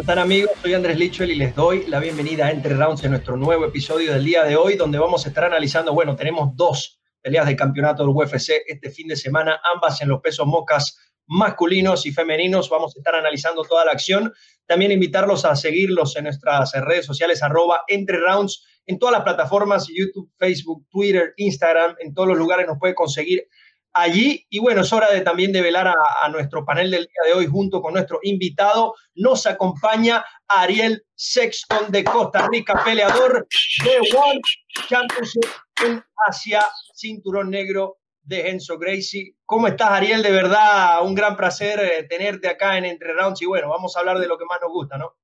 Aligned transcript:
¿Cómo 0.00 0.12
están 0.12 0.24
amigos? 0.24 0.52
Soy 0.62 0.72
Andrés 0.72 0.98
Lichwell 0.98 1.30
y 1.30 1.34
les 1.34 1.54
doy 1.54 1.84
la 1.86 2.00
bienvenida 2.00 2.46
a 2.46 2.50
Entre 2.50 2.74
Rounds 2.74 3.04
en 3.04 3.10
nuestro 3.10 3.36
nuevo 3.36 3.66
episodio 3.66 4.14
del 4.14 4.24
día 4.24 4.44
de 4.44 4.56
hoy, 4.56 4.76
donde 4.76 4.98
vamos 4.98 5.26
a 5.26 5.28
estar 5.28 5.44
analizando, 5.44 5.92
bueno, 5.92 6.16
tenemos 6.16 6.56
dos 6.56 6.98
peleas 7.20 7.46
de 7.46 7.54
campeonato 7.54 8.02
del 8.02 8.16
UFC 8.16 8.62
este 8.66 8.90
fin 8.90 9.08
de 9.08 9.16
semana, 9.16 9.60
ambas 9.74 10.00
en 10.00 10.08
los 10.08 10.22
pesos 10.22 10.46
mocas 10.46 10.96
masculinos 11.26 12.06
y 12.06 12.12
femeninos. 12.12 12.70
Vamos 12.70 12.96
a 12.96 12.98
estar 12.98 13.14
analizando 13.14 13.62
toda 13.62 13.84
la 13.84 13.92
acción. 13.92 14.32
También 14.64 14.90
invitarlos 14.90 15.44
a 15.44 15.54
seguirlos 15.54 16.16
en 16.16 16.24
nuestras 16.24 16.72
redes 16.72 17.04
sociales, 17.04 17.42
arroba 17.42 17.82
entre 17.86 18.16
rounds, 18.20 18.64
en 18.86 18.98
todas 18.98 19.12
las 19.12 19.22
plataformas, 19.22 19.86
YouTube, 19.94 20.32
Facebook, 20.38 20.86
Twitter, 20.88 21.34
Instagram, 21.36 21.96
en 21.98 22.14
todos 22.14 22.26
los 22.26 22.38
lugares 22.38 22.66
nos 22.66 22.78
puede 22.78 22.94
conseguir 22.94 23.46
allí. 23.92 24.46
Y 24.50 24.58
bueno, 24.58 24.82
es 24.82 24.92
hora 24.92 25.10
de 25.10 25.20
también 25.20 25.52
de 25.52 25.62
velar 25.62 25.88
a, 25.88 26.28
nuestro 26.28 26.64
panel 26.64 26.90
del 26.90 27.02
día 27.02 27.22
de 27.26 27.32
hoy 27.32 27.46
junto 27.46 27.80
con 27.80 27.94
nuestro 27.94 28.20
invitado. 28.22 28.94
Nos 29.14 29.46
acompaña 29.46 30.24
Ariel 30.48 31.04
Sexton 31.14 31.90
de 31.90 32.04
Costa 32.04 32.48
Rica, 32.48 32.82
peleador 32.84 33.46
de 33.84 33.98
One 34.16 34.40
Championship 34.88 35.46
en 35.84 36.04
Asia, 36.28 36.64
cinturón 36.94 37.50
negro 37.50 37.98
de 38.22 38.50
Enzo 38.50 38.78
Gracie. 38.78 39.36
¿Cómo 39.44 39.66
estás, 39.66 39.90
Ariel? 39.90 40.22
De 40.22 40.30
verdad, 40.30 41.04
un 41.04 41.14
gran 41.14 41.36
placer 41.36 41.80
eh, 41.80 42.06
tenerte 42.08 42.48
acá 42.48 42.78
en 42.78 42.84
Entre 42.84 43.12
Rounds 43.12 43.42
y 43.42 43.46
bueno, 43.46 43.68
vamos 43.68 43.96
a 43.96 44.00
hablar 44.00 44.18
de 44.18 44.28
lo 44.28 44.38
que 44.38 44.44
más 44.44 44.60
nos 44.60 44.70
gusta, 44.70 44.98
¿no? 44.98 45.16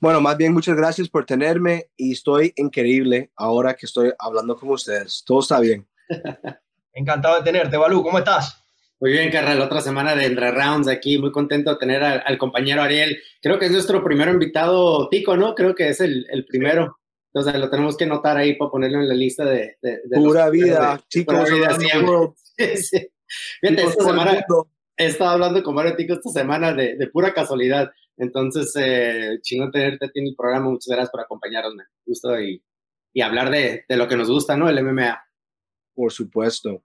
Bueno, 0.00 0.20
más 0.20 0.36
bien 0.36 0.52
muchas 0.52 0.76
gracias 0.76 1.08
por 1.08 1.24
tenerme 1.24 1.90
y 1.96 2.12
estoy 2.12 2.52
increíble 2.56 3.30
ahora 3.36 3.74
que 3.74 3.86
estoy 3.86 4.12
hablando 4.18 4.56
con 4.56 4.70
ustedes. 4.70 5.22
Todo 5.24 5.40
está 5.40 5.60
bien. 5.60 5.88
Encantado 6.98 7.36
de 7.36 7.44
tenerte, 7.44 7.76
Balú. 7.76 8.02
¿Cómo 8.02 8.18
estás? 8.18 8.64
Muy 8.98 9.12
bien, 9.12 9.30
Carral. 9.30 9.60
Otra 9.60 9.80
semana 9.80 10.16
de 10.16 10.26
Entre 10.26 10.50
Rounds 10.50 10.88
aquí. 10.88 11.16
Muy 11.16 11.30
contento 11.30 11.70
de 11.70 11.76
tener 11.76 12.02
al, 12.02 12.36
compañero 12.38 12.82
Ariel. 12.82 13.16
Creo 13.40 13.56
que 13.56 13.66
es 13.66 13.70
nuestro 13.70 14.02
primer 14.02 14.28
invitado 14.28 15.08
tico, 15.08 15.36
¿no? 15.36 15.54
Creo 15.54 15.76
que 15.76 15.90
es 15.90 16.00
el, 16.00 16.26
el 16.28 16.44
primero. 16.44 16.98
Entonces 17.32 17.60
lo 17.60 17.70
tenemos 17.70 17.96
que 17.96 18.06
notar 18.06 18.36
ahí 18.36 18.56
para 18.56 18.72
ponerlo 18.72 18.98
en 18.98 19.08
la 19.08 19.14
lista 19.14 19.44
de... 19.44 19.76
de, 19.80 20.00
pura 20.12 20.50
vida, 20.50 21.00
chicos. 21.08 21.36
Pura 21.36 21.76
vida 21.76 22.34
sí. 22.76 23.08
Fíjate, 23.60 23.82
esta 23.82 24.04
semana 24.04 24.44
he 24.96 25.06
estado 25.06 25.30
hablando 25.30 25.62
con 25.62 25.76
varios 25.76 25.96
ticos 25.96 26.16
esta 26.16 26.40
semana 26.40 26.72
de, 26.72 26.96
de 26.96 27.06
pura 27.06 27.32
casualidad. 27.32 27.92
Entonces, 28.16 28.72
eh, 28.74 29.38
chino 29.42 29.70
tenerte 29.70 30.06
aquí 30.06 30.18
en 30.18 30.26
el 30.26 30.34
programa. 30.36 30.70
Muchas 30.70 30.88
gracias 30.88 31.10
por 31.10 31.20
acompañarnos. 31.20 31.76
Me 31.76 31.84
gusta 32.04 32.42
y, 32.42 32.60
y 33.12 33.20
hablar 33.20 33.50
de, 33.50 33.84
de, 33.88 33.96
lo 33.96 34.08
que 34.08 34.16
nos 34.16 34.28
gusta, 34.28 34.56
¿no? 34.56 34.68
El 34.68 34.82
MMA. 34.82 35.16
Por 35.94 36.10
supuesto. 36.10 36.82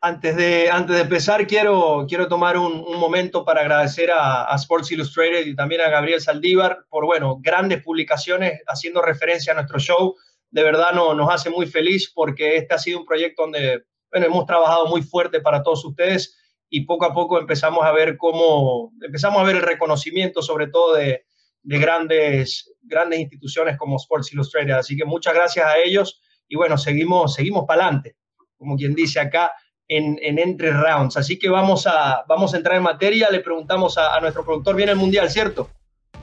Antes 0.00 0.36
de, 0.36 0.70
antes 0.70 0.94
de 0.94 1.02
empezar, 1.02 1.46
quiero, 1.46 2.04
quiero 2.06 2.28
tomar 2.28 2.58
un, 2.58 2.84
un 2.86 2.98
momento 2.98 3.44
para 3.44 3.62
agradecer 3.62 4.10
a, 4.10 4.52
a, 4.52 4.56
Sports 4.56 4.92
Illustrated 4.92 5.46
y 5.46 5.56
también 5.56 5.80
a 5.80 5.88
Gabriel 5.88 6.20
Saldívar 6.20 6.84
por, 6.90 7.06
bueno, 7.06 7.38
grandes 7.40 7.82
publicaciones 7.82 8.60
haciendo 8.66 9.00
referencia 9.00 9.52
a 9.52 9.56
nuestro 9.56 9.78
show. 9.78 10.14
De 10.50 10.62
verdad 10.62 10.92
no, 10.92 11.14
nos 11.14 11.32
hace 11.32 11.50
muy 11.50 11.66
feliz 11.66 12.12
porque 12.14 12.56
este 12.56 12.74
ha 12.74 12.78
sido 12.78 13.00
un 13.00 13.06
proyecto 13.06 13.42
donde, 13.42 13.84
bueno, 14.10 14.26
hemos 14.26 14.46
trabajado 14.46 14.86
muy 14.86 15.02
fuerte 15.02 15.40
para 15.40 15.62
todos 15.62 15.84
ustedes 15.84 16.36
y 16.68 16.82
poco 16.82 17.06
a 17.06 17.14
poco 17.14 17.38
empezamos 17.38 17.84
a 17.84 17.92
ver 17.92 18.16
cómo, 18.16 18.92
empezamos 19.02 19.40
a 19.40 19.44
ver 19.44 19.56
el 19.56 19.62
reconocimiento 19.62 20.42
sobre 20.42 20.68
todo 20.68 20.94
de, 20.94 21.24
de 21.62 21.78
grandes, 21.78 22.72
grandes 22.82 23.18
instituciones 23.18 23.76
como 23.76 23.96
Sports 23.96 24.32
Illustrated. 24.32 24.72
Así 24.72 24.96
que 24.96 25.04
muchas 25.04 25.34
gracias 25.34 25.66
a 25.66 25.78
ellos 25.78 26.20
y 26.48 26.56
bueno, 26.56 26.78
seguimos, 26.78 27.34
seguimos 27.34 27.64
para 27.66 27.84
adelante, 27.84 28.16
como 28.56 28.76
quien 28.76 28.94
dice 28.94 29.20
acá 29.20 29.52
en, 29.88 30.18
en, 30.22 30.38
entre 30.38 30.70
rounds. 30.72 31.16
Así 31.16 31.38
que 31.38 31.48
vamos 31.48 31.86
a, 31.86 32.24
vamos 32.26 32.54
a 32.54 32.56
entrar 32.56 32.76
en 32.76 32.82
materia. 32.82 33.30
Le 33.30 33.40
preguntamos 33.40 33.98
a, 33.98 34.18
nuestro 34.20 34.44
productor, 34.44 34.76
viene 34.76 34.92
el 34.92 34.98
Mundial, 34.98 35.30
¿cierto? 35.30 35.70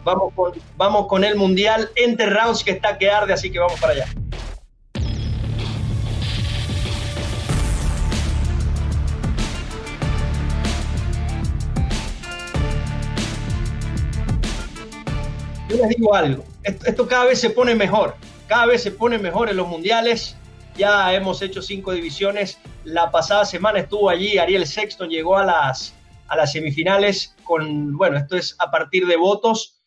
Vamos 0.03 0.33
con, 0.35 0.53
vamos 0.75 1.07
con 1.07 1.23
el 1.23 1.35
Mundial 1.35 1.89
entre 1.95 2.27
rounds 2.27 2.63
que 2.63 2.71
está 2.71 2.97
que 2.97 3.09
arde, 3.09 3.33
así 3.33 3.51
que 3.51 3.59
vamos 3.59 3.79
para 3.79 3.93
allá. 3.93 4.05
Yo 15.69 15.77
les 15.77 15.89
digo 15.89 16.13
algo, 16.13 16.43
esto 16.63 17.07
cada 17.07 17.25
vez 17.25 17.39
se 17.39 17.49
pone 17.49 17.73
mejor, 17.73 18.15
cada 18.47 18.67
vez 18.67 18.83
se 18.83 18.91
pone 18.91 19.17
mejor 19.17 19.49
en 19.49 19.57
los 19.57 19.67
mundiales 19.67 20.37
ya 20.75 21.13
hemos 21.13 21.41
hecho 21.41 21.61
cinco 21.61 21.91
divisiones. 21.91 22.59
La 22.85 23.11
pasada 23.11 23.45
semana 23.45 23.79
estuvo 23.79 24.09
allí 24.09 24.37
Ariel 24.37 24.67
Sexton, 24.67 25.09
llegó 25.09 25.37
a 25.37 25.45
las, 25.45 25.95
a 26.27 26.35
las 26.35 26.51
semifinales 26.51 27.33
con, 27.45 27.95
bueno, 27.95 28.17
esto 28.17 28.35
es 28.35 28.57
a 28.59 28.71
partir 28.71 29.07
de 29.07 29.15
votos, 29.15 29.81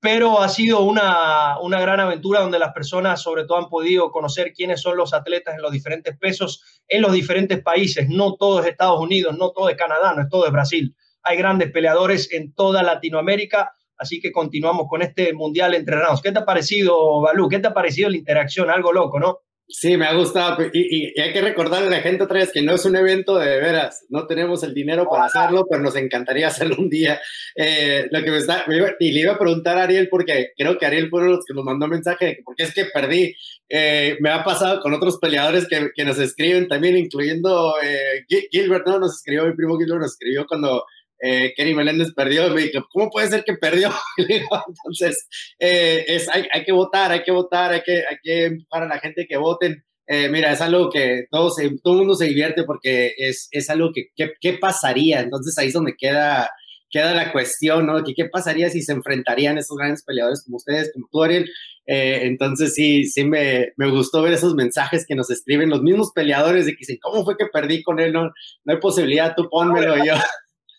pero 0.00 0.40
ha 0.40 0.48
sido 0.48 0.80
una, 0.80 1.58
una 1.60 1.78
gran 1.78 2.00
aventura 2.00 2.40
donde 2.40 2.58
las 2.58 2.72
personas 2.72 3.20
sobre 3.20 3.44
todo 3.44 3.58
han 3.58 3.68
podido 3.68 4.10
conocer 4.10 4.54
quiénes 4.54 4.80
son 4.80 4.96
los 4.96 5.12
atletas 5.12 5.56
en 5.56 5.62
los 5.62 5.72
diferentes 5.72 6.16
pesos, 6.16 6.62
en 6.88 7.02
los 7.02 7.12
diferentes 7.12 7.60
países. 7.62 8.08
No 8.08 8.36
todo 8.36 8.60
es 8.60 8.66
Estados 8.66 8.98
Unidos, 8.98 9.36
no 9.36 9.50
todo 9.50 9.68
es 9.68 9.76
Canadá, 9.76 10.14
no 10.14 10.22
es 10.22 10.28
todo 10.30 10.46
es 10.46 10.52
Brasil. 10.52 10.96
Hay 11.22 11.36
grandes 11.36 11.70
peleadores 11.70 12.32
en 12.32 12.54
toda 12.54 12.82
Latinoamérica. 12.82 13.72
Así 13.98 14.20
que 14.20 14.32
continuamos 14.32 14.86
con 14.88 15.02
este 15.02 15.34
mundial 15.34 15.74
entre. 15.74 15.98
¿Qué 16.22 16.32
te 16.32 16.38
ha 16.38 16.44
parecido, 16.44 17.20
Balú? 17.20 17.48
¿Qué 17.48 17.58
te 17.58 17.66
ha 17.66 17.74
parecido 17.74 18.08
la 18.08 18.16
interacción? 18.16 18.70
Algo 18.70 18.92
loco, 18.92 19.18
¿no? 19.18 19.40
Sí, 19.70 19.98
me 19.98 20.06
ha 20.06 20.14
gustado. 20.14 20.64
Y, 20.72 21.12
y, 21.12 21.20
hay 21.20 21.30
que 21.30 21.42
recordarle 21.42 21.88
a 21.88 21.90
la 21.90 22.00
gente 22.00 22.24
otra 22.24 22.38
vez 22.38 22.50
que 22.50 22.62
no 22.62 22.74
es 22.74 22.86
un 22.86 22.96
evento 22.96 23.36
de, 23.36 23.60
veras. 23.60 24.06
No 24.08 24.26
tenemos 24.26 24.62
el 24.62 24.72
dinero 24.72 25.06
para 25.10 25.26
hacerlo, 25.26 25.66
pero 25.68 25.82
nos 25.82 25.94
encantaría 25.94 26.48
hacerlo 26.48 26.76
un 26.78 26.88
día. 26.88 27.20
Eh, 27.54 28.08
lo 28.10 28.22
que 28.24 28.30
me 28.30 28.38
está, 28.38 28.64
y 28.98 29.12
le 29.12 29.20
iba 29.20 29.34
a 29.34 29.38
preguntar 29.38 29.76
a 29.76 29.82
Ariel, 29.82 30.08
porque 30.08 30.52
creo 30.56 30.78
que 30.78 30.86
Ariel 30.86 31.10
fue 31.10 31.20
uno 31.20 31.30
de 31.32 31.36
los 31.36 31.44
que 31.44 31.52
nos 31.52 31.64
mandó 31.64 31.86
mensaje, 31.86 32.40
porque 32.44 32.62
es 32.62 32.72
que 32.72 32.86
perdí. 32.86 33.36
Eh, 33.68 34.16
me 34.20 34.30
ha 34.30 34.42
pasado 34.42 34.80
con 34.80 34.94
otros 34.94 35.18
peleadores 35.18 35.68
que, 35.68 35.90
que 35.94 36.04
nos 36.06 36.18
escriben 36.18 36.66
también, 36.66 36.96
incluyendo 36.96 37.74
eh, 37.82 38.24
Gilbert, 38.50 38.86
¿no? 38.86 38.98
Nos 38.98 39.16
escribió, 39.16 39.44
mi 39.44 39.52
primo 39.52 39.78
Gilbert 39.78 40.00
nos 40.00 40.12
escribió 40.12 40.46
cuando 40.46 40.84
eh, 41.20 41.52
Kenny 41.56 41.74
Meléndez 41.74 42.12
perdió, 42.14 42.48
me 42.50 42.62
dije, 42.62 42.80
¿cómo 42.90 43.10
puede 43.10 43.28
ser 43.28 43.44
que 43.44 43.54
perdió? 43.54 43.90
Entonces, 44.16 45.28
eh, 45.58 46.04
es, 46.06 46.28
hay, 46.28 46.46
hay, 46.52 46.64
que 46.64 46.72
votar, 46.72 47.10
hay 47.10 47.22
que 47.22 47.32
votar, 47.32 47.72
hay 47.72 47.82
que, 47.82 48.04
hay 48.08 48.16
que 48.22 48.44
empujar 48.46 48.84
a 48.84 48.88
la 48.88 48.98
gente 48.98 49.26
que 49.28 49.36
voten. 49.36 49.84
Eh, 50.06 50.28
mira, 50.28 50.52
es 50.52 50.60
algo 50.60 50.88
que 50.90 51.26
todo, 51.30 51.50
se, 51.50 51.70
todo 51.82 51.94
el 51.94 51.98
mundo 52.00 52.14
se 52.14 52.26
divierte 52.26 52.64
porque 52.64 53.12
es, 53.18 53.48
es 53.50 53.68
algo 53.68 53.90
que, 53.92 54.08
¿qué 54.40 54.52
pasaría? 54.54 55.20
Entonces 55.20 55.58
ahí 55.58 55.68
es 55.68 55.74
donde 55.74 55.96
queda, 55.98 56.50
queda 56.90 57.14
la 57.14 57.32
cuestión, 57.32 57.86
¿no? 57.86 58.02
¿Qué, 58.02 58.14
¿Qué 58.14 58.24
pasaría 58.26 58.70
si 58.70 58.82
se 58.82 58.92
enfrentarían 58.92 59.58
esos 59.58 59.76
grandes 59.76 60.04
peleadores 60.04 60.42
como 60.44 60.56
ustedes, 60.56 60.92
como 60.94 61.08
tú, 61.10 61.22
Ariel? 61.22 61.50
Eh, 61.86 62.20
entonces 62.24 62.74
sí, 62.74 63.04
sí 63.04 63.24
me, 63.24 63.72
me, 63.76 63.90
gustó 63.90 64.22
ver 64.22 64.34
esos 64.34 64.54
mensajes 64.54 65.06
que 65.06 65.14
nos 65.14 65.30
escriben 65.30 65.70
los 65.70 65.82
mismos 65.82 66.12
peleadores 66.14 66.66
de 66.66 66.72
que 66.72 66.80
dicen, 66.80 66.98
¿cómo 67.00 67.24
fue 67.24 67.36
que 67.36 67.46
perdí 67.46 67.82
con 67.82 67.98
él? 67.98 68.12
No, 68.12 68.24
no 68.64 68.72
hay 68.72 68.78
posibilidad, 68.78 69.34
tú 69.36 69.48
pónmelo 69.50 69.96
yo 70.04 70.14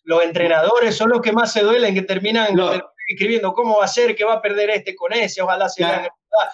los 0.03 0.23
entrenadores 0.23 0.95
son 0.95 1.09
los 1.09 1.21
que 1.21 1.31
más 1.31 1.53
se 1.53 1.61
duelen, 1.61 1.93
que 1.93 2.01
terminan 2.01 2.55
no. 2.55 2.71
escribiendo 3.07 3.53
cómo 3.53 3.77
va 3.77 3.85
a 3.85 3.89
ser, 3.89 4.15
que 4.15 4.23
va 4.23 4.35
a 4.35 4.41
perder 4.41 4.69
este 4.71 4.95
con 4.95 5.13
ese, 5.13 5.41
ojalá 5.41 5.69
se 5.69 5.83
vean. 5.83 6.07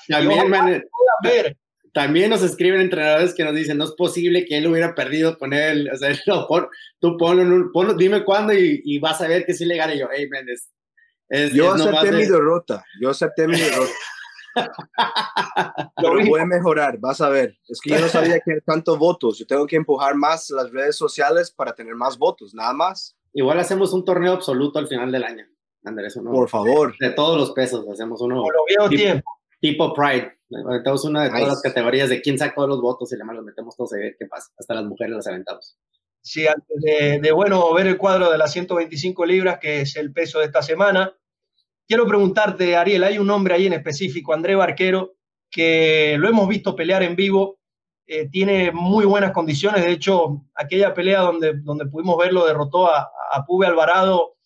También, 0.08 0.50
man, 0.50 0.84
ver. 1.24 1.58
también 1.94 2.30
nos 2.30 2.44
escriben 2.44 2.82
entrenadores 2.82 3.34
que 3.34 3.44
nos 3.44 3.54
dicen, 3.54 3.78
no 3.78 3.86
es 3.86 3.92
posible 3.92 4.46
que 4.46 4.58
él 4.58 4.68
hubiera 4.68 4.96
perdido 4.96 5.38
con 5.38 5.54
él, 5.54 5.90
o 5.94 5.98
sea, 5.98 6.10
no, 6.28 6.48
pon, 6.48 6.68
tú 7.00 7.18
ponlo, 7.18 7.72
ponlo, 7.72 7.94
dime 7.94 8.24
cuándo 8.24 8.54
y, 8.54 8.82
y, 8.84 9.00
vas 9.00 9.22
a 9.22 9.28
ver 9.28 9.46
que 9.46 9.54
sí 9.54 9.66
le 9.66 9.78
gane 9.78 9.98
yo, 9.98 10.08
hey, 10.12 10.28
man, 10.30 10.46
es, 10.50 10.70
es, 11.30 11.54
yo 11.54 11.76
es 11.76 11.82
acepté 11.82 12.12
mi 12.12 12.26
derrota, 12.26 12.84
yo 13.02 13.10
acepté 13.10 13.48
mi 13.48 13.58
derrota. 13.60 13.94
Pero 15.98 16.26
voy 16.28 16.40
a 16.40 16.46
mejorar, 16.46 16.98
vas 17.00 17.22
a 17.22 17.30
ver. 17.30 17.58
Es 17.68 17.80
que 17.82 17.92
yo 17.92 18.00
no 18.00 18.08
sabía 18.08 18.40
que 18.40 18.62
tantos 18.66 18.98
votos. 18.98 19.38
Yo 19.38 19.46
tengo 19.46 19.68
que 19.68 19.76
empujar 19.76 20.16
más 20.16 20.50
las 20.50 20.72
redes 20.72 20.96
sociales 20.96 21.52
para 21.52 21.74
tener 21.74 21.96
más 21.96 22.18
votos, 22.18 22.54
nada 22.54 22.74
más. 22.74 23.16
Igual 23.36 23.60
hacemos 23.60 23.92
un 23.92 24.06
torneo 24.06 24.32
absoluto 24.32 24.80
al 24.80 24.88
final 24.88 25.12
del 25.12 25.26
año, 25.26 25.46
Andrés. 25.84 26.16
Uno, 26.16 26.32
Por 26.32 26.50
favor. 26.50 26.96
De 26.98 27.10
todos 27.10 27.38
los 27.38 27.52
pesos, 27.52 27.86
hacemos 27.92 28.22
uno. 28.22 28.42
Por 28.42 28.56
lo 28.56 28.66
viejo 28.66 28.90
tipo, 28.90 29.02
tiempo. 29.02 29.32
Tipo 29.60 29.94
Pride. 29.94 30.40
Metemos 30.50 31.04
una 31.04 31.24
de 31.24 31.30
nice. 31.30 31.42
todas 31.42 31.56
las 31.56 31.62
categorías 31.62 32.08
de 32.08 32.22
quién 32.22 32.38
sacó 32.38 32.66
los 32.66 32.80
votos 32.80 33.12
y 33.12 33.16
además 33.16 33.36
los 33.36 33.46
metemos 33.46 33.76
todos 33.76 33.94
a 33.94 33.98
ver 33.98 34.16
qué 34.18 34.26
pasa. 34.26 34.54
Hasta 34.58 34.76
las 34.76 34.86
mujeres 34.86 35.16
las 35.16 35.28
aventamos. 35.28 35.78
Sí, 36.22 36.48
antes 36.48 36.82
de, 36.82 37.20
de, 37.20 37.32
bueno, 37.34 37.74
ver 37.74 37.88
el 37.88 37.98
cuadro 37.98 38.32
de 38.32 38.38
las 38.38 38.54
125 38.54 39.26
libras, 39.26 39.60
que 39.60 39.82
es 39.82 39.98
el 39.98 40.14
peso 40.14 40.40
de 40.40 40.46
esta 40.46 40.62
semana, 40.62 41.14
quiero 41.88 42.08
preguntarte, 42.08 42.78
Ariel, 42.78 43.04
hay 43.04 43.18
un 43.18 43.30
hombre 43.30 43.54
ahí 43.54 43.68
en 43.68 43.74
específico, 43.74 44.34
André 44.34 44.56
Barquero, 44.56 45.18
que 45.52 46.16
lo 46.18 46.30
hemos 46.30 46.48
visto 46.48 46.76
pelear 46.76 47.04
en 47.04 47.18
vivo 47.18 47.60
eh, 48.08 48.30
tiene 48.30 48.72
muy 48.72 49.06
buenas 49.06 49.32
condiciones. 49.32 49.84
De 49.84 49.92
hecho, 49.92 50.46
aquella 50.54 50.94
pelea 50.94 51.22
donde, 51.22 51.54
donde 51.54 51.86
pudimos 51.86 52.18
verlo 52.18 52.46
derrotó 52.46 52.88
a, 52.88 53.12
Pube 53.46 53.68
Alvarado, 53.68 54.38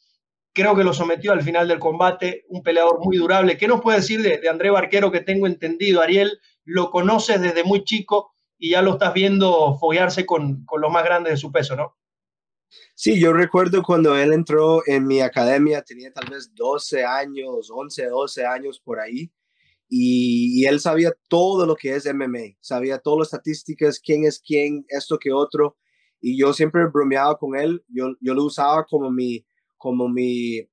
creo 0.51 0.75
que 0.75 0.83
lo 0.83 0.93
sometió 0.93 1.31
al 1.31 1.43
final 1.43 1.67
del 1.67 1.77
combate, 1.77 2.45
un 2.49 2.63
peleador 2.63 2.99
muy 2.99 3.17
durable. 3.17 3.55
¿Qué 3.55 3.67
nos 3.67 3.81
puede 3.81 3.99
decir 3.99 4.23
de, 4.23 4.39
de 4.39 4.49
André 4.49 4.71
Barquero 4.71 5.11
que 5.11 5.21
tengo 5.21 5.45
entendido? 5.45 6.01
Ariel, 6.01 6.39
lo 6.65 6.89
conoces 6.89 7.39
desde 7.39 7.63
muy 7.63 7.83
chico 7.83 8.33
y 8.57 8.71
ya 8.71 8.81
lo 8.81 8.93
estás 8.93 9.13
viendo 9.13 9.77
foguearse 9.77 10.25
con, 10.25 10.65
con 10.65 10.81
los 10.81 10.91
más 10.91 11.03
grandes 11.03 11.33
de 11.33 11.37
su 11.37 11.51
peso, 11.51 11.75
¿no? 11.75 11.95
Sí, 12.95 13.19
yo 13.19 13.33
recuerdo 13.33 13.81
cuando 13.81 14.17
él 14.17 14.33
entró 14.33 14.81
en 14.85 15.07
mi 15.07 15.21
academia, 15.21 15.81
tenía 15.81 16.11
tal 16.11 16.29
vez 16.29 16.53
12 16.53 17.03
años, 17.05 17.69
11, 17.71 18.05
12 18.07 18.45
años 18.45 18.79
por 18.79 18.99
ahí, 18.99 19.31
y, 19.89 20.65
él 20.65 20.79
sabía 20.79 21.11
todo 21.27 21.65
lo 21.65 21.75
que 21.75 21.95
es 21.95 22.05
MMA, 22.05 22.57
sabía 22.61 22.99
todas 22.99 23.19
las 23.19 23.33
estadísticas, 23.33 23.99
quién 23.99 24.23
es 24.23 24.39
quién, 24.39 24.85
esto 24.87 25.17
que 25.17 25.31
otro, 25.31 25.77
y 26.21 26.39
yo 26.39 26.53
siempre 26.53 26.85
bromeaba 26.85 27.37
con 27.37 27.55
él, 27.55 27.83
yo, 27.87 28.13
yo 28.21 28.33
lo 28.35 28.43
usaba 28.43 28.85
como 28.85 29.09
mi, 29.09 29.45
como 29.77 30.07
mi 30.07 30.69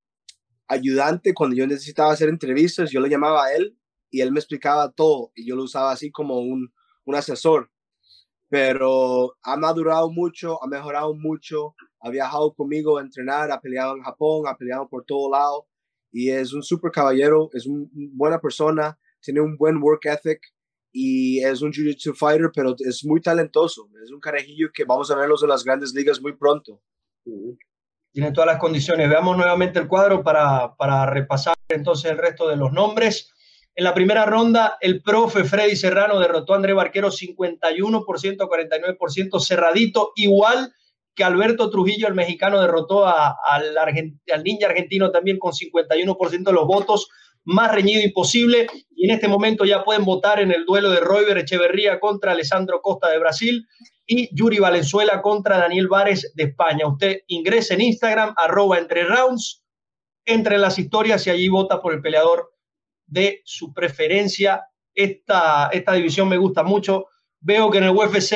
ayudante 0.68 1.32
cuando 1.32 1.56
yo 1.56 1.66
necesitaba 1.66 2.12
hacer 2.12 2.28
entrevistas, 2.28 2.90
yo 2.90 3.00
lo 3.00 3.06
llamaba 3.06 3.46
a 3.46 3.54
él 3.54 3.78
y 4.10 4.20
él 4.20 4.32
me 4.32 4.40
explicaba 4.40 4.90
todo 4.92 5.32
y 5.34 5.46
yo 5.46 5.56
lo 5.56 5.62
usaba 5.62 5.92
así 5.92 6.10
como 6.10 6.40
un, 6.40 6.72
un 7.04 7.14
asesor. 7.14 7.70
Pero 8.48 9.36
ha 9.42 9.56
madurado 9.56 10.10
mucho, 10.10 10.62
ha 10.62 10.66
mejorado 10.66 11.14
mucho, 11.14 11.74
ha 12.00 12.10
viajado 12.10 12.54
conmigo 12.54 12.98
a 12.98 13.02
entrenar, 13.02 13.50
ha 13.50 13.60
peleado 13.60 13.96
en 13.96 14.02
Japón, 14.02 14.46
ha 14.46 14.56
peleado 14.56 14.88
por 14.88 15.04
todo 15.04 15.30
lado 15.30 15.66
y 16.12 16.30
es 16.30 16.52
un 16.52 16.62
super 16.62 16.90
caballero, 16.90 17.50
es 17.52 17.66
una 17.66 17.88
buena 18.12 18.40
persona, 18.40 18.98
tiene 19.26 19.40
un 19.40 19.56
buen 19.56 19.82
work 19.82 20.06
ethic 20.06 20.40
y 20.92 21.44
es 21.44 21.60
un 21.60 21.72
jiu-jitsu 21.72 22.14
fighter, 22.14 22.50
pero 22.54 22.74
es 22.78 23.04
muy 23.04 23.20
talentoso. 23.20 23.88
Es 24.02 24.10
un 24.10 24.20
carajillo 24.20 24.68
que 24.72 24.84
vamos 24.84 25.10
a 25.10 25.16
verlos 25.16 25.42
en 25.42 25.50
las 25.50 25.64
grandes 25.64 25.92
ligas 25.92 26.22
muy 26.22 26.34
pronto. 26.36 26.80
Tiene 28.12 28.32
todas 28.32 28.46
las 28.46 28.58
condiciones. 28.58 29.08
Veamos 29.10 29.36
nuevamente 29.36 29.78
el 29.78 29.88
cuadro 29.88 30.22
para, 30.22 30.74
para 30.76 31.04
repasar 31.04 31.54
entonces 31.68 32.10
el 32.10 32.16
resto 32.16 32.48
de 32.48 32.56
los 32.56 32.72
nombres. 32.72 33.30
En 33.74 33.84
la 33.84 33.92
primera 33.92 34.24
ronda, 34.24 34.78
el 34.80 35.02
profe 35.02 35.44
Freddy 35.44 35.76
Serrano 35.76 36.18
derrotó 36.18 36.54
a 36.54 36.56
André 36.56 36.72
Barquero 36.72 37.10
51%, 37.10 37.58
49%, 37.60 39.46
cerradito, 39.46 40.12
igual 40.14 40.72
que 41.14 41.24
Alberto 41.24 41.68
Trujillo, 41.68 42.08
el 42.08 42.14
mexicano, 42.14 42.60
derrotó 42.60 43.06
a, 43.06 43.36
al, 43.46 43.76
al 43.76 44.44
ninja 44.44 44.66
argentino 44.66 45.10
también 45.10 45.38
con 45.38 45.52
51% 45.52 46.44
de 46.44 46.52
los 46.52 46.66
votos 46.66 47.08
más 47.46 47.72
reñido 47.72 48.02
imposible. 48.02 48.66
Y 48.94 49.08
en 49.08 49.14
este 49.14 49.28
momento 49.28 49.64
ya 49.64 49.84
pueden 49.84 50.04
votar 50.04 50.40
en 50.40 50.52
el 50.52 50.66
duelo 50.66 50.90
de 50.90 51.00
Royber 51.00 51.38
Echeverría 51.38 51.98
contra 51.98 52.32
Alessandro 52.32 52.80
Costa 52.82 53.10
de 53.10 53.18
Brasil 53.18 53.66
y 54.04 54.28
Yuri 54.36 54.58
Valenzuela 54.58 55.22
contra 55.22 55.58
Daniel 55.58 55.88
Vares 55.88 56.32
de 56.34 56.44
España. 56.44 56.86
Usted 56.86 57.20
ingrese 57.28 57.74
en 57.74 57.80
Instagram, 57.80 58.34
arroba 58.36 58.78
entre 58.78 59.04
rounds, 59.04 59.64
entre 60.24 60.58
las 60.58 60.78
historias 60.78 61.26
y 61.26 61.30
allí 61.30 61.48
vota 61.48 61.80
por 61.80 61.94
el 61.94 62.02
peleador 62.02 62.52
de 63.06 63.42
su 63.44 63.72
preferencia. 63.72 64.64
Esta, 64.92 65.68
esta 65.72 65.92
división 65.92 66.28
me 66.28 66.38
gusta 66.38 66.62
mucho. 66.62 67.06
Veo 67.38 67.70
que 67.70 67.78
en 67.78 67.84
el 67.84 67.90
UFC 67.90 68.34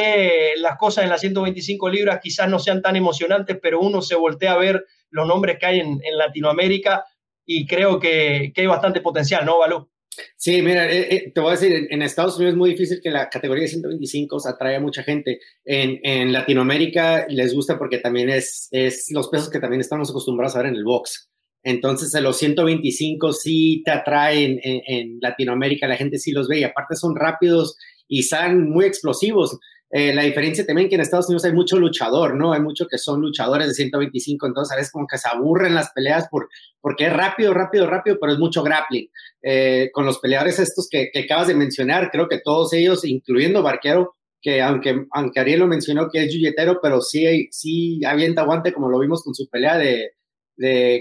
las 0.58 0.76
cosas 0.76 1.04
en 1.04 1.10
las 1.10 1.20
125 1.20 1.88
libras 1.88 2.20
quizás 2.22 2.48
no 2.48 2.58
sean 2.60 2.80
tan 2.80 2.94
emocionantes, 2.94 3.58
pero 3.60 3.80
uno 3.80 4.02
se 4.02 4.14
voltea 4.14 4.52
a 4.52 4.58
ver 4.58 4.84
los 5.08 5.26
nombres 5.26 5.58
que 5.58 5.66
hay 5.66 5.80
en, 5.80 6.00
en 6.04 6.18
Latinoamérica 6.18 7.04
y 7.52 7.66
creo 7.66 7.98
que, 7.98 8.52
que 8.54 8.60
hay 8.60 8.66
bastante 8.68 9.00
potencial, 9.00 9.44
¿no, 9.44 9.58
Balú? 9.58 9.88
Sí, 10.36 10.62
mira, 10.62 10.88
eh, 10.88 11.08
eh, 11.10 11.32
te 11.34 11.40
voy 11.40 11.48
a 11.48 11.58
decir, 11.58 11.88
en, 11.90 12.02
Estados 12.02 12.36
Unidos 12.36 12.52
es 12.52 12.58
muy 12.58 12.70
difícil 12.70 13.00
que 13.02 13.10
la 13.10 13.28
categoría 13.28 13.62
de 13.62 13.70
125 13.70 14.38
se 14.38 14.48
atraiga 14.48 14.78
a 14.78 14.82
mucha 14.82 15.02
gente. 15.02 15.40
En, 15.64 15.98
en, 16.04 16.32
Latinoamérica 16.32 17.26
les 17.28 17.52
gusta 17.52 17.76
porque 17.76 17.98
también 17.98 18.28
es, 18.28 18.68
es 18.70 19.08
los 19.10 19.28
pesos 19.30 19.50
que 19.50 19.58
también 19.58 19.80
estamos 19.80 20.10
acostumbrados 20.10 20.54
a 20.54 20.58
ver 20.60 20.68
en 20.68 20.76
el 20.76 20.84
box. 20.84 21.28
Entonces, 21.64 22.14
los 22.22 22.38
125 22.38 23.32
sí 23.32 23.82
te 23.84 23.90
atraen 23.90 24.60
en, 24.62 24.82
en, 24.86 25.18
Latinoamérica, 25.20 25.88
la 25.88 25.96
gente 25.96 26.18
sí 26.18 26.30
los 26.30 26.46
ve 26.46 26.60
y 26.60 26.64
aparte 26.64 26.94
son 26.94 27.16
rápidos 27.16 27.76
y 28.06 28.22
son 28.22 28.70
muy 28.70 28.84
explosivos. 28.84 29.58
Eh, 29.92 30.14
la 30.14 30.22
diferencia 30.22 30.64
también 30.64 30.88
que 30.88 30.94
en 30.94 31.00
Estados 31.00 31.26
Unidos 31.28 31.44
hay 31.44 31.52
mucho 31.52 31.76
luchador, 31.76 32.36
¿no? 32.36 32.52
Hay 32.52 32.60
mucho 32.60 32.86
que 32.86 32.96
son 32.96 33.20
luchadores 33.20 33.66
de 33.66 33.74
125, 33.74 34.46
entonces 34.46 34.72
a 34.72 34.76
veces 34.76 34.92
como 34.92 35.06
que 35.08 35.18
se 35.18 35.28
aburren 35.28 35.74
las 35.74 35.90
peleas 35.92 36.28
por, 36.30 36.48
porque 36.80 37.06
es 37.06 37.12
rápido, 37.12 37.52
rápido, 37.52 37.88
rápido, 37.88 38.18
pero 38.20 38.32
es 38.32 38.38
mucho 38.38 38.62
grappling. 38.62 39.08
Eh, 39.42 39.90
con 39.92 40.06
los 40.06 40.20
peleadores 40.20 40.60
estos 40.60 40.88
que, 40.88 41.10
acabas 41.24 41.48
de 41.48 41.54
mencionar, 41.54 42.10
creo 42.12 42.28
que 42.28 42.38
todos 42.38 42.72
ellos, 42.72 43.04
incluyendo 43.04 43.62
Barquero, 43.62 44.14
que 44.40 44.62
aunque, 44.62 45.06
aunque 45.10 45.40
Ariel 45.40 45.60
lo 45.60 45.66
mencionó 45.66 46.08
que 46.08 46.24
es 46.24 46.32
yuyetero, 46.32 46.78
pero 46.80 47.00
sí, 47.00 47.48
sí 47.50 48.00
avienta 48.04 48.42
aguante 48.42 48.72
como 48.72 48.88
lo 48.88 49.00
vimos 49.00 49.24
con 49.24 49.34
su 49.34 49.48
pelea 49.48 49.76
de, 49.76 50.12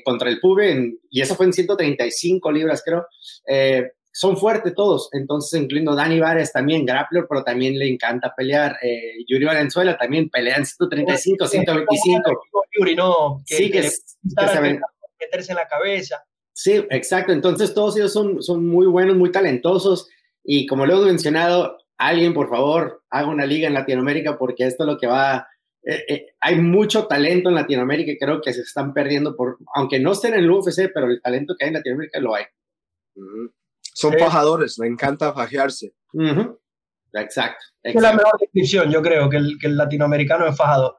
contra 0.04 0.30
el 0.30 0.40
Pube, 0.40 0.94
y 1.12 1.22
eso 1.22 1.36
fue 1.36 1.46
en 1.46 1.54
135 1.54 2.52
libras, 2.52 2.82
creo. 2.84 3.06
Eh, 3.48 3.92
son 4.12 4.38
fuertes 4.38 4.74
todos, 4.74 5.10
entonces 5.14 5.62
incluyendo 5.62 5.96
Dani 5.96 6.20
Vares 6.20 6.52
también, 6.52 6.86
grappler, 6.86 7.26
pero 7.30 7.44
también 7.44 7.78
le 7.78 7.88
encanta 7.88 8.34
pelear. 8.36 8.78
Eh, 8.82 9.24
Yuri 9.28 9.46
Valenzuela 9.46 9.98
también 9.98 10.30
pelea 10.30 10.58
en 10.58 10.66
135, 10.66 11.48
125. 11.48 12.42
Yuri, 12.78 12.96
no, 12.96 13.42
que, 13.46 13.56
sí, 13.56 13.72
que, 13.72 13.90
meterse 15.20 15.52
en 15.52 15.56
la 15.56 15.68
cabeza. 15.68 16.24
Sí, 16.54 16.86
exacto. 16.90 17.32
Entonces 17.32 17.74
todos 17.74 17.96
ellos 17.98 18.12
son, 18.12 18.42
son 18.42 18.66
muy 18.66 18.88
buenos, 18.88 19.16
muy 19.16 19.32
talentosos 19.32 20.10
y 20.44 20.66
como 20.66 20.86
lo 20.86 21.02
he 21.02 21.06
mencionado, 21.06 21.78
alguien 21.98 22.34
por 22.34 22.50
favor 22.50 23.04
haga 23.10 23.28
una 23.28 23.46
liga 23.46 23.68
en 23.68 23.74
Latinoamérica 23.74 24.38
porque 24.38 24.66
esto 24.66 24.84
es 24.84 24.88
lo 24.88 24.98
que 24.98 25.08
va... 25.08 25.48
Eh, 25.84 26.04
eh, 26.10 26.26
hay 26.42 26.56
mucho 26.58 27.08
talento 27.08 27.50
en 27.50 27.56
Latinoamérica 27.56 28.12
y 28.12 28.18
creo 28.18 28.42
que 28.42 28.52
se 28.52 28.62
están 28.62 28.94
perdiendo 28.94 29.36
por, 29.36 29.58
aunque 29.74 30.00
no 30.00 30.12
estén 30.12 30.34
en 30.34 30.42
el 30.42 30.52
UFC, 30.52 30.92
pero 30.94 31.08
el 31.08 31.22
talento 31.22 31.56
que 31.58 31.66
hay 31.66 31.70
en 31.70 31.76
Latinoamérica 31.76 32.20
lo 32.20 32.36
hay. 32.36 32.44
Son 34.00 34.18
fajadores, 34.18 34.78
le 34.80 34.88
encanta 34.88 35.34
fajearse. 35.34 35.94
Exacto, 37.14 37.66
Es 37.84 37.96
la 37.96 38.14
mejor 38.14 38.40
descripción, 38.40 38.90
yo 38.92 39.02
creo, 39.02 39.30
que 39.30 39.38
el, 39.38 39.58
que 39.60 39.68
el 39.68 39.76
latinoamericano 39.76 40.48
es 40.48 40.56
fajador. 40.56 40.98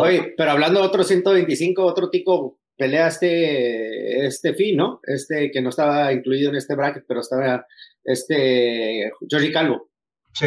Oye, 0.00 0.34
pero 0.36 0.52
hablando 0.52 0.80
de 0.80 0.86
otro 0.86 1.04
125, 1.04 1.84
otro 1.84 2.08
tico 2.08 2.58
pelea 2.76 3.08
este, 3.08 4.26
este 4.26 4.54
fin, 4.54 4.76
¿no? 4.76 5.00
Este 5.02 5.50
que 5.50 5.60
no 5.60 5.68
estaba 5.68 6.12
incluido 6.12 6.50
en 6.50 6.56
este 6.56 6.74
bracket, 6.74 7.04
pero 7.06 7.20
estaba 7.20 7.66
este 8.04 9.10
Georgie 9.28 9.52
Calvo. 9.52 9.90
Sí. 10.32 10.46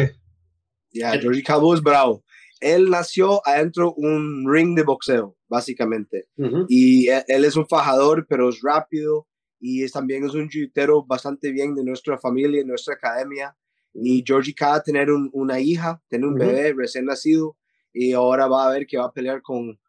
Ya, 0.92 1.12
yeah, 1.12 1.42
Calvo 1.44 1.74
es 1.74 1.82
bravo. 1.82 2.24
Él 2.60 2.90
nació 2.90 3.40
adentro 3.46 3.94
un 3.96 4.44
ring 4.52 4.76
de 4.76 4.82
boxeo, 4.82 5.36
básicamente. 5.48 6.26
Y 6.68 7.08
él, 7.08 7.22
él, 7.28 7.44
es 7.44 7.56
un 7.56 7.66
fajador, 7.66 8.26
pero 8.28 8.48
es 8.48 8.60
rápido, 8.62 9.28
y 9.66 9.82
es, 9.82 9.92
también 9.92 10.22
es 10.26 10.34
un 10.34 10.50
jiu 10.50 10.68
bastante 11.06 11.50
bien 11.50 11.74
de 11.74 11.82
nuestra 11.82 12.18
familia, 12.18 12.60
de 12.60 12.66
nuestra 12.66 12.96
academia. 12.96 13.56
Y 13.94 14.22
Georgie 14.26 14.52
acaba 14.52 14.76
de 14.76 14.82
tener 14.84 15.08
una 15.10 15.58
hija, 15.58 16.02
tiene 16.10 16.26
un 16.26 16.34
bebé 16.34 16.74
recién 16.76 17.06
nacido 17.06 17.56
y 17.90 18.12
ahora 18.12 18.46
va 18.46 18.66
a 18.66 18.72
ver 18.72 18.86
que 18.86 18.98
va 18.98 19.06
a 19.06 19.12
pelear 19.12 19.40
con 19.40 19.80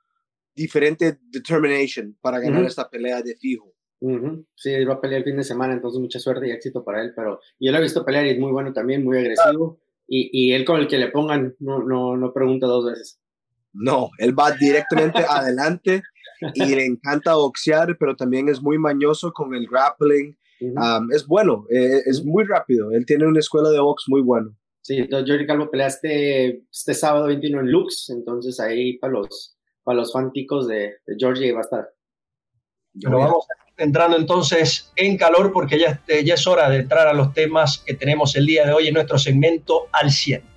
diferente 0.55 1.19
determination 1.29 2.17
para 2.21 2.39
ganar 2.39 2.63
esta 2.63 2.89
pelea 2.89 3.21
de 3.21 3.35
fijo. 3.35 3.73
Sí, 4.55 4.85
va 4.85 4.93
a 4.93 5.01
pelear 5.01 5.19
el 5.19 5.25
fin 5.25 5.35
de 5.35 5.43
semana, 5.43 5.73
entonces 5.73 5.99
mucha 5.99 6.19
suerte 6.19 6.47
y 6.47 6.51
éxito 6.51 6.81
para 6.81 7.01
él. 7.01 7.11
Pero 7.13 7.41
yo 7.59 7.73
lo 7.73 7.77
he 7.77 7.81
visto 7.81 8.05
pelear 8.05 8.25
y 8.27 8.29
es 8.29 8.39
muy 8.39 8.53
bueno 8.53 8.71
también, 8.71 9.03
muy 9.03 9.17
agresivo. 9.17 9.81
Y, 10.07 10.29
y 10.31 10.53
él 10.53 10.63
con 10.63 10.79
el 10.79 10.87
que 10.87 10.99
le 10.99 11.11
pongan 11.11 11.53
no, 11.59 11.83
no, 11.83 12.15
no 12.15 12.31
pregunta 12.31 12.65
dos 12.65 12.85
veces. 12.85 13.19
No, 13.73 14.09
él 14.19 14.39
va 14.39 14.51
directamente 14.51 15.19
adelante 15.29 16.01
y 16.53 16.75
le 16.75 16.85
encanta 16.85 17.35
boxear, 17.35 17.97
pero 17.99 18.15
también 18.15 18.49
es 18.49 18.61
muy 18.61 18.77
mañoso 18.77 19.31
con 19.31 19.53
el 19.55 19.67
grappling. 19.67 20.37
es 21.11 21.27
bueno, 21.27 21.65
eh, 21.69 22.01
es 22.05 22.23
muy 22.23 22.43
rápido. 22.43 22.91
Él 22.91 23.05
tiene 23.05 23.25
una 23.25 23.39
escuela 23.39 23.69
de 23.69 23.79
box 23.79 24.05
muy 24.07 24.21
bueno. 24.21 24.55
Sí, 24.81 24.97
entonces 24.97 25.29
Jordi 25.29 25.47
Calvo 25.47 25.71
peleaste 25.71 26.63
este 26.71 26.93
sábado 26.93 27.25
21 27.27 27.61
en 27.61 27.71
Lux, 27.71 28.09
entonces 28.09 28.59
ahí 28.59 28.99
para 28.99 29.13
los, 29.13 29.57
para 29.83 29.97
los 29.97 30.13
fanáticos 30.13 30.67
de, 30.67 30.97
de 31.05 31.15
Georgie 31.17 31.51
va 31.53 31.59
a 31.59 31.63
estar. 31.63 31.89
Pero 33.01 33.17
vamos 33.17 33.45
entrando 33.77 34.17
entonces 34.17 34.91
en 34.95 35.17
calor 35.17 35.51
porque 35.51 35.79
ya, 35.79 36.01
ya 36.07 36.33
es 36.33 36.47
hora 36.47 36.69
de 36.69 36.77
entrar 36.77 37.07
a 37.07 37.13
los 37.13 37.33
temas 37.33 37.83
que 37.85 37.93
tenemos 37.93 38.35
el 38.35 38.45
día 38.45 38.65
de 38.65 38.73
hoy 38.73 38.87
en 38.87 38.93
nuestro 38.93 39.17
segmento 39.17 39.87
al 39.91 40.11
100. 40.11 40.54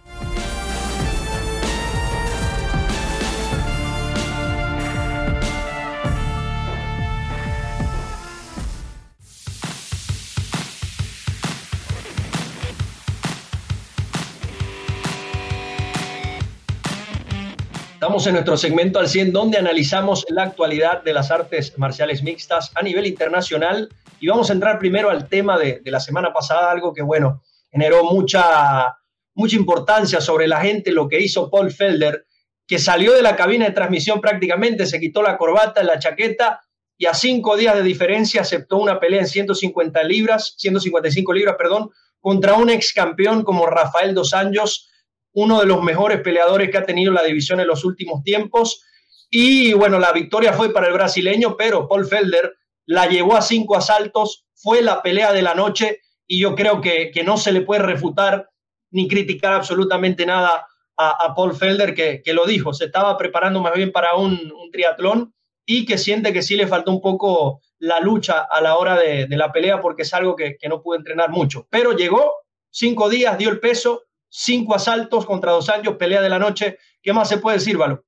En 18.26 18.32
nuestro 18.32 18.56
segmento 18.56 18.98
al 18.98 19.08
100 19.08 19.32
donde 19.32 19.58
analizamos 19.58 20.26
la 20.28 20.42
actualidad 20.42 21.04
de 21.04 21.12
las 21.12 21.30
artes 21.30 21.78
marciales 21.78 22.24
mixtas 22.24 22.72
a 22.74 22.82
nivel 22.82 23.06
internacional. 23.06 23.88
Y 24.18 24.26
vamos 24.26 24.50
a 24.50 24.54
entrar 24.54 24.80
primero 24.80 25.08
al 25.08 25.28
tema 25.28 25.56
de, 25.56 25.80
de 25.84 25.90
la 25.92 26.00
semana 26.00 26.32
pasada, 26.32 26.72
algo 26.72 26.92
que 26.92 27.02
bueno, 27.02 27.42
generó 27.70 28.02
mucha, 28.02 28.96
mucha 29.34 29.54
importancia 29.54 30.20
sobre 30.20 30.48
la 30.48 30.60
gente, 30.60 30.90
lo 30.90 31.08
que 31.08 31.20
hizo 31.20 31.48
Paul 31.48 31.70
Felder, 31.70 32.26
que 32.66 32.80
salió 32.80 33.14
de 33.14 33.22
la 33.22 33.36
cabina 33.36 33.66
de 33.66 33.72
transmisión 33.72 34.20
prácticamente, 34.20 34.84
se 34.86 34.98
quitó 34.98 35.22
la 35.22 35.38
corbata, 35.38 35.84
la 35.84 36.00
chaqueta 36.00 36.60
y 36.96 37.06
a 37.06 37.14
cinco 37.14 37.56
días 37.56 37.76
de 37.76 37.84
diferencia 37.84 38.40
aceptó 38.40 38.78
una 38.78 38.98
pelea 38.98 39.20
en 39.20 39.28
150 39.28 40.02
libras, 40.02 40.54
155 40.58 41.32
libras, 41.32 41.54
perdón, 41.56 41.90
contra 42.20 42.54
un 42.54 42.68
ex 42.68 42.92
campeón 42.92 43.44
como 43.44 43.66
Rafael 43.66 44.12
Dos 44.12 44.34
Anjos, 44.34 44.87
uno 45.32 45.60
de 45.60 45.66
los 45.66 45.82
mejores 45.82 46.20
peleadores 46.20 46.70
que 46.70 46.78
ha 46.78 46.86
tenido 46.86 47.12
la 47.12 47.22
división 47.22 47.60
en 47.60 47.66
los 47.66 47.84
últimos 47.84 48.22
tiempos. 48.22 48.84
Y 49.30 49.72
bueno, 49.74 49.98
la 49.98 50.12
victoria 50.12 50.52
fue 50.52 50.72
para 50.72 50.88
el 50.88 50.94
brasileño, 50.94 51.56
pero 51.56 51.86
Paul 51.86 52.06
Felder 52.06 52.54
la 52.86 53.06
llevó 53.06 53.36
a 53.36 53.42
cinco 53.42 53.76
asaltos, 53.76 54.46
fue 54.54 54.82
la 54.82 55.02
pelea 55.02 55.32
de 55.32 55.42
la 55.42 55.54
noche 55.54 56.00
y 56.26 56.40
yo 56.40 56.54
creo 56.54 56.80
que, 56.80 57.10
que 57.10 57.22
no 57.22 57.36
se 57.36 57.52
le 57.52 57.60
puede 57.60 57.82
refutar 57.82 58.48
ni 58.90 59.08
criticar 59.08 59.52
absolutamente 59.52 60.24
nada 60.24 60.66
a, 60.96 61.34
Paul 61.36 61.54
Felder, 61.54 61.94
que, 61.94 62.22
que, 62.24 62.32
lo 62.32 62.44
dijo, 62.44 62.72
se 62.72 62.86
estaba 62.86 63.16
preparando 63.16 63.60
más 63.60 63.72
bien 63.74 63.92
para 63.92 64.16
un, 64.16 64.32
un, 64.32 64.70
triatlón 64.72 65.32
y 65.64 65.86
que 65.86 65.96
siente 65.96 66.32
que 66.32 66.42
sí 66.42 66.56
le 66.56 66.66
faltó 66.66 66.90
un 66.90 67.00
poco 67.00 67.60
la 67.78 68.00
lucha 68.00 68.40
a 68.40 68.60
la 68.60 68.76
hora 68.76 68.96
de, 68.96 69.26
de 69.26 69.36
la 69.36 69.52
pelea 69.52 69.80
porque 69.80 70.02
es 70.02 70.12
algo 70.12 70.34
que, 70.34 70.56
que 70.58 70.68
no 70.68 70.82
pudo 70.82 70.96
entrenar 70.96 71.30
mucho. 71.30 71.68
Pero 71.70 71.92
llegó, 71.92 72.32
cinco 72.70 73.08
días, 73.08 73.38
dio 73.38 73.48
el 73.50 73.60
peso, 73.60 74.07
cinco 74.28 74.74
asaltos 74.74 75.26
contra 75.26 75.52
dos 75.52 75.68
años, 75.68 75.96
pelea 75.96 76.20
de 76.20 76.28
la 76.28 76.38
noche. 76.38 76.78
¿Qué 77.02 77.12
más 77.12 77.28
se 77.28 77.38
puede 77.38 77.58
decir, 77.58 77.76
Valo? 77.76 78.04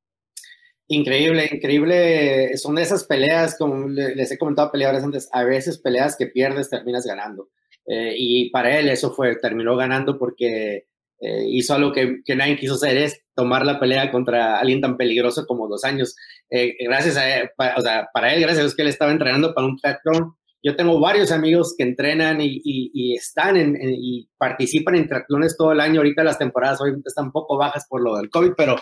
Increíble, 0.89 1.49
increíble. 1.53 2.57
Son 2.59 2.77
esas 2.79 3.05
peleas, 3.05 3.57
como 3.57 3.89
les 3.89 4.33
he 4.33 4.39
comentado 4.39 4.73
peleadores 4.73 5.05
antes, 5.05 5.29
a 5.33 5.45
veces 5.45 5.79
peleas 5.79 6.17
que 6.17 6.27
pierdes 6.27 6.69
terminas 6.69 7.07
ganando. 7.07 7.49
Eh, 7.87 8.15
y 8.17 8.51
para 8.51 8.79
él 8.79 8.89
eso 8.89 9.13
fue, 9.13 9.37
terminó 9.37 9.77
ganando 9.77 10.19
porque 10.19 10.87
eh, 11.21 11.45
hizo 11.49 11.75
algo 11.75 11.93
que, 11.93 12.23
que, 12.25 12.35
nadie 12.35 12.57
quiso 12.57 12.75
hacer, 12.75 12.97
es 12.97 13.23
tomar 13.35 13.65
la 13.65 13.79
pelea 13.79 14.11
contra 14.11 14.59
alguien 14.59 14.81
tan 14.81 14.97
peligroso 14.97 15.47
como 15.47 15.69
dos 15.69 15.85
años. 15.85 16.17
Eh, 16.51 16.75
gracias 16.81 17.17
a 17.17 17.39
él, 17.39 17.51
o 17.77 17.81
sea, 17.81 18.09
para 18.13 18.35
él, 18.35 18.41
gracias 18.41 18.59
a 18.59 18.63
Dios 18.63 18.75
que 18.75 18.83
él 18.83 18.89
estaba 18.89 19.13
entrenando 19.13 19.55
para 19.55 19.67
un 19.67 19.77
triatlón. 19.77 20.35
Yo 20.63 20.77
tengo 20.77 21.01
varios 21.01 21.33
amigos 21.33 21.75
que 21.77 21.85
entrenan 21.85 22.41
y, 22.41 22.61
y, 22.63 23.15
están 23.15 23.57
en, 23.57 23.77
y 23.81 24.29
participan 24.37 24.95
en 24.97 25.09
triatlones 25.09 25.57
todo 25.57 25.73
el 25.73 25.81
año. 25.81 26.01
Ahorita 26.01 26.23
las 26.23 26.39
temporadas 26.39 26.81
obviamente 26.81 27.09
están 27.09 27.27
un 27.27 27.33
poco 27.33 27.57
bajas 27.57 27.87
por 27.89 28.03
lo 28.03 28.17
del 28.17 28.29
COVID, 28.29 28.53
pero 28.57 28.77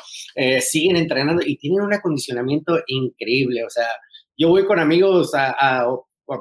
siguen 0.61 0.97
entrenando 0.97 1.43
y 1.45 1.57
tienen 1.57 1.83
un 1.83 1.95
acondicionamiento 1.95 2.81
increíble. 2.89 3.65
O 3.65 3.71
sea, 3.71 3.87
yo 4.37 4.49
voy 4.49 4.65
con 4.67 4.81
amigos 4.81 5.35
a, 5.35 5.55
a 5.57 5.87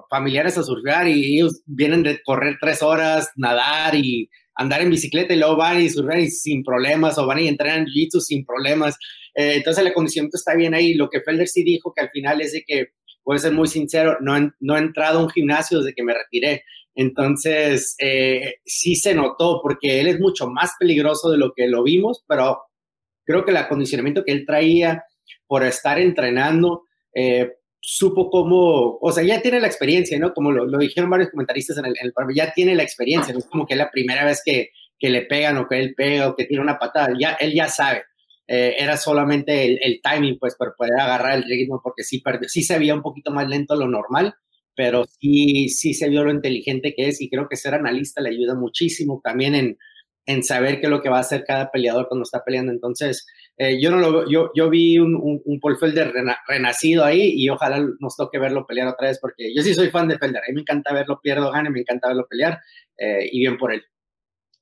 familiares 0.10 0.58
a 0.58 0.64
surfear 0.64 1.08
y 1.08 1.38
ellos 1.38 1.62
vienen 1.66 2.04
de 2.04 2.20
correr 2.24 2.58
tres 2.60 2.82
horas, 2.82 3.32
nadar 3.36 3.96
y 3.96 4.30
andar 4.56 4.82
en 4.82 4.90
bicicleta 4.90 5.34
y 5.34 5.38
luego 5.38 5.56
van 5.56 5.80
y 5.82 5.90
surfean 5.90 6.22
y 6.22 6.30
sin 6.30 6.64
problemas 6.64 7.18
o 7.18 7.26
van 7.26 7.40
y 7.40 7.48
entrenan 7.48 7.86
jiu 7.86 8.20
sin 8.20 8.46
problemas. 8.46 8.98
Eh, 9.36 9.56
entonces 9.58 9.82
el 9.82 9.92
acondicionamiento 9.92 10.38
está 10.38 10.56
bien 10.56 10.74
ahí. 10.74 10.94
Lo 10.96 11.10
que 11.10 11.22
Felder 11.22 11.48
sí 11.48 11.64
dijo 11.64 11.94
que 11.96 12.02
al 12.02 12.10
final 12.10 12.42
es 12.42 12.54
de 12.54 12.64
que, 12.66 12.88
puede 13.28 13.40
ser 13.42 13.52
muy 13.52 13.68
sincero, 13.68 14.16
no, 14.22 14.36
no 14.62 14.78
he 14.78 14.80
entrado 14.80 15.20
a 15.20 15.22
un 15.22 15.30
gimnasio 15.30 15.80
desde 15.80 15.94
que 15.94 16.02
me 16.02 16.14
retiré. 16.14 16.64
Entonces 16.96 17.94
eh, 18.00 18.62
sí 18.66 18.96
se 18.96 19.14
notó 19.14 19.60
porque 19.62 20.00
él 20.00 20.08
es 20.08 20.18
mucho 20.22 20.48
más 20.48 20.72
peligroso 20.80 21.30
de 21.30 21.38
lo 21.38 21.52
que 21.54 21.68
lo 21.68 21.84
vimos, 21.84 22.24
pero 22.26 22.62
creo 23.26 23.44
que 23.44 23.52
el 23.52 23.58
acondicionamiento 23.58 24.24
que 24.24 24.32
él 24.32 24.46
traía 24.46 25.04
por 25.46 25.66
estar 25.66 26.00
entrenando, 26.00 26.84
eh, 27.14 27.52
supo 27.82 28.30
cómo, 28.30 28.98
o 29.02 29.12
sea, 29.12 29.26
ya 29.26 29.42
tiene 29.42 29.60
la 29.60 29.68
experiencia, 29.68 30.18
¿no? 30.18 30.34
Como 30.34 30.54
lo, 30.54 30.78
dijeron 30.78 31.10
varios 31.10 31.30
comentaristas 31.30 31.78
en 31.80 31.88
el, 31.88 31.96
en 32.00 32.14
ya 32.34 32.54
tiene 32.54 32.76
la 32.76 32.84
experiencia, 32.84 33.34
no 33.34 33.40
es 33.40 33.48
como 33.48 33.66
que 33.68 33.74
es 33.74 33.78
la 33.78 33.92
primera 33.92 34.24
vez 34.24 34.42
que, 34.46 34.70
que, 34.98 35.10
le 35.10 35.24
pegan 35.24 35.58
o 35.58 35.68
que 35.68 35.80
él 35.80 35.94
pega 35.98 36.30
o 36.30 36.36
que 36.38 36.46
tiene 36.46 36.64
una 36.64 36.80
patada, 36.80 37.10
ya, 37.20 37.34
él 37.34 37.54
ya 37.54 37.68
sabe. 37.68 38.04
Eh, 38.48 38.76
era 38.80 38.96
solamente 38.96 39.66
el, 39.66 39.80
el, 39.82 40.00
timing, 40.02 40.40
pues, 40.40 40.56
para 40.56 40.74
poder 40.74 41.00
agarrar 41.00 41.38
el 41.38 41.44
ritmo, 41.44 41.82
porque 41.84 42.04
sí, 42.04 42.22
perdió, 42.22 42.48
sí 42.48 42.64
se 42.64 42.80
veía 42.80 42.96
un 42.96 43.02
poquito 43.02 43.32
más 43.32 43.48
lento 43.48 43.76
lo 43.76 43.88
normal, 43.88 44.36
pero 44.74 45.06
sí, 45.20 45.68
sí 45.70 45.94
se 45.94 46.08
vio 46.08 46.24
lo 46.24 46.32
inteligente 46.32 46.94
que 46.96 47.10
es 47.10 47.20
y 47.20 47.30
creo 47.30 47.50
que 47.50 47.58
ser 47.58 47.74
analista 47.74 48.22
le 48.22 48.30
ayuda 48.30 48.56
muchísimo 48.56 49.20
también 49.24 49.56
en, 49.56 49.78
en 50.28 50.44
saber 50.44 50.80
qué 50.80 50.86
es 50.86 50.90
lo 50.90 51.02
que 51.02 51.10
va 51.10 51.18
a 51.18 51.22
hacer 51.22 51.44
cada 51.46 51.72
peleador 51.72 52.08
cuando 52.08 52.24
está 52.24 52.44
peleando. 52.44 52.72
Entonces, 52.72 53.26
eh, 53.58 53.82
yo 53.82 53.90
no 53.90 53.98
lo 53.98 54.30
yo, 54.30 54.52
yo 54.56 54.70
vi 54.70 55.00
un, 55.00 55.16
un, 55.16 55.42
un 55.44 55.60
Paul 55.60 55.78
Felder 55.78 56.14
renacido 56.48 57.04
ahí 57.04 57.34
y 57.36 57.50
ojalá 57.50 57.84
nos 58.00 58.16
toque 58.16 58.38
verlo 58.38 58.68
pelear 58.68 58.88
otra 58.88 59.08
vez 59.08 59.20
porque 59.20 59.52
yo 59.56 59.64
sí 59.64 59.74
soy 59.74 59.90
fan 59.90 60.08
de 60.08 60.18
Felder. 60.18 60.44
A 60.44 60.48
mí 60.50 60.54
me 60.54 60.62
encanta 60.62 60.94
verlo 60.94 61.20
pierdo 61.22 61.52
gane, 61.52 61.70
me 61.70 61.80
encanta 61.80 62.10
verlo 62.10 62.28
pelear 62.30 62.60
eh, 62.98 63.28
y 63.32 63.40
bien 63.40 63.58
por 63.58 63.74
él. 63.74 63.84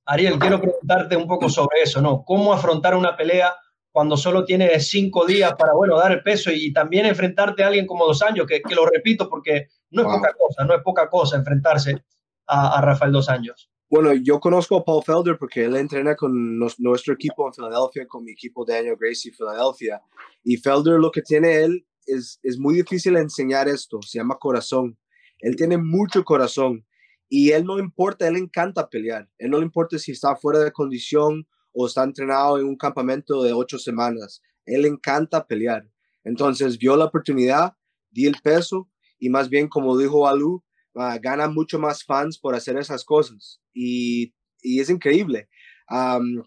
Ariel, 0.06 0.39
quiero 0.39 0.62
preguntarte 0.62 1.18
un 1.18 1.27
poco 1.27 1.50
sobre 1.50 1.82
eso, 1.82 2.00
¿no? 2.00 2.24
¿Cómo 2.24 2.54
afrontar 2.54 2.96
una 2.96 3.18
pelea 3.18 3.51
cuando 3.96 4.18
solo 4.18 4.44
tienes 4.44 4.90
cinco 4.90 5.25
días 5.25 5.54
para, 5.58 5.74
bueno, 5.74 5.98
dar 5.98 6.12
el 6.12 6.22
peso 6.22 6.52
y 6.52 6.74
también 6.74 7.06
enfrentarte 7.06 7.64
a 7.64 7.68
alguien 7.68 7.88
como 7.88 8.06
dos 8.06 8.22
años, 8.22 8.46
que, 8.46 8.62
que 8.62 8.75
lo 8.75 8.86
repito 8.86 9.30
porque 9.30 9.68
no 9.92 10.02
es 10.02 10.08
poca 10.10 10.34
cosa, 10.38 10.66
no 10.66 10.75
es 10.75 10.84
poca 10.84 11.10
cosa 11.10 11.38
enfrentarse 11.38 12.04
a, 12.46 12.78
a 12.78 12.82
Rafael 12.82 13.14
dos 13.14 13.30
años? 13.30 13.72
Bueno, 13.90 14.12
yo 14.14 14.42
conozco 14.42 14.75
a 14.75 14.84
Paul 14.84 15.02
Felder 15.02 15.38
porque 15.38 15.64
él 15.64 15.78
entrena 15.78 16.14
con 16.14 16.60
nuestro 16.60 17.14
equipo 17.14 17.48
en 17.48 17.54
Filadelfia, 17.54 18.06
con 18.06 18.25
mi 18.25 18.34
equipo 18.34 18.66
Daniel 18.66 18.98
Gracie 19.00 19.32
Filadelfia. 19.32 20.02
Y 20.44 20.58
Felder 20.58 21.00
lo 21.00 21.10
que 21.10 21.22
tiene 21.22 21.62
él 21.62 21.88
es, 22.06 22.38
es 22.44 22.60
muy 22.60 22.75
difícil 22.75 23.16
enseñar 23.16 23.70
esto, 23.70 24.02
se 24.02 24.18
llama 24.18 24.36
corazón. 24.38 24.98
Él 25.40 25.56
tiene 25.56 25.78
mucho 25.78 26.25
corazón 26.25 26.86
y 27.30 27.52
él 27.52 27.64
no 27.64 27.80
importa, 27.80 28.28
él 28.28 28.36
encanta 28.36 28.90
pelear. 28.90 29.30
Él 29.38 29.52
no 29.52 29.60
le 29.60 29.64
importa 29.64 29.98
si 29.98 30.12
está 30.12 30.36
fuera 30.36 30.60
de 30.60 30.74
condición 30.74 31.48
o 31.75 31.86
está 31.86 32.03
entrenado 32.03 32.58
en 32.58 32.65
un 32.65 32.77
campamento 32.77 33.44
de 33.44 33.53
ocho 33.53 33.77
semanas. 33.77 34.41
Él 34.65 34.86
encanta 34.86 35.46
pelear. 35.46 35.88
Entonces 36.24 36.77
vio 36.77 36.96
la 36.96 37.05
oportunidad, 37.05 37.74
di 38.10 38.25
el 38.25 38.38
peso 38.41 38.89
y 39.20 39.29
más 39.29 39.50
bien, 39.50 39.67
como 39.67 39.98
dijo 39.98 40.27
Alu, 40.27 40.63
uh, 40.96 41.20
gana 41.22 41.50
mucho 41.50 41.77
más 41.77 42.03
fans 42.03 42.39
por 42.39 42.55
hacer 42.55 42.77
esas 42.77 43.03
cosas 43.03 43.62
y, 43.74 44.34
y 44.62 44.79
es 44.79 44.89
increíble. 44.89 45.50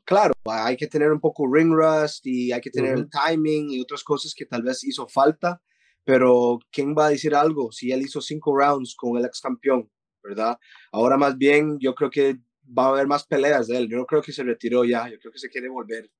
claro, 0.04 0.34
hay 0.46 0.76
que 0.76 0.86
tener 0.86 1.12
un 1.12 1.20
poco 1.20 1.46
ring 1.46 1.72
rust 1.72 2.26
y 2.26 2.50
hay 2.50 2.60
que 2.60 2.70
tener 2.70 2.94
el 2.94 3.08
timing 3.08 3.70
y 3.70 3.80
otras 3.80 4.02
cosas 4.02 4.34
que 4.34 4.46
tal 4.46 4.62
vez 4.62 4.82
hizo 4.82 5.06
falta, 5.06 5.60
pero 6.04 6.58
¿quién 6.72 6.94
va 6.96 7.06
a 7.06 7.10
decir 7.10 7.34
algo 7.34 7.70
si 7.70 7.92
él 7.92 8.00
hizo 8.00 8.20
cinco 8.22 8.56
rounds 8.58 8.96
con 8.96 9.18
el 9.18 9.26
ex 9.26 9.40
campeón, 9.40 9.90
verdad? 10.24 10.58
Ahora 10.90 11.18
más 11.18 11.36
bien 11.36 11.78
yo 11.78 11.94
creo 11.94 12.10
que 12.10 12.40
va 12.76 12.86
a 12.86 12.88
haber 12.90 13.06
más 13.06 13.24
peleas 13.26 13.66
de 13.68 13.78
él, 13.78 13.88
yo 13.88 13.96
no 13.96 14.06
creo 14.06 14.22
que 14.22 14.32
se 14.32 14.42
retiró 14.42 14.84
ya, 14.84 15.08
yo 15.08 15.18
creo 15.18 15.32
que 15.32 15.38
se 15.38 15.48
quiere 15.48 15.68
volver. 15.68 16.10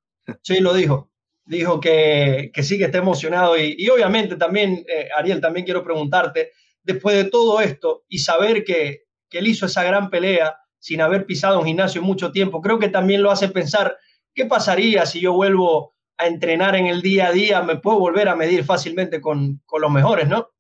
Sí, 0.43 0.61
lo 0.61 0.75
dijo, 0.75 1.11
dijo 1.45 1.81
que, 1.81 2.50
que 2.52 2.62
sí 2.62 2.78
que 2.78 2.85
está 2.85 2.99
emocionado 2.99 3.59
y, 3.59 3.75
y 3.78 3.88
obviamente 3.88 4.37
también, 4.37 4.85
eh, 4.88 5.09
Ariel, 5.17 5.40
también 5.40 5.64
quiero 5.64 5.83
preguntarte, 5.83 6.52
después 6.83 7.17
de 7.17 7.31
todo 7.31 7.61
esto 7.61 8.05
y 8.09 8.19
saber 8.19 8.64
que, 8.64 9.05
que 9.28 9.38
él 9.38 9.47
hizo 9.47 9.67
esa 9.67 9.83
gran 9.85 10.11
pelea 10.11 10.57
sin 10.78 11.00
haber 11.00 11.26
pisado 11.26 11.59
un 11.59 11.67
gimnasio 11.67 12.02
mucho 12.02 12.33
tiempo, 12.33 12.61
creo 12.61 12.78
que 12.78 12.88
también 12.88 13.23
lo 13.23 13.31
hace 13.31 13.49
pensar, 13.49 13.97
¿qué 14.35 14.47
pasaría 14.47 15.07
si 15.07 15.21
yo 15.21 15.33
vuelvo 15.33 15.97
a 16.17 16.26
entrenar 16.26 16.76
en 16.76 16.87
el 16.87 17.02
día 17.02 17.28
a 17.28 17.33
día? 17.33 17.62
Me 17.62 17.76
puedo 17.76 17.99
volver 17.99 18.28
a 18.28 18.37
medir 18.37 18.64
fácilmente 18.64 19.21
con, 19.21 19.61
con 19.67 19.81
los 19.83 19.90
mejores, 19.90 20.28
¿no? 20.28 20.50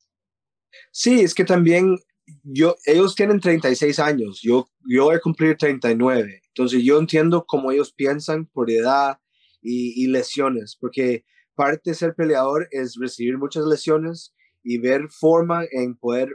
Sí, 0.90 1.20
es 1.20 1.34
que 1.34 1.44
también 1.44 1.96
yo, 2.42 2.76
ellos 2.84 3.14
tienen 3.14 3.40
36 3.40 3.98
años, 3.98 4.40
yo, 4.42 4.68
yo 4.86 5.04
voy 5.04 5.16
a 5.16 5.20
cumplir 5.20 5.56
39, 5.56 6.42
entonces 6.48 6.82
yo 6.82 6.98
entiendo 6.98 7.44
cómo 7.46 7.70
ellos 7.70 7.92
piensan 7.92 8.46
por 8.46 8.70
edad 8.70 9.18
y, 9.62 10.02
y 10.02 10.08
lesiones, 10.08 10.76
porque 10.80 11.24
parte 11.54 11.90
de 11.90 11.94
ser 11.94 12.14
peleador 12.14 12.68
es 12.70 12.96
recibir 13.00 13.38
muchas 13.38 13.64
lesiones 13.64 14.34
y 14.62 14.78
ver 14.78 15.08
forma 15.08 15.64
en 15.70 15.96
poder 15.96 16.34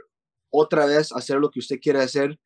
otra 0.50 0.86
vez 0.86 1.12
hacer 1.12 1.38
lo 1.38 1.50
que 1.50 1.60
usted 1.60 1.80
quiere 1.80 2.00
hacer, 2.00 2.38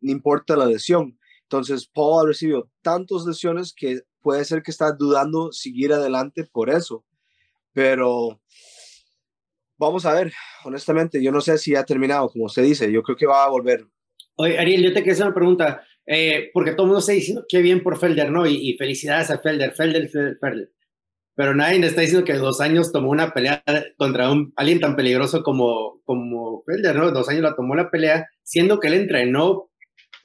no 0.00 0.10
importa 0.10 0.56
la 0.56 0.66
lesión. 0.66 1.18
Entonces, 1.42 1.86
Paul 1.86 2.24
ha 2.24 2.28
recibido 2.28 2.70
tantas 2.82 3.24
lesiones 3.26 3.74
que 3.76 4.02
puede 4.22 4.44
ser 4.44 4.62
que 4.62 4.70
está 4.70 4.92
dudando 4.92 5.52
seguir 5.52 5.92
adelante 5.92 6.44
por 6.44 6.70
eso. 6.70 7.04
Pero 7.72 8.40
vamos 9.80 10.06
a 10.06 10.14
ver, 10.14 10.32
honestamente, 10.64 11.22
yo 11.22 11.32
no 11.32 11.40
sé 11.40 11.58
si 11.58 11.74
ha 11.74 11.84
terminado, 11.84 12.28
como 12.28 12.44
usted 12.44 12.62
dice, 12.62 12.92
yo 12.92 13.02
creo 13.02 13.16
que 13.16 13.26
va 13.26 13.44
a 13.44 13.48
volver. 13.48 13.84
Oye, 14.36 14.58
Ariel, 14.58 14.82
yo 14.82 14.92
te 14.92 15.02
quiero 15.02 15.14
hacer 15.14 15.26
una 15.26 15.34
pregunta, 15.34 15.82
eh, 16.06 16.50
porque 16.52 16.72
todo 16.72 16.84
el 16.84 16.88
mundo 16.88 17.00
está 17.00 17.12
diciendo 17.12 17.44
qué 17.48 17.60
bien 17.62 17.82
por 17.82 17.98
Felder, 17.98 18.30
¿no? 18.30 18.46
Y, 18.46 18.70
y 18.70 18.76
felicidades 18.76 19.30
a 19.30 19.38
Felder, 19.38 19.72
Felder, 19.72 20.08
Felder, 20.08 20.38
Felder 20.38 20.70
pero 21.40 21.54
nadie 21.54 21.84
está 21.86 22.02
diciendo 22.02 22.26
que 22.26 22.34
dos 22.34 22.60
años 22.60 22.92
tomó 22.92 23.10
una 23.10 23.32
pelea 23.32 23.62
contra 23.96 24.30
un, 24.30 24.52
alguien 24.56 24.78
tan 24.78 24.94
peligroso 24.94 25.42
como, 25.42 26.02
como 26.04 26.62
Felder, 26.64 26.94
¿no? 26.94 27.10
Dos 27.12 27.30
años 27.30 27.40
la 27.40 27.54
tomó 27.54 27.74
la 27.74 27.90
pelea, 27.90 28.28
siendo 28.42 28.78
que 28.78 28.88
él 28.88 28.92
entrenó 28.92 29.70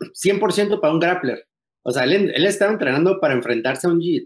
100% 0.01 0.81
para 0.81 0.93
un 0.93 0.99
grappler. 0.99 1.47
O 1.83 1.91
sea, 1.91 2.03
él, 2.03 2.33
él, 2.35 2.45
estaba 2.45 2.73
entrenando 2.73 3.21
para 3.21 3.33
enfrentarse 3.33 3.87
a 3.87 3.91
un 3.91 4.01
jiu 4.01 4.25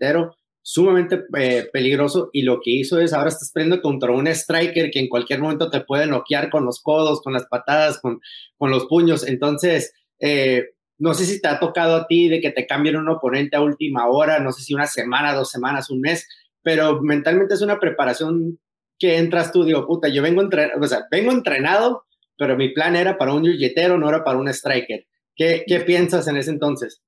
sumamente 0.61 1.23
eh, 1.37 1.69
peligroso 1.71 2.29
y 2.33 2.43
lo 2.43 2.59
que 2.61 2.71
hizo 2.71 2.99
es 2.99 3.13
ahora 3.13 3.29
estás 3.29 3.51
peleando 3.51 3.81
contra 3.81 4.11
un 4.11 4.27
striker 4.27 4.91
que 4.91 4.99
en 4.99 5.09
cualquier 5.09 5.39
momento 5.39 5.69
te 5.69 5.81
puede 5.81 6.05
noquear 6.05 6.49
con 6.49 6.65
los 6.65 6.81
codos, 6.81 7.21
con 7.21 7.33
las 7.33 7.47
patadas, 7.47 7.99
con, 7.99 8.19
con 8.57 8.69
los 8.69 8.85
puños. 8.85 9.27
Entonces, 9.27 9.93
eh, 10.19 10.69
no 10.97 11.13
sé 11.13 11.25
si 11.25 11.41
te 11.41 11.47
ha 11.47 11.59
tocado 11.59 11.95
a 11.95 12.07
ti 12.07 12.27
de 12.27 12.41
que 12.41 12.51
te 12.51 12.67
cambien 12.67 12.97
un 12.97 13.09
oponente 13.09 13.55
a 13.55 13.61
última 13.61 14.07
hora, 14.07 14.39
no 14.39 14.51
sé 14.51 14.63
si 14.63 14.73
una 14.73 14.85
semana, 14.85 15.33
dos 15.33 15.49
semanas, 15.49 15.89
un 15.89 16.01
mes, 16.01 16.27
pero 16.61 17.01
mentalmente 17.01 17.53
es 17.53 17.61
una 17.61 17.79
preparación 17.79 18.59
que 18.99 19.17
entras 19.17 19.51
tú, 19.53 19.63
digo, 19.63 19.87
puta, 19.87 20.09
yo 20.09 20.21
vengo, 20.21 20.41
o 20.41 20.87
sea, 20.87 21.07
vengo 21.09 21.31
entrenado, 21.31 22.03
pero 22.37 22.57
mi 22.57 22.69
plan 22.69 22.97
era 22.97 23.17
para 23.17 23.33
un 23.33 23.45
yetero, 23.45 23.97
no 23.97 24.09
era 24.09 24.25
para 24.25 24.37
un 24.37 24.49
striker. 24.49 25.07
¿Qué, 25.35 25.63
¿Qué, 25.65 25.79
piensas 25.79 26.27
en 26.27 26.35
ese 26.35 26.51
entonces? 26.51 27.01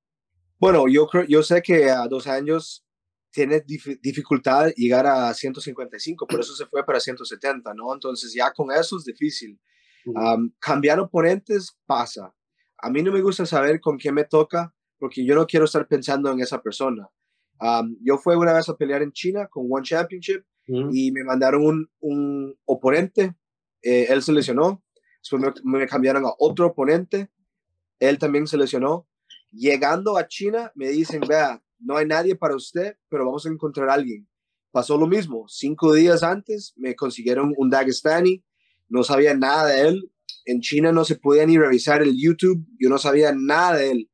Bueno, 0.58 0.88
yo 0.88 1.06
creo, 1.06 1.24
yo 1.24 1.42
sé 1.42 1.60
que 1.60 1.90
a 1.90 2.06
dos 2.08 2.26
años 2.26 2.81
tiene 3.32 3.64
dificultad 4.02 4.70
llegar 4.76 5.06
a 5.06 5.32
155, 5.32 6.26
por 6.26 6.40
eso 6.40 6.54
se 6.54 6.66
fue 6.66 6.84
para 6.84 7.00
170, 7.00 7.72
¿no? 7.74 7.92
Entonces 7.92 8.32
ya 8.34 8.52
con 8.52 8.70
eso 8.70 8.96
es 8.98 9.04
difícil. 9.04 9.58
cambiar 10.58 11.00
oponentes 11.00 11.78
pasa. 11.86 12.34
A 12.78 12.90
mí 12.90 13.02
no 13.02 13.12
me 13.12 13.22
gusta 13.22 13.46
saber 13.46 13.80
con 13.80 13.96
quién 13.96 14.14
me 14.14 14.24
toca 14.24 14.74
porque 14.98 15.24
yo 15.24 15.34
no 15.34 15.46
quiero 15.46 15.64
estar 15.64 15.88
pensando 15.88 16.30
en 16.30 16.40
esa 16.40 16.62
persona. 16.62 17.08
yo 18.00 18.18
fui 18.18 18.36
una 18.36 18.52
vez 18.52 18.68
a 18.68 18.76
pelear 18.76 19.02
en 19.02 19.12
China 19.12 19.48
con 19.48 19.66
One 19.68 19.84
Championship 19.84 20.44
y 20.66 21.10
me 21.10 21.24
mandaron 21.24 21.64
un, 21.64 21.90
un 22.00 22.58
oponente, 22.66 23.34
eh, 23.82 24.06
él 24.10 24.22
se 24.22 24.32
lesionó, 24.32 24.84
después 25.20 25.42
me, 25.64 25.78
me, 25.78 25.86
cambiaron 25.86 26.24
a 26.24 26.32
otro 26.38 26.68
oponente, 26.68 27.30
él 27.98 28.18
también 28.18 28.46
se 28.46 28.56
lesionó. 28.56 29.08
Llegando 29.50 30.16
a 30.16 30.28
China 30.28 30.72
me 30.74 30.88
dicen, 30.88 31.20
vea, 31.28 31.62
no 31.84 31.96
hay 31.96 32.06
nadie 32.06 32.36
para 32.36 32.56
usted, 32.56 32.96
pero 33.08 33.26
vamos 33.26 33.46
a 33.46 33.48
encontrar 33.48 33.90
a 33.90 33.94
alguien. 33.94 34.28
Pasó 34.70 34.96
lo 34.96 35.06
mismo, 35.06 35.44
cinco 35.48 35.92
días 35.92 36.22
antes 36.22 36.72
me 36.76 36.94
consiguieron 36.94 37.52
un 37.56 37.68
Dagestani, 37.68 38.42
no 38.88 39.02
sabía 39.02 39.34
nada 39.34 39.66
de 39.66 39.88
él, 39.88 40.12
en 40.44 40.60
China 40.60 40.92
no 40.92 41.04
se 41.04 41.16
podía 41.16 41.46
ni 41.46 41.58
revisar 41.58 42.02
el 42.02 42.16
YouTube, 42.16 42.66
yo 42.78 42.88
no 42.88 42.98
sabía 42.98 43.32
nada 43.34 43.76
de 43.76 43.90
él. 43.90 44.10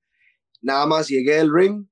Nada 0.61 0.87
más 0.87 1.09
llegué 1.09 1.39
al 1.39 1.53
ring, 1.53 1.87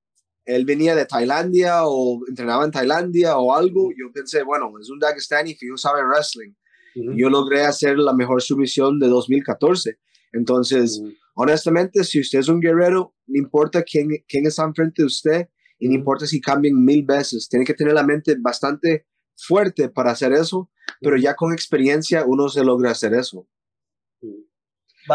él 0.45 0.65
venía 0.65 0.95
de 0.95 1.07
Tailandia 1.07 1.87
o 1.87 2.21
entrenaba 2.29 2.65
en 2.65 2.71
Tailandia 2.71 3.37
o 3.37 3.55
algo. 3.55 3.91
Yo 3.91 4.13
pensé, 4.13 4.43
bueno, 4.43 4.73
es 4.81 4.91
un 4.91 4.99
Dagestani, 4.99 5.55
fijo 5.55 5.77
sabe 5.77 6.05
wrestling. 6.05 6.53
Yo 6.95 7.29
logré 7.29 7.61
hacer 7.61 7.99
la 7.99 8.15
mejor 8.15 8.41
sumisión 8.41 8.99
de 8.99 9.09
2014. 9.09 9.99
Entonces, 10.33 11.03
honestamente, 11.35 12.05
si 12.05 12.21
usted 12.21 12.39
es 12.39 12.49
un 12.49 12.61
guerrero, 12.61 13.15
no 13.27 13.39
importa 13.39 13.83
quién, 13.83 14.09
quién 14.27 14.47
está 14.47 14.65
enfrente 14.65 15.03
de 15.03 15.07
usted 15.07 15.49
y 15.79 15.89
no 15.89 15.95
importa 15.95 16.27
si 16.27 16.41
cambien 16.41 16.85
mil 16.85 17.05
veces, 17.05 17.49
tiene 17.49 17.65
que 17.65 17.75
tener 17.75 17.95
la 17.95 18.03
mente 18.03 18.37
bastante 18.39 19.07
fuerte 19.37 19.89
para 19.89 20.13
hacer 20.13 20.33
eso, 20.33 20.71
pero 21.01 21.17
ya 21.17 21.35
con 21.35 21.53
experiencia 21.53 22.25
uno 22.27 22.49
se 22.49 22.65
logra 22.65 22.91
hacer 22.91 23.15
eso 23.15 23.47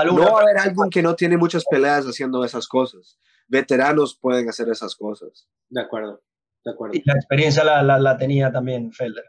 no 0.05 0.31
va 0.31 0.39
a 0.39 0.41
haber 0.43 0.57
alguien 0.57 0.89
que 0.89 1.01
no 1.01 1.15
tiene 1.15 1.37
muchas 1.37 1.63
peleas 1.69 2.05
haciendo 2.05 2.43
esas 2.43 2.67
cosas. 2.67 3.19
Veteranos 3.47 4.17
pueden 4.19 4.47
hacer 4.49 4.69
esas 4.69 4.95
cosas. 4.95 5.47
De 5.69 5.81
acuerdo, 5.81 6.21
de 6.63 6.71
acuerdo. 6.71 6.95
Y 6.95 7.03
la 7.05 7.13
experiencia 7.13 7.63
la, 7.63 7.99
la, 7.99 8.17
tenía 8.17 8.51
también 8.51 8.91
Felder. 8.91 9.25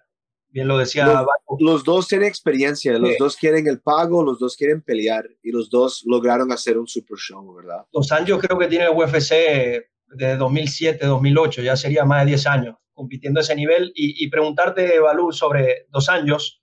Bien 0.49 0.69
lo 0.69 0.79
decía. 0.79 1.25
Los, 1.59 1.83
dos 1.83 2.09
tienen 2.09 2.29
experiencia, 2.29 2.99
los 2.99 3.17
dos 3.19 3.37
quieren 3.37 3.67
el 3.67 3.81
pago, 3.81 4.23
los 4.23 4.39
dos 4.39 4.57
quieren 4.57 4.83
pelear 4.83 5.27
y 5.43 5.51
los 5.51 5.71
dos 5.71 6.03
lograron 6.07 6.53
hacer 6.53 6.79
un 6.79 6.87
super 6.87 7.17
show, 7.17 7.55
¿verdad? 7.55 7.87
Dos 7.91 8.12
años 8.12 8.39
creo 8.39 8.59
que 8.59 8.69
tiene 8.69 8.85
el 8.85 8.91
UFC 8.91 9.89
de 10.14 10.37
2007, 10.37 11.07
2008, 11.07 11.62
ya 11.62 11.76
sería 11.76 12.04
más 12.04 12.23
de 12.23 12.31
10 12.31 12.47
años 12.47 12.76
compitiendo 12.92 13.40
a 13.40 13.42
ese 13.42 13.57
nivel. 13.57 13.92
Y, 13.95 14.25
y 14.25 14.28
preguntarte, 14.31 14.99
Balú, 15.00 15.33
sobre 15.33 15.87
dos 15.90 16.09
años. 16.09 16.62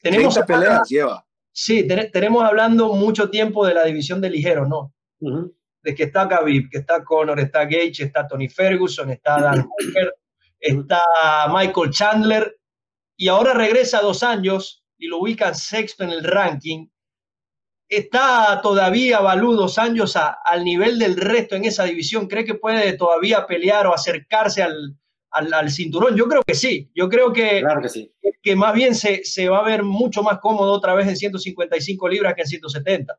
Tenemos 0.00 0.38
peleas 0.46 0.88
lleva 0.88 1.24
Sí, 1.56 1.86
tenemos 1.86 2.42
hablando 2.42 2.92
mucho 2.94 3.30
tiempo 3.30 3.64
de 3.64 3.74
la 3.74 3.84
división 3.84 4.20
de 4.20 4.28
ligeros, 4.28 4.68
¿no? 4.68 4.92
De 5.82 5.94
que 5.94 6.02
está 6.02 6.28
Khabib, 6.28 6.68
que 6.68 6.78
está 6.78 7.04
Conor, 7.04 7.38
está 7.38 7.64
Gage, 7.64 8.02
está 8.02 8.26
Tony 8.26 8.48
Ferguson, 8.48 9.10
está 9.10 9.40
Dan 9.40 9.62
Hooker, 9.68 10.14
está 10.58 11.00
Michael 11.54 11.90
Chandler, 11.90 12.58
y 13.16 13.28
ahora 13.28 13.54
regresa 13.54 14.00
dos 14.00 14.24
años 14.24 14.84
y 14.98 15.06
lo 15.06 15.20
ubican 15.20 15.54
sexto 15.54 16.02
en 16.02 16.10
el 16.10 16.24
ranking. 16.24 16.88
Está 17.88 18.60
todavía 18.62 19.20
Balú 19.20 19.54
dos 19.54 19.78
años 19.78 20.16
al 20.16 20.64
nivel 20.64 20.98
del 20.98 21.16
resto 21.16 21.54
en 21.54 21.64
esa 21.64 21.84
división. 21.84 22.26
¿Cree 22.26 22.44
que 22.44 22.54
puede 22.54 22.94
todavía 22.94 23.46
pelear 23.46 23.86
o 23.86 23.94
acercarse 23.94 24.62
al, 24.62 24.96
al, 25.30 25.70
cinturón? 25.70 26.16
Yo 26.16 26.26
creo 26.26 26.42
que 26.42 26.54
sí. 26.54 26.90
Yo 26.94 27.08
creo 27.08 27.32
que, 27.32 27.60
claro 27.60 27.82
que, 27.82 27.88
sí. 27.88 28.12
que 28.42 28.56
más 28.56 28.74
bien 28.74 28.94
se, 28.94 29.24
se, 29.24 29.48
va 29.48 29.58
a 29.58 29.64
ver 29.64 29.82
mucho 29.82 30.22
más 30.22 30.38
cómodo 30.40 30.72
otra 30.72 30.94
vez 30.94 31.06
en 31.08 31.16
155 31.16 32.08
libras 32.08 32.34
que 32.34 32.42
en 32.42 32.48
170. 32.48 33.18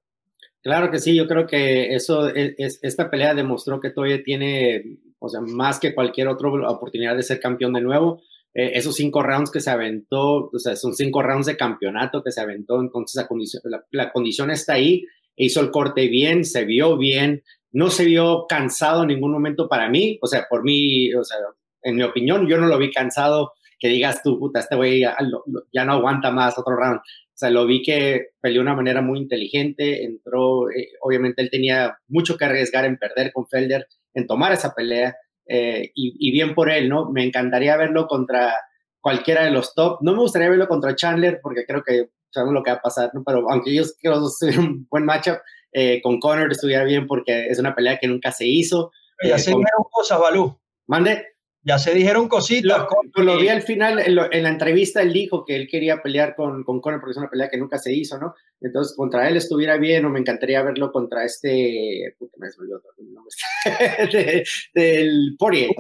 Claro 0.66 0.90
que 0.90 0.98
sí, 0.98 1.16
yo 1.16 1.28
creo 1.28 1.46
que 1.46 1.94
eso, 1.94 2.28
es, 2.28 2.80
esta 2.82 3.12
pelea 3.12 3.36
demostró 3.36 3.80
que 3.80 3.92
todavía 3.92 4.24
tiene, 4.24 4.98
o 5.20 5.30
sea, 5.30 5.40
más 5.42 5.80
que 5.80 5.94
cualquier 5.94 6.28
otra 6.28 6.50
oportunidad 6.50 7.16
de 7.16 7.22
ser 7.22 7.40
campeón 7.40 7.74
de 7.74 7.82
nuevo. 7.82 8.24
Eh, 8.56 8.72
esos 8.74 8.96
cinco 8.96 9.22
rounds 9.22 9.52
que 9.52 9.60
se 9.60 9.70
aventó, 9.70 10.50
o 10.52 10.60
sea, 10.60 10.76
son 10.76 10.96
cinco 10.96 11.22
rounds 11.22 11.46
de 11.46 11.58
campeonato 11.58 12.24
que 12.24 12.32
se 12.32 12.42
aventó, 12.42 12.82
entonces 12.82 13.22
la 13.22 13.28
condición, 13.28 13.62
la 13.92 14.12
condición 14.12 14.50
está 14.50 14.74
ahí, 14.74 15.06
hizo 15.36 15.62
el 15.62 15.72
corte 15.72 16.08
bien, 16.08 16.46
se 16.46 16.66
vio 16.66 16.98
bien, 16.98 17.44
no 17.72 17.90
se 17.90 18.06
vio 18.06 18.46
cansado 18.48 19.02
en 19.02 19.10
ningún 19.10 19.34
momento 19.34 19.68
para 19.68 19.90
mí, 19.90 20.18
o 20.22 20.28
sea, 20.28 20.48
por 20.50 20.64
mí, 20.64 21.14
o 21.14 21.24
sea, 21.24 21.38
en 21.84 21.98
mi 21.98 22.04
opinión, 22.04 22.48
yo 22.48 22.58
no 22.58 22.68
lo 22.68 22.78
vi 22.78 22.90
cansado, 22.90 23.52
que 23.78 23.90
digas 23.90 24.24
tú, 24.24 24.40
puta, 24.40 24.62
este 24.62 24.78
güey 24.78 25.02
ya, 25.02 25.86
no 25.86 25.92
aguanta 25.92 26.32
más 26.32 26.58
otro 26.58 26.76
round. 26.78 27.00
O 27.00 27.38
sea, 27.38 27.50
lo 27.50 27.66
vi 27.66 27.84
que 27.84 28.30
peleó 28.40 28.62
de 28.62 28.68
una 28.68 28.76
manera 28.76 29.02
muy 29.02 29.20
inteligente, 29.20 30.06
entró, 30.06 30.70
eh, 30.70 30.92
obviamente 31.02 31.42
él 31.42 31.50
tenía 31.52 31.98
mucho 32.08 32.38
que 32.38 32.46
arriesgar 32.46 32.86
en 32.86 32.98
perder 32.98 33.34
con 33.34 33.46
Felder, 33.46 33.88
en 34.14 34.26
tomar 34.26 34.54
esa 34.54 34.74
pelea, 34.74 35.18
eh, 35.48 35.92
y, 35.94 36.32
bien 36.32 36.56
por 36.56 36.70
él, 36.70 36.90
¿no? 36.90 37.10
Me 37.12 37.24
encantaría 37.24 37.78
verlo 37.78 38.08
contra 38.08 38.54
cualquiera 39.00 39.44
de 39.44 39.52
los 39.52 39.74
top. 39.74 40.00
No 40.02 40.14
me 40.14 40.20
gustaría 40.20 40.50
verlo 40.50 40.68
contra 40.68 40.96
Chandler, 40.96 41.40
porque 41.42 41.66
creo 41.66 41.84
que 41.84 42.10
sabemos 42.30 42.54
lo 42.54 42.64
que 42.64 42.72
va 42.72 42.78
a 42.78 42.82
pasar, 42.82 43.12
¿no? 43.14 43.24
Pero 43.24 43.50
aunque 43.50 43.72
ellos 43.72 43.96
creo 44.00 44.22
que 44.40 44.58
un 44.58 44.88
buen 44.90 45.06
matchup, 45.06 45.38
eh, 45.72 46.02
con 46.02 46.20
Conor 46.20 46.52
estuviera 46.52 46.84
bien 46.84 47.06
porque 47.06 47.48
es 47.48 47.60
una 47.60 47.76
pelea 47.76 47.98
que 48.00 48.08
nunca 48.08 48.32
se 48.32 48.48
hizo. 48.48 48.92
Ya 49.24 49.38
se 49.38 49.54
cosas, 49.92 50.20
Balú. 50.20 50.58
Mande 50.88 51.35
ya 51.66 51.80
se 51.80 51.96
dijeron 51.96 52.28
cositas. 52.28 52.86
Lo, 53.16 53.24
lo 53.24 53.38
vi 53.40 53.48
al 53.48 53.64
final, 53.64 54.00
en, 54.00 54.16
la 54.16 54.50
entrevista, 54.50 55.02
él 55.02 55.12
dijo 55.12 55.44
que 55.44 55.56
él 55.56 55.68
quería 55.68 56.04
pelear 56.04 56.36
con, 56.36 56.64
con 56.64 56.80
Conor 56.80 57.00
porque 57.00 57.12
es 57.12 57.18
una 57.18 57.30
pelea 57.30 57.50
que 57.50 57.58
nunca 57.58 57.80
se 57.80 57.92
hizo, 57.92 58.20
¿no? 58.20 58.36
Entonces, 58.62 58.96
contra 58.96 59.28
él 59.28 59.36
estuviera 59.36 59.76
bien 59.78 60.06
o 60.06 60.10
me 60.12 60.20
encantaría 60.20 60.62
verlo 60.62 60.92
contra 60.92 61.26
este. 61.26 62.16
Puta, 62.20 62.38
me 62.38 62.48
otro 62.50 62.92
nombre. 63.00 64.44
del 64.76 65.36
Poirier. 65.40 65.72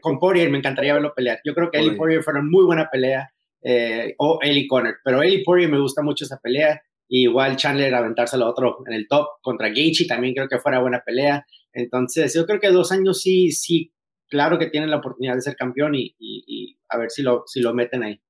Con 0.00 0.18
Poirier 0.18 0.50
me 0.50 0.58
encantaría 0.58 0.94
verlo 0.94 1.14
pelear. 1.14 1.38
Yo 1.44 1.54
creo 1.54 1.70
que 1.70 1.78
él 1.78 1.92
y 1.92 1.96
Poirier 1.96 2.24
fueron 2.24 2.50
muy 2.50 2.64
buena 2.64 2.88
pelea. 2.90 3.30
Eh, 3.62 4.14
o 4.18 4.40
él 4.42 4.58
y 4.58 4.66
Conor. 4.66 4.96
Pero 5.04 5.22
él 5.22 5.34
y 5.34 5.44
Poirier 5.44 5.70
me 5.70 5.80
gusta 5.80 6.02
mucho 6.02 6.24
esa 6.24 6.40
pelea. 6.40 6.82
Y 7.08 7.22
igual 7.22 7.54
Chandler 7.54 7.94
aventárselo 7.94 8.46
a 8.46 8.50
otro 8.50 8.78
en 8.86 8.92
el 8.92 9.06
top 9.06 9.26
contra 9.40 9.68
Gaethje 9.68 10.06
también 10.06 10.34
creo 10.34 10.48
que 10.48 10.58
fuera 10.58 10.80
buena 10.80 11.02
pelea. 11.06 11.46
Entonces, 11.72 12.34
yo 12.34 12.44
creo 12.44 12.58
que 12.58 12.70
dos 12.70 12.90
años 12.90 13.20
sí, 13.20 13.52
sí 13.52 13.92
claro 14.28 14.58
que 14.58 14.66
tienen 14.66 14.90
la 14.90 14.98
oportunidad 14.98 15.34
de 15.34 15.40
ser 15.40 15.56
campeón 15.56 15.92
y, 15.94 16.78
a 16.88 16.98
ver 16.98 17.10
si 17.10 17.22
lo, 17.22 17.44
si 17.46 17.60
lo 17.60 17.74
meten 17.74 18.02
ahí. 18.02 18.20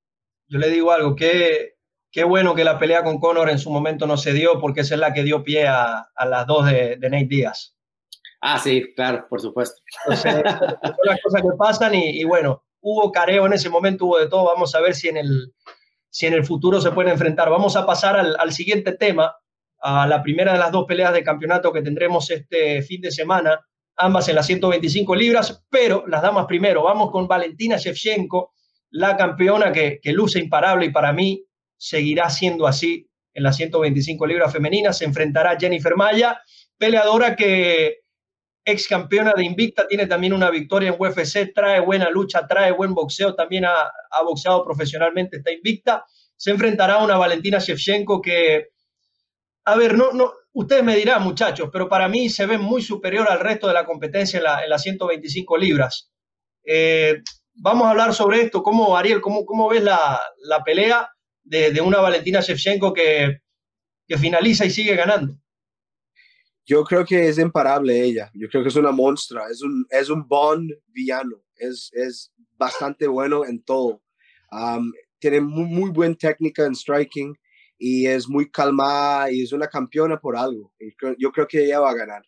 Yo 0.49 0.59
le 0.59 0.71
digo 0.71 0.93
algo, 0.93 1.17
qué, 1.17 1.75
qué 2.11 2.25
bueno 2.25 2.55
que 2.55 2.65
la 2.65 2.79
pelea 2.79 3.03
con 3.03 3.19
Conor 3.19 3.51
en 3.51 3.59
su 3.59 3.71
momento 3.71 4.07
no 4.07 4.17
se 4.17 4.33
dio, 4.33 4.61
porque 4.61 4.81
esa 4.81 4.95
es 4.95 5.01
la 5.01 5.13
que 5.13 5.25
dio 5.25 5.43
pie 5.43 5.67
a, 5.67 6.09
las 6.29 6.47
dos 6.47 6.67
de, 6.67 6.97
de, 6.97 7.11
Nate 7.11 7.27
Díaz. 7.27 7.77
Ah, 8.41 8.59
sí, 8.59 8.93
claro, 8.95 9.27
por 9.29 9.41
supuesto. 9.41 9.83
son 10.05 10.43
las 10.45 11.21
cosas 11.23 11.43
que 11.43 11.57
pasan 11.59 11.95
y, 11.95 12.25
bueno, 12.25 12.65
hubo 12.81 13.11
careo 13.11 13.47
en 13.47 13.55
ese 13.55 13.69
momento, 13.69 14.07
hubo 14.07 14.19
de 14.19 14.29
todo. 14.29 14.45
Vamos 14.45 14.75
a 14.75 14.81
ver 14.81 14.95
si 14.95 15.09
en 15.09 15.17
el, 15.17 15.55
si 16.11 16.27
en 16.27 16.35
el 16.35 16.45
futuro 16.45 16.81
se 16.81 16.93
pueden 16.93 17.13
enfrentar. 17.13 17.51
Vamos 17.51 17.77
a 17.77 17.87
pasar 17.87 18.17
al, 18.17 18.37
al 18.39 18.53
siguiente 18.53 18.93
tema, 18.93 19.35
a 19.81 20.07
la 20.07 20.23
primera 20.23 20.53
de 20.53 20.59
las 20.59 20.71
dos 20.71 20.85
peleas 20.87 21.13
de 21.13 21.25
campeonato 21.25 21.73
que 21.73 21.83
tendremos 21.83 22.31
este 22.31 22.83
fin 22.83 23.01
de 23.01 23.11
semana 23.11 23.61
ambas 23.97 24.29
en 24.29 24.35
las 24.35 24.47
125 24.47 25.15
libras, 25.15 25.65
pero 25.71 26.07
las 26.07 26.23
damas 26.23 26.47
primero. 26.47 26.83
Vamos 26.83 27.11
con 27.11 27.27
Valentina 27.27 27.77
Shevchenko, 27.77 28.53
la 28.91 29.17
campeona 29.17 29.73
que, 29.73 30.01
luce 30.13 30.39
imparable 30.39 30.87
y 30.87 30.91
para 30.91 31.13
mí 31.13 31.45
seguirá 31.77 32.31
siendo 32.31 32.67
así 32.67 33.09
en 33.33 33.43
las 33.43 33.57
125 33.57 34.27
libras 34.27 34.53
femeninas. 34.53 34.99
Se 34.99 35.05
enfrentará 35.05 35.53
a 35.53 35.59
Jennifer 35.59 35.97
Maya, 35.97 36.41
peleadora 36.79 37.37
que 37.37 38.01
ex 38.65 38.89
campeona 38.89 39.33
de 39.37 39.45
Invicta, 39.45 39.87
tiene 39.87 40.07
también 40.07 40.33
una 40.33 40.51
victoria 40.51 40.89
en 40.89 40.97
UFC, 40.99 41.53
trae 41.55 41.81
buena 41.81 42.11
lucha, 42.11 42.47
trae 42.49 42.73
buen 42.73 42.95
boxeo, 42.95 43.35
también 43.35 43.65
ha, 43.65 43.93
ha 44.11 44.23
boxeado 44.25 44.65
profesionalmente, 44.65 45.37
está 45.37 45.53
invicta. 45.53 46.05
Se 46.35 46.51
enfrentará 46.51 46.95
a 46.95 47.05
una 47.05 47.17
Valentina 47.17 47.59
Shevchenko 47.59 48.21
que, 48.21 48.71
a 49.65 49.77
ver, 49.77 49.95
no, 49.95 50.13
no, 50.13 50.33
Ustedes 50.59 50.83
me 50.83 50.97
dirán, 50.97 51.23
muchachos, 51.23 51.69
pero 51.71 51.87
para 51.87 52.09
mí 52.09 52.31
se 52.31 52.47
ve 52.47 52.57
muy 52.57 52.81
superior 52.81 53.29
al 53.31 53.41
resto 53.41 53.69
de 53.69 53.75
la 53.75 53.85
competencia 53.85 54.39
en 54.39 54.71
las 54.71 54.83
125 54.83 55.55
libras. 55.59 56.11
Eh, 56.65 57.23
vamos 57.53 57.87
a 57.87 57.91
hablar 57.91 58.15
sobre 58.15 58.41
esto. 58.41 58.63
¿Cómo, 58.63 58.97
Ariel, 58.97 59.21
cómo, 59.21 59.45
cómo 59.45 59.69
ves 59.69 59.83
la, 59.83 60.19
pelea 60.65 61.11
de, 61.45 61.79
una 61.83 61.99
Valentina 61.99 62.41
Shevchenko 62.41 62.95
que, 62.95 63.43
que 64.09 64.17
finaliza 64.17 64.65
y 64.65 64.71
sigue 64.71 64.97
ganando? 64.97 65.39
Yo 66.65 66.85
creo 66.85 67.05
que 67.05 67.29
es 67.29 67.39
imparable 67.39 68.03
ella. 68.03 68.31
Yo 68.33 68.49
creo 68.49 68.63
que 68.63 68.71
es 68.71 68.77
una 68.77 68.93
monstrua. 68.93 69.51
Es 69.51 69.61
un, 69.61 69.87
es 69.91 70.09
un 70.09 70.27
Bond 70.27 70.73
villano. 70.87 71.37
Es, 71.57 71.91
es 71.93 72.33
bastante 72.53 73.07
bueno 73.07 73.45
en 73.45 73.63
todo. 73.63 74.03
Tiene 75.19 75.43
muy, 75.43 75.67
muy 75.67 75.91
buena 75.91 76.15
técnica 76.15 76.65
en 76.65 76.75
striking 76.75 77.37
y 77.79 78.07
es 78.07 78.29
muy 78.29 78.51
calmada 78.51 79.31
y 79.31 79.43
es 79.43 79.53
una 79.53 79.69
campeona 79.69 80.19
por 80.19 80.37
algo. 80.37 80.73
Yo 81.19 81.33
creo 81.33 81.47
que 81.47 81.65
ella 81.65 81.81
va 81.81 81.91
a 81.91 81.95
ganar. 81.95 82.23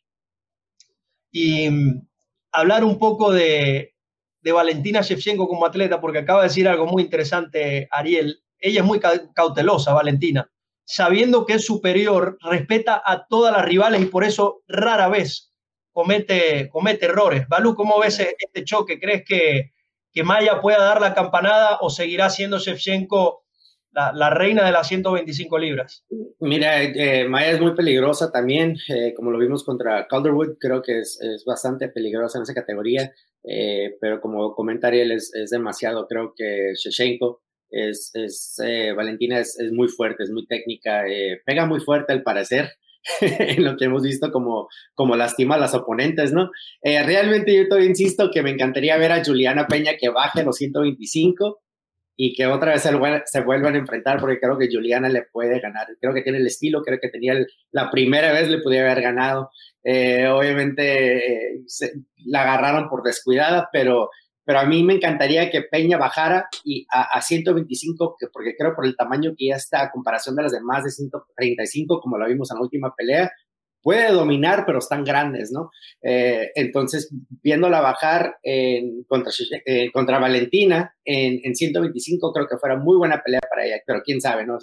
Y 1.31 1.69
mm, 1.71 2.09
hablar 2.53 2.85
un 2.85 2.99
poco 2.99 3.33
de, 3.33 3.95
de 4.41 4.53
Valentina 4.53 5.03
Shevchenko 5.03 5.49
como 5.49 5.67
atleta, 5.67 6.01
porque 6.01 6.19
acaba 6.19 6.43
de 6.43 6.49
decir 6.49 6.69
algo 6.69 6.87
muy 6.87 7.03
interesante, 7.03 7.89
Ariel. 7.91 8.43
Ella 8.59 8.81
es 8.81 8.87
muy 8.87 9.01
cautelosa, 9.35 9.93
Valentina, 9.93 10.51
sabiendo 10.85 11.47
que 11.47 11.55
es 11.55 11.65
superior, 11.65 12.39
respeta 12.41 13.01
a 13.05 13.27
todas 13.27 13.53
las 13.53 13.65
rivales 13.65 14.03
y 14.03 14.07
por 14.07 14.25
eso 14.25 14.63
rara 14.67 15.09
vez 15.09 15.53
comete, 15.93 16.69
comete 16.71 17.07
errores. 17.07 17.49
Balú, 17.49 17.75
¿cómo 17.75 18.01
ves 18.01 18.21
este 18.21 18.65
choque? 18.65 18.99
¿Crees 18.99 19.25
que, 19.25 19.73
que 20.13 20.25
Maya 20.25 20.61
pueda 20.61 20.79
dar 20.79 21.01
la 21.01 21.15
campanada 21.15 21.79
o 21.81 21.91
seguirá 21.91 22.31
siendo 22.31 22.59
Shevchenko 22.59 23.45
la, 23.93 24.31
reina 24.31 24.65
de 24.65 24.73
las 24.73 24.89
125 24.89 25.59
libras. 25.59 26.05
Mira, 26.41 26.83
eh, 26.83 27.27
Maya 27.29 27.51
es 27.51 27.61
muy 27.61 27.75
peligrosa 27.75 28.31
también, 28.31 28.77
eh, 28.89 29.15
como 29.15 29.31
lo 29.31 29.39
vimos 29.39 29.65
contra 29.65 30.07
Calderwood, 30.07 30.57
creo 30.59 30.83
que 30.83 31.01
es, 31.01 31.21
es 31.21 31.45
bastante 31.45 31.89
peligrosa 31.89 32.39
en 32.39 32.43
esa 32.43 32.55
categoría, 32.55 33.13
eh, 33.45 33.97
pero 34.01 34.21
como 34.21 34.55
comenta 34.55 34.89
Ariel, 34.89 35.13
es, 35.13 35.35
es, 35.35 35.51
demasiado, 35.51 36.07
creo 36.07 36.33
que 36.37 36.73
Shevchenko 36.75 37.43
es, 37.71 38.11
es 38.15 38.57
Valentina 38.97 39.41
es, 39.41 39.59
es, 39.59 39.73
muy 39.73 39.89
fuerte, 39.89 40.23
es 40.23 40.31
muy 40.31 40.47
técnica, 40.47 41.05
pega 41.45 41.67
muy 41.67 41.81
fuerte 41.81 42.13
al 42.13 42.23
parecer, 42.23 42.71
en 43.21 43.65
lo 43.65 43.77
que 43.77 43.87
hemos 43.87 44.03
visto 44.03 44.31
como, 44.31 44.69
como 44.95 45.17
lastima 45.17 45.55
a 45.55 45.59
las 45.59 45.75
oponentes, 45.75 46.33
¿no? 46.33 46.51
realmente 46.83 47.55
yo 47.55 47.69
todavía 47.69 47.91
insisto 47.91 48.31
que 48.31 48.43
me 48.43 48.51
encantaría 48.51 48.97
ver 48.97 49.13
a 49.13 49.25
Juliana 49.25 49.67
Peña 49.67 49.93
que 49.99 50.09
baje 50.09 50.45
los 50.45 50.57
125, 50.57 51.61
y 52.21 52.35
que 52.35 52.49
otra 52.49 52.73
vez 52.73 52.83
se, 52.83 53.41
vuelvan 53.43 53.77
a 53.77 53.79
enfrentar 53.79 54.19
porque 54.19 54.41
creo 54.41 54.59
que 54.59 54.69
Juliana 54.69 55.09
le 55.09 55.23
puede 55.23 55.61
ganar. 55.61 55.87
Creo 56.01 56.13
que 56.13 56.23
tiene 56.23 56.39
el 56.39 56.49
estilo, 56.49 56.83
creo 56.83 56.99
que 57.01 57.11
tenía 57.11 57.35
la 57.71 57.93
primera 57.93 58.33
vez 58.33 58.49
le 58.49 58.59
podía 58.59 58.81
haber 58.81 59.01
ganado. 59.01 59.53
Eh, 59.85 60.27
obviamente 60.27 61.53
eh, 61.53 61.63
la 62.27 62.43
agarraron 62.43 62.89
por 62.89 63.05
descuidada, 63.05 63.69
pero, 63.73 64.11
pero 64.45 64.59
a 64.59 64.65
mí 64.65 64.83
me 64.83 64.95
encantaría 64.95 65.49
que 65.49 65.63
Peña 65.63 65.97
bajara 65.97 66.49
y 66.65 66.89
a, 66.91 67.03
a 67.03 67.23
125, 67.23 68.17
que, 68.19 68.27
porque 68.33 68.57
creo 68.59 68.75
por 68.75 68.85
el 68.85 68.97
tamaño 68.97 69.35
que 69.39 69.47
ya 69.51 69.55
está 69.55 69.83
a 69.85 69.93
comparación 69.93 70.35
de 70.35 70.43
las 70.43 70.53
demás 70.53 70.83
de 70.83 70.91
135, 70.91 72.01
como 72.01 72.19
lo 72.19 72.27
vimos 72.27 72.51
en 72.51 72.57
la 72.57 72.63
última 72.65 72.93
pelea, 72.97 73.31
puede 73.83 74.13
dominar, 74.13 74.65
pero 74.67 74.79
están 74.79 75.05
grandes, 75.05 75.51
¿no? 75.53 75.71
Eh, 76.03 76.51
entonces, 76.55 77.13
viéndola 77.43 77.81
bajar 77.81 78.37
en, 78.43 79.05
contra, 79.05 79.33
eh, 79.67 79.91
Valentina 79.95 80.95
en, 81.05 81.41
en, 81.43 81.55
125, 81.55 82.33
creo 82.33 82.47
que 82.49 82.59
fuera 82.59 82.77
muy 82.77 82.97
buena 82.97 83.23
pelea 83.23 83.41
para 83.49 83.67
ella, 83.67 83.77
pero 83.87 84.03
quién 84.05 84.21
sabe, 84.21 84.47
¿no? 84.47 84.59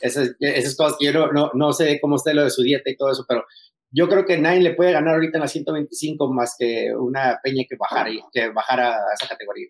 Esas, 0.00 0.36
cosas 0.76 0.96
que 0.98 1.06
yo 1.06 1.28
no, 1.32 1.72
sé 1.72 1.98
cómo 2.00 2.16
esté 2.16 2.34
lo 2.34 2.44
de 2.44 2.50
su 2.50 2.62
dieta 2.62 2.90
y 2.90 2.96
todo 2.96 3.12
eso, 3.12 3.24
pero 3.28 3.44
yo 3.90 4.08
creo 4.08 4.24
que 4.24 4.38
nadie 4.38 4.60
le 4.60 4.74
puede 4.74 4.92
ganar 4.92 5.14
ahorita 5.14 5.38
en 5.38 5.42
la 5.42 5.48
125 5.48 6.32
más 6.32 6.54
que 6.58 6.94
una 6.94 7.40
peña 7.42 7.64
que 7.68 7.76
bajara, 7.76 8.94
a 8.94 9.14
esa 9.14 9.28
categoría. 9.28 9.68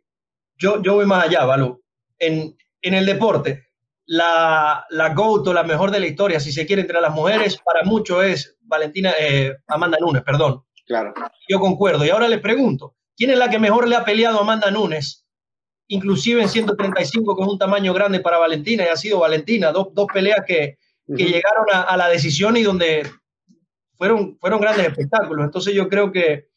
Yo, 0.59 0.83
yo 0.83 0.95
voy 0.95 1.07
más 1.07 1.25
allá, 1.25 1.45
Valo. 1.45 1.81
En, 2.19 2.55
en 2.83 2.95
el 2.95 3.07
deporte, 3.07 3.70
la, 4.11 4.85
la 4.91 5.15
GOAT 5.15 5.47
la 5.55 5.63
mejor 5.63 5.93
de 5.93 6.01
la 6.01 6.07
historia, 6.09 6.41
si 6.41 6.51
se 6.51 6.67
quiere, 6.67 6.83
entre 6.83 7.01
las 7.01 7.15
mujeres, 7.15 7.59
para 7.65 7.85
muchos 7.85 8.25
es 8.25 8.57
Valentina, 8.63 9.13
eh, 9.21 9.55
Amanda 9.69 9.99
Nunes, 10.01 10.25
perdón. 10.25 10.65
Claro. 10.85 11.15
Yo 11.49 11.61
concuerdo. 11.61 12.05
Y 12.05 12.11
ahora 12.11 12.27
le 12.27 12.39
pregunto, 12.39 12.97
¿quién 13.17 13.31
es 13.31 13.39
la 13.39 13.49
que 13.49 13.61
mejor 13.61 13.87
le 13.87 13.95
ha 13.95 14.05
peleado 14.05 14.39
a 14.39 14.41
Amanda 14.41 14.69
Nunes? 14.73 15.25
Inclusive 15.87 16.43
en 16.43 16.49
135, 16.49 17.37
que 17.37 17.43
es 17.43 17.49
un 17.49 17.59
tamaño 17.59 17.95
grande 17.95 18.19
para 18.19 18.39
Valentina, 18.39 18.83
y 18.83 18.89
ha 18.89 18.97
sido 18.97 19.21
Valentina, 19.21 19.71
dos, 19.71 19.95
dos 19.95 20.09
peleas 20.13 20.41
que, 20.45 20.79
que 21.17 21.25
llegaron 21.27 21.67
a, 21.73 21.83
a, 21.83 21.97
la 21.97 22.09
decisión 22.09 22.57
y 22.57 22.65
donde 22.65 23.09
fueron, 23.97 24.39
fueron 24.41 24.61
grandes 24.61 24.89
espectáculos. 24.89 25.45
Entonces 25.45 25.73
yo 25.73 25.89
creo 25.89 26.11
que 26.11 26.49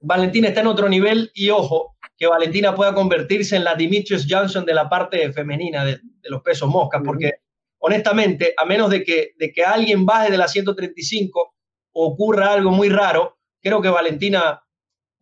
Valentina 0.00 0.46
está 0.46 0.60
en 0.60 0.68
otro 0.68 0.88
nivel 0.88 1.32
y 1.34 1.50
ojo, 1.50 1.96
que 2.18 2.26
Valentina 2.26 2.74
pueda 2.74 2.92
convertirse 2.92 3.54
en 3.54 3.64
la 3.64 3.76
Dimitrios 3.76 4.26
Johnson 4.28 4.66
de 4.66 4.74
la 4.74 4.88
parte 4.88 5.32
femenina 5.32 5.84
de, 5.84 6.00
los 6.24 6.42
pesos 6.42 6.68
moscas, 6.68 7.00
porque 7.04 7.34
honestamente, 7.78 8.54
a 8.58 8.66
menos 8.66 8.90
de 8.90 9.04
que, 9.04 9.34
de 9.38 9.52
que 9.52 9.62
alguien 9.62 10.04
baje 10.04 10.30
de 10.30 10.36
la 10.36 10.48
135 10.48 11.54
o 11.92 12.06
ocurra 12.06 12.52
algo 12.52 12.72
muy 12.72 12.88
raro, 12.88 13.38
creo 13.62 13.80
que 13.80 13.88
Valentina 13.88 14.60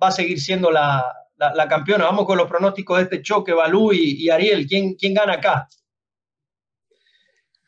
va 0.03 0.09
a 0.09 0.13
seguir 0.13 0.41
siendo 0.41 0.71
la, 0.71 1.05
la, 1.37 1.69
campeona. 1.69 2.07
Vamos 2.07 2.25
con 2.25 2.39
los 2.39 2.49
pronósticos 2.49 2.97
de 2.97 3.05
este 3.05 3.23
choque, 3.23 3.53
Balú 3.53 3.93
y, 3.93 4.31
Ariel. 4.31 4.67
¿Quién, 4.67 4.95
¿Quién 4.95 5.15
gana 5.15 5.35
acá? 5.35 5.69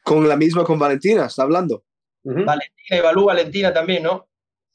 Con 0.03 0.27
la 0.27 0.37
misma 0.37 0.65
con 0.65 0.79
Valentina, 0.79 1.27
está 1.27 1.43
hablando. 1.43 1.85
Valentina 2.25 2.99
y 2.99 3.01
Balú, 3.01 3.27
Valentina 3.27 3.73
también, 3.73 4.03
¿no? 4.03 4.27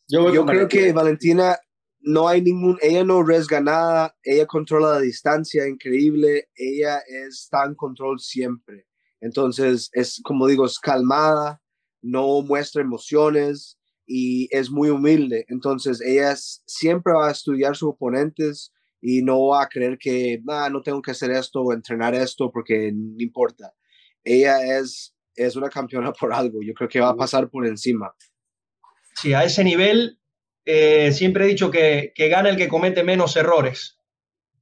Yo, 0.07 0.31
Yo 0.31 0.45
creo 0.45 0.67
que 0.67 0.93
Valentina 0.93 1.57
no 2.03 2.27
hay 2.27 2.41
ningún, 2.41 2.77
ella 2.81 3.03
no 3.03 3.19
arriesga 3.19 3.61
nada, 3.61 4.15
ella 4.23 4.45
controla 4.45 4.91
la 4.91 4.99
distancia 4.99 5.67
increíble, 5.67 6.49
ella 6.55 6.99
está 7.27 7.65
en 7.65 7.75
control 7.75 8.19
siempre. 8.19 8.85
Entonces, 9.21 9.89
es 9.93 10.19
como 10.23 10.47
digo, 10.47 10.65
es 10.65 10.79
calmada, 10.79 11.61
no 12.01 12.41
muestra 12.41 12.81
emociones 12.81 13.79
y 14.05 14.49
es 14.51 14.69
muy 14.69 14.89
humilde. 14.89 15.45
Entonces, 15.47 16.01
ella 16.01 16.35
siempre 16.35 17.13
va 17.13 17.29
a 17.29 17.31
estudiar 17.31 17.77
sus 17.77 17.89
oponentes 17.89 18.73
y 19.01 19.21
no 19.21 19.47
va 19.47 19.63
a 19.63 19.69
creer 19.69 19.97
que 19.97 20.41
ah, 20.49 20.69
no 20.69 20.81
tengo 20.81 21.01
que 21.01 21.11
hacer 21.11 21.31
esto 21.31 21.61
o 21.61 21.73
entrenar 21.73 22.13
esto 22.13 22.51
porque 22.51 22.91
no 22.93 23.21
importa. 23.21 23.73
Ella 24.25 24.77
es, 24.77 25.15
es 25.35 25.55
una 25.55 25.69
campeona 25.69 26.11
por 26.19 26.33
algo. 26.33 26.59
Yo 26.61 26.73
creo 26.73 26.89
que 26.89 26.99
va 26.99 27.09
a 27.09 27.15
pasar 27.15 27.49
por 27.49 27.65
encima. 27.65 28.13
Sí, 29.15 29.33
a 29.33 29.45
ese 29.45 29.63
nivel 29.63 30.19
eh, 30.65 31.12
siempre 31.12 31.45
he 31.45 31.47
dicho 31.47 31.69
que, 31.69 32.13
que, 32.15 32.30
gana 32.30 32.49
el 32.49 32.58
que 32.58 32.67
comete 32.67 33.04
menos 33.04 33.36
errores. 33.36 33.97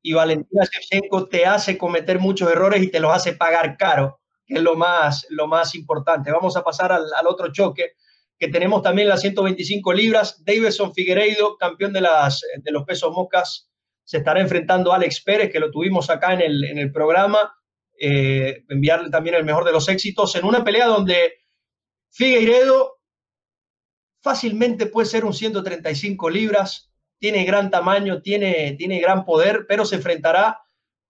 Y 0.01 0.13
Valentina 0.13 0.63
Shevchenko 0.63 1.27
te 1.27 1.45
hace 1.45 1.77
cometer 1.77 2.19
muchos 2.19 2.51
errores 2.51 2.81
y 2.81 2.89
te 2.89 2.99
los 2.99 3.13
hace 3.13 3.33
pagar 3.33 3.77
caro, 3.77 4.19
que 4.45 4.55
es 4.55 4.61
lo 4.61 4.75
más, 4.75 5.27
lo 5.29 5.47
más 5.47 5.75
importante. 5.75 6.31
Vamos 6.31 6.57
a 6.57 6.63
pasar 6.63 6.91
al, 6.91 7.27
otro 7.27 7.51
choque, 7.51 7.93
que 8.39 8.47
tenemos 8.47 8.81
también 8.81 9.07
las 9.07 9.21
125 9.21 9.93
libras. 9.93 10.43
Davidson 10.43 10.93
Figueiredo, 10.93 11.55
campeón 11.57 11.93
de, 11.93 12.01
las, 12.01 12.41
de 12.57 12.71
los 12.71 12.83
pesos 12.83 13.11
moscas, 13.11 13.69
se 14.03 14.17
estará 14.17 14.41
enfrentando 14.41 14.91
a 14.91 14.95
Alex 14.95 15.21
Pérez, 15.21 15.51
que 15.51 15.59
lo 15.59 15.69
tuvimos 15.69 16.09
acá 16.09 16.33
en 16.33 16.41
el, 16.41 16.63
en 16.63 16.79
el 16.79 16.91
programa. 16.91 17.53
Eh, 17.99 18.63
enviarle 18.69 19.11
también 19.11 19.35
el 19.35 19.45
mejor 19.45 19.63
de 19.63 19.71
los 19.71 19.87
éxitos 19.87 20.35
en 20.35 20.45
una 20.45 20.63
pelea 20.63 20.87
donde 20.87 21.33
Figueiredo 22.09 23.00
fácilmente 24.21 24.85
puede 24.85 25.07
ser 25.07 25.25
un 25.25 25.33
135 25.33 26.29
libras, 26.29 26.91
tiene 27.19 27.43
gran 27.43 27.69
tamaño, 27.69 28.21
tiene, 28.21 28.75
tiene 28.77 28.99
gran 28.99 29.25
poder, 29.25 29.65
pero 29.67 29.85
se 29.85 29.95
enfrentará, 29.95 30.61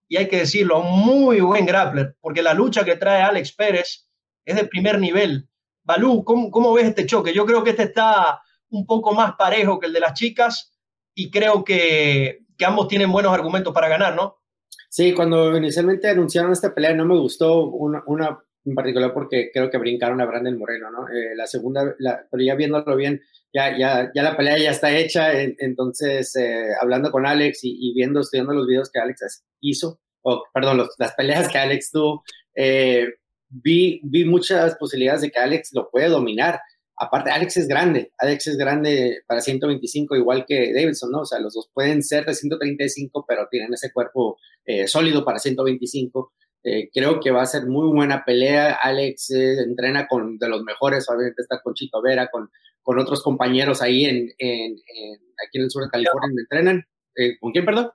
y 0.07 0.17
hay 0.17 0.27
que 0.27 0.39
decirlo, 0.39 0.75
a 0.75 0.79
un 0.79 0.99
muy 1.05 1.39
buen 1.39 1.65
grappler, 1.65 2.15
porque 2.19 2.41
la 2.41 2.53
lucha 2.53 2.83
que 2.83 2.97
trae 2.97 3.21
Alex 3.21 3.53
Pérez 3.53 4.07
es 4.43 4.55
de 4.55 4.65
primer 4.65 4.99
nivel. 4.99 5.47
Balú, 5.83 6.23
¿cómo, 6.23 6.51
¿cómo 6.51 6.73
ves 6.73 6.87
este 6.87 7.05
choque? 7.05 7.33
Yo 7.33 7.45
creo 7.45 7.63
que 7.63 7.71
este 7.71 7.83
está 7.83 8.41
un 8.69 8.85
poco 8.85 9.13
más 9.13 9.33
parejo 9.37 9.79
que 9.79 9.87
el 9.87 9.93
de 9.93 9.99
las 9.99 10.13
chicas 10.13 10.77
y 11.13 11.31
creo 11.31 11.63
que, 11.63 12.39
que 12.57 12.65
ambos 12.65 12.87
tienen 12.87 13.11
buenos 13.11 13.33
argumentos 13.33 13.73
para 13.73 13.87
ganar, 13.87 14.15
¿no? 14.15 14.41
Sí, 14.89 15.13
cuando 15.13 15.55
inicialmente 15.55 16.09
anunciaron 16.09 16.51
esta 16.51 16.73
pelea 16.73 16.93
no 16.93 17.05
me 17.05 17.17
gustó 17.17 17.65
una 17.65 18.39
en 18.65 18.75
particular 18.75 19.13
porque 19.13 19.49
creo 19.53 19.69
que 19.69 19.77
brincaron 19.77 20.21
a 20.21 20.25
Brandon 20.25 20.57
Moreno, 20.57 20.91
¿no? 20.91 21.07
Eh, 21.07 21.35
la 21.35 21.47
segunda, 21.47 21.95
pero 22.29 22.43
ya 22.43 22.55
viéndolo 22.55 22.95
bien, 22.95 23.21
ya, 23.53 23.77
ya, 23.77 24.11
ya 24.13 24.23
la 24.23 24.37
pelea 24.37 24.57
ya 24.57 24.71
está 24.71 24.95
hecha, 24.95 25.33
entonces 25.33 26.35
eh, 26.35 26.69
hablando 26.79 27.11
con 27.11 27.25
Alex 27.25 27.59
y, 27.63 27.93
viendo, 27.93 28.21
estudiando 28.21 28.53
los 28.53 28.67
videos 28.67 28.89
que 28.91 28.99
Alex 28.99 29.43
hizo, 29.61 29.99
o 30.21 30.43
perdón, 30.53 30.87
las 30.97 31.13
peleas 31.15 31.49
que 31.49 31.57
Alex 31.57 31.91
tuvo, 31.91 32.23
eh, 32.55 33.07
vi, 33.49 33.99
vi 34.03 34.25
muchas 34.25 34.75
posibilidades 34.75 35.21
de 35.21 35.31
que 35.31 35.39
Alex 35.39 35.71
lo 35.73 35.89
puede 35.89 36.07
dominar. 36.07 36.59
Aparte, 36.95 37.31
Alex 37.31 37.57
es 37.57 37.67
grande, 37.67 38.11
Alex 38.19 38.45
es 38.45 38.57
grande 38.57 39.23
para 39.27 39.41
125, 39.41 40.15
igual 40.15 40.45
que 40.47 40.71
Davidson, 40.71 41.11
¿no? 41.11 41.21
O 41.21 41.25
sea, 41.25 41.39
los 41.39 41.55
dos 41.55 41.69
pueden 41.73 42.03
ser 42.03 42.25
de 42.25 42.35
135, 42.35 43.25
pero 43.27 43.47
tienen 43.49 43.73
ese 43.73 43.91
cuerpo 43.91 44.37
sólido 44.85 45.25
para 45.25 45.39
125. 45.39 46.31
Eh, 46.63 46.89
creo 46.93 47.19
que 47.19 47.31
va 47.31 47.41
a 47.41 47.47
ser 47.47 47.65
muy 47.65 47.87
buena 47.91 48.23
pelea. 48.25 48.73
Alex 48.73 49.31
eh, 49.31 49.61
entrena 49.63 50.07
con 50.07 50.37
de 50.37 50.47
los 50.47 50.63
mejores, 50.63 51.09
obviamente 51.09 51.41
está 51.41 51.59
con 51.61 51.73
Chito 51.73 52.01
Vera, 52.01 52.29
con, 52.31 52.49
con 52.81 52.99
otros 52.99 53.23
compañeros 53.23 53.81
ahí 53.81 54.05
en, 54.05 54.29
en, 54.37 54.75
aquí 55.43 55.57
en 55.57 55.63
el 55.63 55.71
sur 55.71 55.83
de 55.83 55.89
California 55.89 56.27
donde 56.27 56.41
entrenan. 56.43 56.83
Eh, 57.15 57.37
¿Con 57.39 57.51
quién, 57.51 57.65
perdón? 57.65 57.89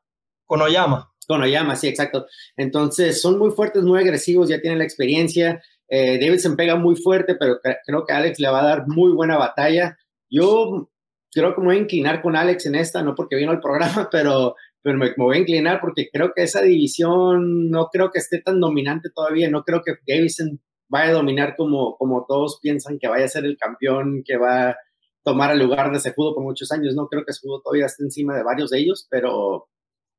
Con 0.45 0.63
Oyama. 0.63 1.13
Con 1.29 1.43
Oyama, 1.43 1.77
sí, 1.77 1.89
exacto. 1.89 2.27
Entonces, 2.57 3.21
son 3.21 3.39
muy 3.39 3.51
fuertes, 3.51 3.83
muy 3.83 3.99
agresivos, 3.99 4.49
ya 4.49 4.61
tienen 4.61 4.79
la 4.79 4.85
experiencia. 4.85 5.63
Davidson 5.89 6.57
pega 6.57 6.75
muy 6.75 6.97
fuerte, 6.97 7.37
pero 7.37 7.61
creo 7.85 8.05
que 8.05 8.13
Alex 8.13 8.41
le 8.41 8.49
va 8.49 8.61
a 8.61 8.67
dar 8.67 8.89
muy 8.89 9.13
buena 9.13 9.37
batalla. 9.37 9.97
Yo 10.29 10.91
creo 11.33 11.55
que 11.55 11.61
me 11.61 11.67
voy 11.67 11.77
a 11.77 11.81
inclinar 11.81 12.23
con 12.23 12.35
Alex 12.35 12.67
en 12.67 12.75
esta, 12.75 13.03
no 13.03 13.15
porque 13.15 13.37
vino 13.37 13.51
al 13.51 13.61
programa, 13.61 14.09
pero 14.11 14.57
pero 14.87 14.99
me, 14.99 15.13
voy 15.17 15.37
a 15.37 15.41
inclinar 15.41 15.81
porque 15.81 16.09
creo 16.13 16.33
que 16.33 16.45
esa 16.45 16.63
división 16.63 17.71
no 17.71 17.89
creo 17.89 18.13
que 18.13 18.21
esté 18.21 18.41
tan 18.41 18.61
dominante 18.61 19.11
todavía, 19.13 19.51
no 19.51 19.65
creo 19.65 19.83
que 19.85 19.95
Davison 20.07 20.61
vaya 20.89 21.11
a 21.11 21.15
dominar 21.15 21.57
como, 21.57 21.97
como 21.97 22.25
todos 22.25 22.61
piensan 22.63 23.01
que 23.01 23.09
vaya 23.09 23.25
a 23.25 23.29
ser 23.29 23.45
el 23.47 23.57
campeón 23.59 24.23
que 24.25 24.37
va 24.37 24.69
a 24.69 24.77
tomar 25.25 25.51
el 25.51 25.59
lugar 25.59 25.91
de 25.91 25.99
Sejudo 25.99 26.37
por 26.37 26.45
muchos 26.45 26.71
años, 26.71 26.95
no 26.95 27.09
creo 27.09 27.25
que 27.25 27.33
Sejudo 27.33 27.63
todavía 27.63 27.87
esté 27.87 28.05
encima 28.05 28.37
de 28.37 28.45
varios 28.45 28.71
de 28.71 28.79
ellos, 28.79 29.09
pero 29.11 29.69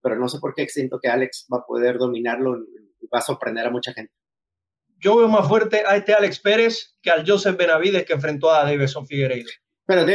pero 0.04 0.18
no 0.18 0.28
sé 0.28 0.40
por 0.42 0.54
qué 0.54 0.68
siento 0.68 1.00
que 1.02 1.08
Alex 1.08 1.48
va 1.50 1.60
a 1.60 1.66
poder 1.66 1.98
dominarlo 1.98 2.58
y 2.58 3.08
va 3.08 3.20
a 3.20 3.22
sorprender 3.22 3.66
a 3.68 3.72
mucha 3.72 3.94
gente. 3.94 4.12
Yo 5.00 5.16
veo 5.16 5.30
más 5.30 5.48
fuerte 5.48 5.84
a 5.88 5.96
este 5.96 6.14
Alex 6.14 6.42
Pérez 6.42 6.98
que 7.02 7.10
al 7.10 7.26
Joseph 7.26 7.56
Benavides 7.56 8.06
que 8.06 8.12
enfrentó 8.12 8.52
a 8.52 8.66
Davidson 8.66 9.08
Figueiredo. 9.08 9.48
Pero 9.86 10.06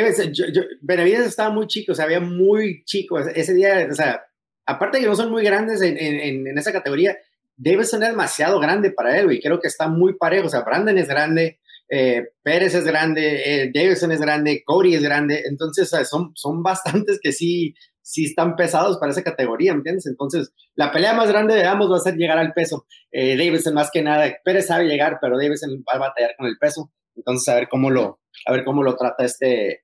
Benavides 0.82 1.26
estaba 1.26 1.48
muy 1.48 1.66
chico, 1.66 1.92
o 1.92 1.94
sea, 1.94 2.04
había 2.04 2.20
muy 2.20 2.84
chico 2.84 3.18
ese 3.18 3.54
día, 3.54 3.88
o 3.90 3.94
sea, 3.94 4.22
aparte 4.66 5.00
que 5.00 5.06
no 5.06 5.16
son 5.16 5.30
muy 5.30 5.44
grandes 5.44 5.80
en, 5.82 6.58
esa 6.58 6.72
categoría, 6.72 7.16
Davidson 7.56 8.02
es 8.02 8.10
demasiado 8.10 8.58
grande 8.60 8.90
para 8.90 9.18
él, 9.18 9.30
y 9.32 9.40
creo 9.40 9.60
que 9.60 9.68
está 9.68 9.88
muy 9.88 10.14
parejo, 10.16 10.46
o 10.46 10.50
sea, 10.50 10.62
Brandon 10.62 10.96
es 10.98 11.08
grande, 11.08 11.60
eh, 11.88 12.28
Pérez 12.42 12.74
es 12.74 12.84
grande, 12.84 13.42
eh, 13.44 13.70
Davidson 13.72 14.12
es 14.12 14.20
grande, 14.20 14.62
Cody 14.64 14.94
es 14.94 15.02
grande, 15.02 15.42
entonces 15.46 15.90
son, 16.08 16.32
son 16.34 16.62
bastantes 16.62 17.18
que 17.22 17.32
sí, 17.32 17.74
sí 18.00 18.24
están 18.24 18.56
pesados 18.56 18.98
para 18.98 19.12
esa 19.12 19.22
categoría, 19.22 19.72
¿me 19.72 19.78
entiendes? 19.78 20.06
Entonces, 20.06 20.52
la 20.74 20.90
pelea 20.90 21.12
más 21.12 21.28
grande 21.28 21.54
de 21.54 21.66
ambos 21.66 21.90
va 21.90 21.96
a 21.96 22.00
ser 22.00 22.16
llegar 22.16 22.38
al 22.38 22.52
peso. 22.52 22.86
Eh, 23.10 23.36
Davidson 23.36 23.74
más 23.74 23.90
que 23.92 24.02
nada, 24.02 24.32
Pérez 24.44 24.66
sabe 24.66 24.86
llegar, 24.86 25.18
pero 25.20 25.38
Davidson 25.38 25.84
va 25.88 25.96
a 25.96 26.08
batallar 26.08 26.34
con 26.36 26.46
el 26.46 26.56
peso, 26.58 26.90
entonces 27.14 27.48
a 27.48 27.56
ver 27.56 27.68
cómo 27.68 27.90
lo, 27.90 28.20
a 28.46 28.52
ver 28.52 28.64
cómo 28.64 28.82
lo 28.82 28.96
trata 28.96 29.24
este 29.24 29.82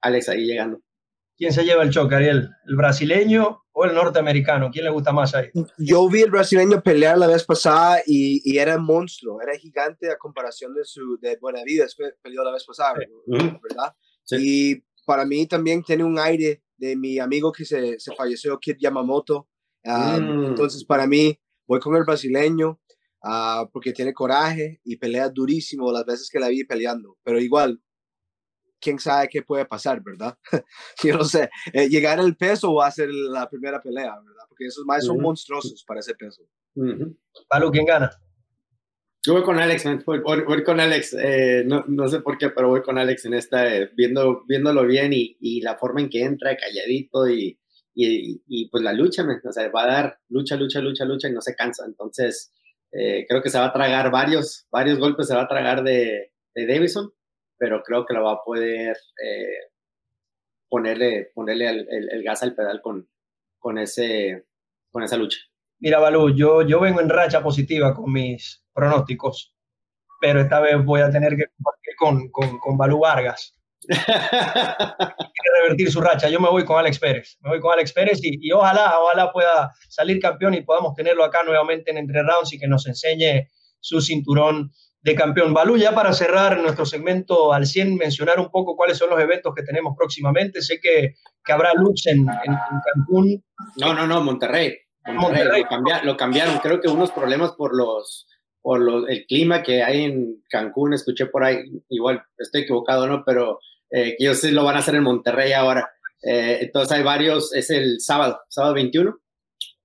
Alex 0.00 0.28
ahí 0.30 0.46
llegando. 0.46 0.80
¿Quién 1.40 1.54
se 1.54 1.64
lleva 1.64 1.82
el 1.82 1.90
choque, 1.90 2.14
Ariel? 2.14 2.50
¿El 2.66 2.76
brasileño 2.76 3.62
o 3.72 3.86
el 3.86 3.94
norteamericano? 3.94 4.68
¿Quién 4.70 4.84
le 4.84 4.90
gusta 4.90 5.10
más 5.10 5.34
ahí? 5.34 5.48
Yo 5.78 6.06
vi 6.06 6.20
el 6.20 6.30
brasileño 6.30 6.82
pelear 6.82 7.16
la 7.16 7.26
vez 7.26 7.44
pasada 7.44 8.02
y, 8.06 8.42
y 8.44 8.58
era 8.58 8.76
monstruo, 8.76 9.40
era 9.40 9.56
gigante 9.56 10.10
a 10.10 10.18
comparación 10.18 10.74
de 10.74 10.84
su 10.84 11.16
de 11.18 11.38
Buenavides, 11.40 11.96
peleó 12.20 12.44
la 12.44 12.52
vez 12.52 12.66
pasada, 12.66 12.92
¿verdad? 13.26 13.94
Y 14.32 14.82
para 15.06 15.24
mí 15.24 15.46
también 15.46 15.82
tiene 15.82 16.04
un 16.04 16.18
aire 16.18 16.62
de 16.76 16.94
mi 16.94 17.18
amigo 17.18 17.52
que 17.52 17.64
se, 17.64 17.98
se 17.98 18.14
falleció, 18.14 18.58
Kid 18.58 18.76
Yamamoto. 18.78 19.48
Mm. 19.82 20.44
Entonces, 20.48 20.84
para 20.84 21.06
mí, 21.06 21.40
voy 21.66 21.80
con 21.80 21.96
el 21.96 22.04
brasileño 22.04 22.78
uh, 23.22 23.66
porque 23.72 23.94
tiene 23.94 24.12
coraje 24.12 24.82
y 24.84 24.98
pelea 24.98 25.30
durísimo 25.30 25.90
las 25.90 26.04
veces 26.04 26.28
que 26.30 26.38
la 26.38 26.48
vi 26.48 26.64
peleando. 26.64 27.16
Pero 27.24 27.40
igual, 27.40 27.80
quién 28.80 28.98
sabe 28.98 29.28
qué 29.28 29.42
puede 29.42 29.64
pasar, 29.66 30.02
¿verdad? 30.02 30.36
Yo 31.04 31.16
no 31.16 31.24
sé, 31.24 31.50
eh, 31.72 31.88
llegar 31.88 32.18
al 32.18 32.36
peso 32.36 32.74
va 32.74 32.86
a 32.86 32.90
ser 32.90 33.10
la 33.10 33.48
primera 33.48 33.80
pelea, 33.80 34.16
¿verdad? 34.16 34.44
Porque 34.48 34.66
esos 34.66 34.84
más 34.86 35.04
son 35.04 35.20
monstruosos 35.20 35.84
para 35.84 36.00
ese 36.00 36.14
peso. 36.14 36.42
Uh 36.74 37.14
¿quién 37.70 37.84
gana? 37.84 38.10
Yo 39.22 39.34
voy 39.34 39.42
con 39.42 39.58
Alex, 39.58 39.84
voy, 40.06 40.62
con 40.64 40.80
Alex, 40.80 41.14
eh, 41.20 41.62
no, 41.66 41.84
no, 41.88 42.08
sé 42.08 42.20
por 42.20 42.38
qué, 42.38 42.48
pero 42.48 42.68
voy 42.68 42.80
con 42.80 42.96
Alex 42.96 43.26
en 43.26 43.34
esta, 43.34 43.68
eh, 43.76 43.90
viendo, 43.94 44.44
viéndolo 44.48 44.86
bien 44.86 45.12
y, 45.12 45.36
y, 45.40 45.60
la 45.60 45.76
forma 45.76 46.00
en 46.00 46.08
que 46.08 46.22
entra, 46.22 46.56
calladito 46.56 47.28
y, 47.28 47.60
y, 47.94 48.42
y 48.46 48.70
pues 48.70 48.82
la 48.82 48.94
lucha, 48.94 49.26
o 49.44 49.52
sea, 49.52 49.70
va 49.70 49.82
a 49.82 49.86
dar 49.88 50.18
lucha, 50.30 50.56
lucha, 50.56 50.80
lucha, 50.80 51.04
lucha 51.04 51.28
y 51.28 51.32
no 51.32 51.42
se 51.42 51.54
cansa. 51.54 51.84
Entonces, 51.84 52.54
creo 52.90 53.42
que 53.42 53.50
se 53.50 53.58
va 53.58 53.66
a 53.66 53.72
tragar 53.74 54.10
varios, 54.10 54.66
varios 54.72 54.98
golpes, 54.98 55.28
se 55.28 55.34
va 55.34 55.42
a 55.42 55.48
tragar 55.48 55.84
de, 55.84 56.32
de 56.54 56.66
Davison 56.66 57.12
pero 57.60 57.82
creo 57.82 58.06
que 58.06 58.14
lo 58.14 58.24
va 58.24 58.32
a 58.32 58.42
poder 58.42 58.96
eh, 59.22 59.68
ponerle, 60.66 61.30
ponerle 61.34 61.68
el, 61.68 62.22
gas 62.24 62.42
al 62.42 62.54
pedal 62.54 62.80
con, 62.80 63.06
con, 63.58 63.76
ese, 63.76 64.46
con 64.90 65.02
esa 65.02 65.18
lucha. 65.18 65.38
Mira, 65.78 65.98
Balú, 65.98 66.34
yo, 66.34 66.62
yo 66.62 66.80
vengo 66.80 67.02
en 67.02 67.10
racha 67.10 67.42
positiva 67.42 67.94
con 67.94 68.10
mis 68.10 68.64
pronósticos, 68.72 69.54
pero 70.22 70.40
esta 70.40 70.58
vez 70.60 70.82
voy 70.82 71.02
a 71.02 71.10
tener 71.10 71.36
que 71.36 71.44
compartir 71.54 71.94
con, 71.98 72.30
con, 72.30 72.58
con 72.58 72.78
Balú 72.78 73.00
Vargas. 73.00 73.54
Quiere 73.86 75.60
revertir 75.62 75.92
su 75.92 76.00
racha. 76.00 76.30
Yo 76.30 76.40
me 76.40 76.48
voy 76.48 76.64
con 76.64 76.78
Alex 76.78 76.98
Pérez. 76.98 77.36
Me 77.42 77.50
voy 77.50 77.60
con 77.60 77.74
Alex 77.74 77.92
Pérez 77.92 78.20
y, 78.22 78.38
y, 78.40 78.52
ojalá, 78.52 78.98
ojalá 79.00 79.32
pueda 79.32 79.70
salir 79.90 80.18
campeón 80.18 80.54
y 80.54 80.62
podamos 80.62 80.94
tenerlo 80.94 81.24
acá 81.24 81.42
nuevamente 81.44 81.90
en 81.90 81.98
Entre 81.98 82.22
Rounds 82.22 82.54
y 82.54 82.58
que 82.58 82.68
nos 82.68 82.86
enseñe 82.86 83.48
su 83.80 84.00
cinturón 84.00 84.72
de 85.02 85.14
campeón. 85.14 85.54
Balú, 85.54 85.76
ya 85.76 85.94
para 85.94 86.12
cerrar 86.12 86.60
nuestro 86.60 86.84
segmento 86.84 87.52
al 87.52 87.66
100, 87.66 87.96
mencionar 87.96 88.38
un 88.38 88.50
poco 88.50 88.76
cuáles 88.76 88.98
son 88.98 89.10
los 89.10 89.20
eventos 89.20 89.54
que 89.54 89.62
tenemos 89.62 89.94
próximamente. 89.96 90.62
Sé 90.62 90.78
que, 90.80 91.14
que 91.44 91.52
habrá 91.52 91.72
lucha 91.74 92.10
en, 92.10 92.20
en, 92.20 92.56
Cancún. 92.94 93.44
No, 93.76 93.94
no, 93.94 94.06
no, 94.06 94.22
Monterrey. 94.22 94.76
Monterrey, 95.06 95.64
Lo, 96.04 96.16
cambiaron, 96.16 96.58
Creo 96.58 96.80
que 96.80 96.88
unos 96.88 97.10
problemas 97.10 97.52
por 97.52 97.74
los 97.74 98.26
por 98.62 99.10
el 99.10 99.24
clima 99.24 99.62
que 99.62 99.82
hay 99.82 100.04
en 100.04 100.42
Cancún, 100.50 100.92
escuché 100.92 101.24
por 101.24 101.42
ahí, 101.42 101.62
igual 101.88 102.22
estoy 102.36 102.62
equivocado, 102.62 103.06
¿no? 103.06 103.24
Pero 103.24 103.58
eh, 103.90 104.16
ellos 104.18 104.38
sí 104.38 104.50
lo 104.50 104.64
van 104.64 104.76
a 104.76 104.80
hacer 104.80 104.96
en 104.96 105.02
Monterrey 105.02 105.52
ahora. 105.54 105.90
Eh, 106.22 106.58
entonces 106.60 106.98
hay 106.98 107.02
varios, 107.02 107.54
es 107.54 107.70
el 107.70 108.00
sábado, 108.00 108.38
sábado 108.50 108.74
21, 108.74 109.18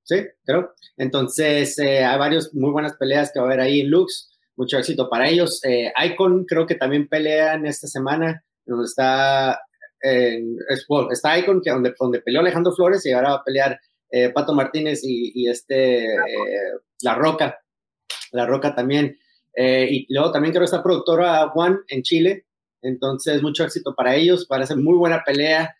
¿sí? 0.04 0.26
Creo. 0.44 0.74
Entonces 0.98 1.80
eh, 1.80 2.04
hay 2.04 2.20
varios 2.20 2.54
muy 2.54 2.72
buenas 2.72 2.98
peleas 2.98 3.32
que 3.32 3.40
va 3.40 3.46
a 3.46 3.48
haber 3.48 3.62
ahí 3.62 3.80
en 3.80 3.90
Lux 3.90 4.35
mucho 4.56 4.78
éxito 4.78 5.10
para 5.10 5.30
ellos. 5.30 5.60
Eh, 5.64 5.92
Icon 6.06 6.46
creo 6.46 6.66
que 6.66 6.76
también 6.76 7.08
pelean 7.08 7.66
esta 7.66 7.88
semana, 7.88 8.44
donde 8.66 8.86
está, 8.86 9.60
eh, 10.04 10.42
está 11.12 11.38
Icon, 11.38 11.62
que 11.62 11.72
donde, 11.72 11.94
donde 12.00 12.22
peleó 12.22 12.42
Alejandro 12.42 12.74
Flores 12.74 13.06
y 13.06 13.12
ahora 13.12 13.32
va 13.32 13.36
a 13.36 13.44
pelear 13.44 13.80
eh, 14.12 14.30
Pato 14.30 14.54
Martínez 14.54 15.02
y, 15.04 15.48
este, 15.50 16.06
eh, 16.06 16.20
La 17.02 17.16
Roca, 17.16 17.60
La 18.32 18.46
Roca 18.46 18.74
también. 18.74 19.18
y 19.58 20.14
luego 20.14 20.32
también 20.32 20.52
creo 20.52 20.62
que 20.62 20.66
está 20.66 20.84
productora 20.84 21.50
Juan 21.50 21.80
en 21.88 22.02
Chile, 22.04 22.46
entonces 22.82 23.42
mucho 23.42 23.64
éxito 23.64 23.96
para 23.96 24.16
ellos, 24.16 24.46
parece 24.48 24.76
muy 24.76 24.98
buena 24.98 25.24
pelea. 25.26 25.76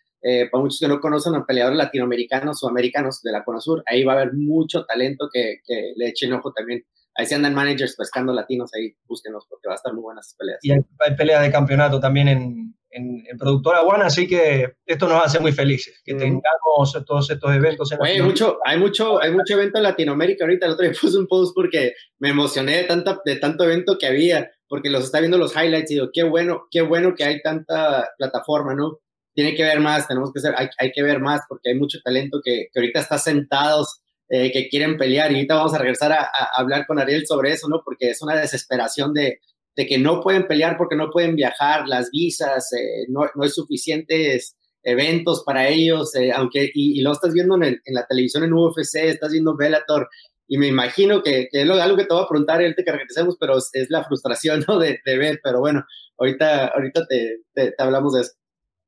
para 0.50 0.62
muchos 0.62 0.80
que 0.80 0.88
no 0.88 0.98
conocen 0.98 1.34
a 1.34 1.46
peleadores 1.46 1.78
latinoamericanos 1.78 2.62
o 2.62 2.68
americanos 2.68 3.22
de 3.22 3.32
la 3.32 3.44
Sur 3.58 3.84
ahí 3.86 4.02
va 4.02 4.14
a 4.14 4.16
haber 4.16 4.32
mucho 4.34 4.84
talento 4.84 5.28
que 5.32 5.60
le 5.94 6.08
echen 6.08 6.32
ojo 6.32 6.52
también 6.52 6.84
ahí 7.16 7.26
se 7.26 7.34
andan 7.34 7.54
managers 7.54 7.96
pescando 7.96 8.32
latinos, 8.32 8.70
ahí 8.74 8.94
búsquenos 9.06 9.46
porque 9.48 9.68
va 9.68 9.74
a 9.74 9.76
estar 9.76 9.92
muy 9.92 10.02
buenas 10.02 10.34
peleas. 10.38 10.58
Y 10.62 10.72
hay, 10.72 10.80
peleas 11.16 11.42
de 11.42 11.50
campeonato 11.50 11.98
también 11.98 12.28
en, 12.28 12.74
en, 12.90 13.24
Productora 13.38 13.82
One, 13.82 14.04
así 14.04 14.26
que 14.26 14.76
esto 14.84 15.08
nos 15.08 15.24
hace 15.24 15.40
muy 15.40 15.52
felices, 15.52 16.00
que 16.04 16.14
tengamos 16.14 17.04
todos 17.06 17.30
estos 17.30 17.54
eventos. 17.54 17.92
En 17.92 17.98
hay 18.02 18.22
mucho, 18.22 18.58
hay 18.64 18.78
mucho, 18.78 19.20
hay 19.20 19.32
mucho 19.32 19.54
evento 19.54 19.78
en 19.78 19.84
Latinoamérica 19.84 20.44
ahorita, 20.44 20.66
el 20.66 20.72
otro 20.72 20.84
día 20.84 20.96
puse 21.00 21.18
un 21.18 21.26
post 21.26 21.52
porque 21.54 21.94
me 22.18 22.30
emocioné 22.30 22.78
de, 22.78 22.84
tanta, 22.84 23.20
de 23.24 23.36
tanto 23.36 23.64
evento 23.64 23.96
que 23.98 24.06
había, 24.06 24.50
porque 24.68 24.90
los 24.90 25.04
está 25.04 25.20
viendo 25.20 25.38
los 25.38 25.54
highlights 25.54 25.90
y 25.90 25.94
digo, 25.94 26.10
qué 26.12 26.24
bueno, 26.24 26.66
qué 26.70 26.82
bueno 26.82 27.14
que 27.14 27.24
hay 27.24 27.40
tanta 27.42 28.10
plataforma, 28.18 28.74
¿no? 28.74 28.98
Tiene 29.34 29.54
que 29.54 29.64
ver 29.64 29.80
más, 29.80 30.08
tenemos 30.08 30.32
que 30.32 30.40
ser, 30.40 30.54
hay, 30.56 30.68
hay 30.78 30.92
que 30.92 31.02
ver 31.02 31.20
más 31.20 31.42
porque 31.46 31.70
hay 31.70 31.78
mucho 31.78 31.98
talento 32.02 32.40
que, 32.42 32.68
que 32.72 32.80
ahorita 32.80 33.00
está 33.00 33.18
sentados 33.18 34.00
eh, 34.28 34.50
que 34.52 34.68
quieren 34.68 34.96
pelear. 34.96 35.30
Y 35.30 35.36
ahorita 35.36 35.54
vamos 35.54 35.74
a 35.74 35.78
regresar 35.78 36.12
a, 36.12 36.28
hablar 36.56 36.86
con 36.86 36.98
Ariel 36.98 37.26
sobre 37.26 37.52
eso, 37.52 37.68
¿no? 37.68 37.82
Porque 37.84 38.10
es 38.10 38.22
una 38.22 38.34
desesperación 38.34 39.14
de, 39.14 39.40
de 39.76 39.86
que 39.86 39.98
no 39.98 40.20
pueden 40.20 40.46
pelear 40.46 40.76
porque 40.76 40.96
no 40.96 41.10
pueden 41.10 41.36
viajar, 41.36 41.86
las 41.86 42.10
visas, 42.10 42.72
eh, 42.72 43.06
no, 43.08 43.22
no 43.34 43.44
hay 43.44 43.50
suficientes 43.50 44.56
eventos 44.82 45.42
para 45.44 45.68
ellos, 45.68 46.14
eh, 46.14 46.32
aunque, 46.32 46.70
y, 46.74 47.00
lo 47.02 47.12
estás 47.12 47.34
viendo 47.34 47.56
en, 47.56 47.64
en, 47.64 47.94
la 47.94 48.06
televisión 48.06 48.44
en 48.44 48.52
UFC, 48.52 48.96
estás 48.96 49.32
viendo 49.32 49.56
Bellator, 49.56 50.08
y 50.48 50.58
me 50.58 50.68
imagino 50.68 51.22
que, 51.22 51.48
que 51.50 51.62
es 51.62 51.70
algo 51.70 51.96
que 51.96 52.04
te 52.04 52.14
voy 52.14 52.22
a 52.22 52.28
preguntar 52.28 52.60
ahorita 52.60 52.84
que 52.84 52.92
regresemos, 52.92 53.36
pero 53.38 53.58
es, 53.58 53.90
la 53.90 54.04
frustración, 54.04 54.64
¿no? 54.68 54.78
De, 54.78 55.00
de, 55.04 55.18
ver, 55.18 55.40
pero 55.42 55.60
bueno, 55.60 55.84
ahorita, 56.18 56.68
ahorita 56.68 57.06
te, 57.06 57.42
te 57.54 57.74
hablamos 57.78 58.14
de 58.14 58.20
eso 58.22 58.32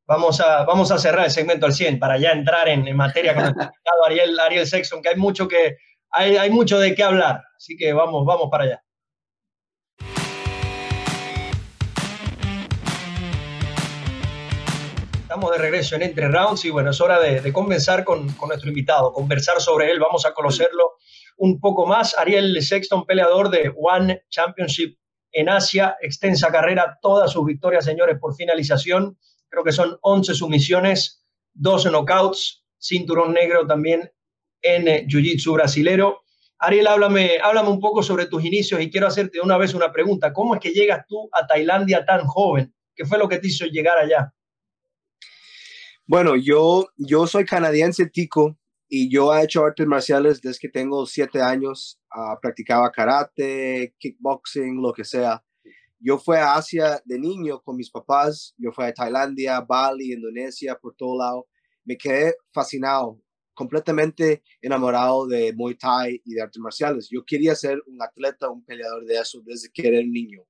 vamos 0.08 0.40
a, 0.40 0.64
vamos 0.64 0.90
a 0.90 0.98
cerrar 0.98 1.26
el 1.26 1.30
segmento 1.30 1.66
al 1.66 1.74
100 1.74 1.98
para 1.98 2.16
ya 2.16 2.30
entrar 2.30 2.66
en, 2.68 2.96
materia 2.96 3.34
con 3.34 3.44
el 3.44 3.54
Ariel, 4.06 4.40
Ariel 4.40 4.66
Sexton, 4.66 5.02
que 5.02 5.10
hay 5.10 5.16
mucho, 5.16 5.46
que, 5.46 5.76
hay, 6.10 6.36
hay 6.36 6.50
mucho 6.50 6.78
de 6.78 6.94
qué 6.94 7.02
hablar. 7.02 7.44
Así 7.56 7.76
que 7.76 7.92
vamos, 7.92 8.24
vamos 8.24 8.48
para 8.50 8.64
allá. 8.64 8.84
Estamos 15.20 15.52
de 15.52 15.58
regreso 15.58 15.94
en 15.94 16.02
Entre 16.02 16.26
Rounds 16.26 16.64
y 16.64 16.70
bueno, 16.70 16.90
es 16.90 17.00
hora 17.02 17.20
de, 17.20 17.42
de 17.42 17.52
conversar 17.52 18.02
con, 18.02 18.32
con, 18.32 18.48
nuestro 18.48 18.70
invitado, 18.70 19.12
conversar 19.12 19.60
sobre 19.60 19.90
él, 19.90 20.00
vamos 20.00 20.24
a 20.24 20.32
conocerlo 20.32 20.94
un 21.36 21.60
poco 21.60 21.86
más. 21.86 22.18
Ariel 22.18 22.60
Sexton, 22.62 23.04
peleador 23.04 23.50
de 23.50 23.70
One 23.76 24.22
Championship 24.30 24.96
en 25.30 25.50
Asia, 25.50 25.98
extensa 26.00 26.50
carrera, 26.50 26.98
todas 27.02 27.30
sus 27.30 27.44
victorias, 27.44 27.84
señores, 27.84 28.16
por 28.18 28.34
finalización 28.34 29.18
creo 29.48 29.64
que 29.64 29.72
son 29.72 29.98
11 30.00 30.34
sumisiones, 30.34 31.24
12 31.54 31.90
knockouts, 31.90 32.64
cinturón 32.78 33.32
negro 33.32 33.66
también 33.66 34.10
en 34.62 34.88
eh, 34.88 35.06
Jiu-Jitsu 35.08 35.52
brasilero. 35.54 36.22
Ariel, 36.60 36.88
háblame, 36.88 37.38
háblame 37.42 37.68
un 37.68 37.80
poco 37.80 38.02
sobre 38.02 38.26
tus 38.26 38.44
inicios 38.44 38.80
y 38.80 38.90
quiero 38.90 39.06
hacerte 39.06 39.40
una 39.40 39.56
vez 39.56 39.74
una 39.74 39.92
pregunta. 39.92 40.32
¿Cómo 40.32 40.54
es 40.54 40.60
que 40.60 40.70
llegas 40.70 41.04
tú 41.06 41.28
a 41.32 41.46
Tailandia 41.46 42.04
tan 42.04 42.26
joven? 42.26 42.74
¿Qué 42.94 43.04
fue 43.04 43.18
lo 43.18 43.28
que 43.28 43.38
te 43.38 43.46
hizo 43.46 43.64
llegar 43.66 43.96
allá? 43.98 44.34
Bueno, 46.06 46.34
yo, 46.36 46.88
yo 46.96 47.26
soy 47.26 47.44
canadiense, 47.44 48.06
Tico, 48.06 48.58
y 48.88 49.10
yo 49.12 49.32
he 49.34 49.44
hecho 49.44 49.64
artes 49.64 49.86
marciales 49.86 50.40
desde 50.40 50.58
que 50.58 50.68
tengo 50.68 51.06
siete 51.06 51.40
años. 51.40 52.00
Uh, 52.12 52.40
practicaba 52.40 52.90
karate, 52.90 53.94
kickboxing, 53.98 54.80
lo 54.80 54.92
que 54.92 55.04
sea. 55.04 55.44
Yo 56.00 56.18
fui 56.18 56.36
a 56.36 56.54
Asia 56.54 57.02
de 57.04 57.18
niño 57.18 57.60
con 57.60 57.76
mis 57.76 57.90
papás, 57.90 58.54
yo 58.56 58.70
fui 58.72 58.84
a 58.84 58.92
Tailandia, 58.92 59.60
Bali, 59.60 60.12
Indonesia, 60.12 60.78
por 60.80 60.94
todo 60.94 61.18
lado. 61.18 61.48
Me 61.84 61.96
quedé 61.96 62.34
fascinado 62.52 63.20
completamente 63.54 64.44
enamorado 64.62 65.26
de 65.26 65.52
Muay 65.52 65.74
Thai 65.74 66.22
y 66.24 66.34
de 66.34 66.42
artes 66.42 66.60
marciales. 66.60 67.08
Yo 67.10 67.24
quería 67.24 67.56
ser 67.56 67.82
un 67.88 68.00
atleta, 68.00 68.48
un 68.48 68.64
peleador 68.64 69.04
de 69.04 69.18
eso 69.18 69.42
desde 69.44 69.68
que 69.72 69.88
era 69.88 69.98
un 69.98 70.12
niño. 70.12 70.44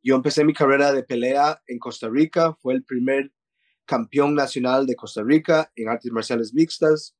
Yo 0.00 0.14
empecé 0.14 0.44
mi 0.44 0.52
carrera 0.52 0.92
de 0.92 1.02
pelea 1.02 1.60
en 1.66 1.78
Costa 1.80 2.08
Rica, 2.08 2.54
fue 2.60 2.74
el 2.74 2.84
primer 2.84 3.32
campeón 3.84 4.34
nacional 4.34 4.86
de 4.86 4.94
Costa 4.94 5.22
Rica 5.24 5.72
en 5.74 5.88
artes 5.88 6.12
marciales 6.12 6.54
mixtas. 6.54 7.16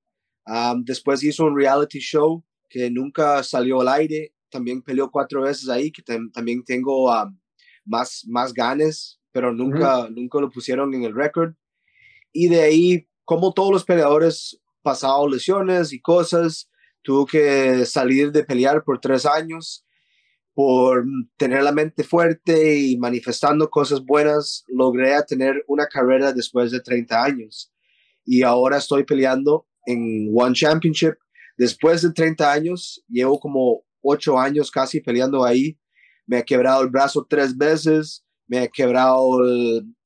después 0.85 1.25
hizo 1.25 1.45
un 1.45 1.57
reality 1.57 1.99
show 1.99 2.45
que 2.69 2.91
nunca 2.91 3.43
salió 3.43 3.81
al 3.81 3.89
aire. 3.89 4.35
También 4.55 4.83
peleó 4.83 5.11
cuatro 5.11 5.43
veces 5.43 5.69
ahí, 5.69 5.91
que 5.91 6.01
también 6.01 6.63
tengo 6.63 7.13
más, 7.85 8.25
más 8.29 8.55
ganes, 8.55 9.21
pero 9.33 9.53
nunca, 9.53 10.09
nunca 10.11 10.41
lo 10.41 10.49
pusieron 10.49 10.95
en 10.95 11.03
el 11.03 11.13
récord. 11.13 11.55
Y 12.33 12.47
de 12.47 12.61
ahí, 12.61 13.09
como 13.25 13.53
todos 13.53 13.73
los 13.73 13.85
peleadores, 13.85 14.61
pasado 14.81 15.27
lesiones 15.27 15.93
y 15.93 16.01
cosas, 16.01 16.71
tuvo 17.03 17.27
que 17.27 17.85
salir 17.85 18.31
de 18.31 18.45
pelear 18.45 18.85
por 18.85 19.01
tres 19.01 19.27
años 19.27 19.85
por 20.53 21.05
tener 21.37 21.65
la 21.65 21.73
mente 21.73 22.05
fuerte 22.05 22.79
y 22.79 22.97
manifestando 22.97 23.69
cosas 23.69 24.05
buenas, 24.05 24.65
logré 24.69 25.21
tener 25.27 25.65
una 25.67 25.89
carrera 25.89 26.33
después 26.33 26.71
de 26.71 26.79
30 26.79 27.25
años. 27.25 27.73
Y 28.25 28.45
ahora 28.45 28.77
estoy 28.77 29.03
peleando 29.03 29.67
en 29.85 30.31
One 30.33 30.55
Championship. 30.55 31.15
Después 31.59 32.03
de 32.03 32.13
30 32.13 32.53
años, 32.53 33.05
llevo 33.09 33.41
como 33.41 33.83
8 34.05 34.39
años 34.39 34.71
casi 34.71 35.01
peleando 35.01 35.45
ahí. 35.45 35.79
Me 36.27 36.39
he 36.39 36.45
quebrado 36.45 36.83
el 36.83 36.91
brazo 36.91 37.27
tres 37.29 37.57
veces, 37.57 38.25
me 38.47 38.65
he 38.65 38.69
quebrado 38.69 39.41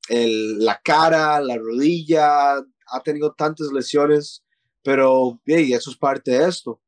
la 0.09 0.81
cara, 0.83 1.39
la 1.39 1.57
rodilla, 1.57 2.55
ha 2.55 3.03
tenido 3.03 3.33
tantas 3.33 3.71
lesiones, 3.71 4.43
pero 4.83 5.39
hey, 5.45 5.73
eso 5.73 5.91
es 5.91 5.97
parte 5.97 6.31
de 6.31 6.47
esto. 6.47 6.81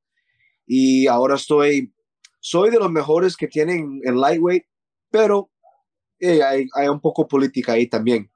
Y 0.66 1.08
ahora 1.08 1.36
estoy 1.36 1.94
soy 2.42 2.72
de 2.72 2.80
los 2.80 2.92
mejores 2.92 3.38
que 3.38 3.48
tienen 3.48 4.02
en 4.04 4.20
lightweight, 4.20 4.66
pero 5.12 5.52
hay, 6.20 6.68
hay, 6.74 6.88
un 6.88 7.00
poco 7.00 7.28
política 7.28 7.74
ahí 7.74 7.88
también. 7.88 8.32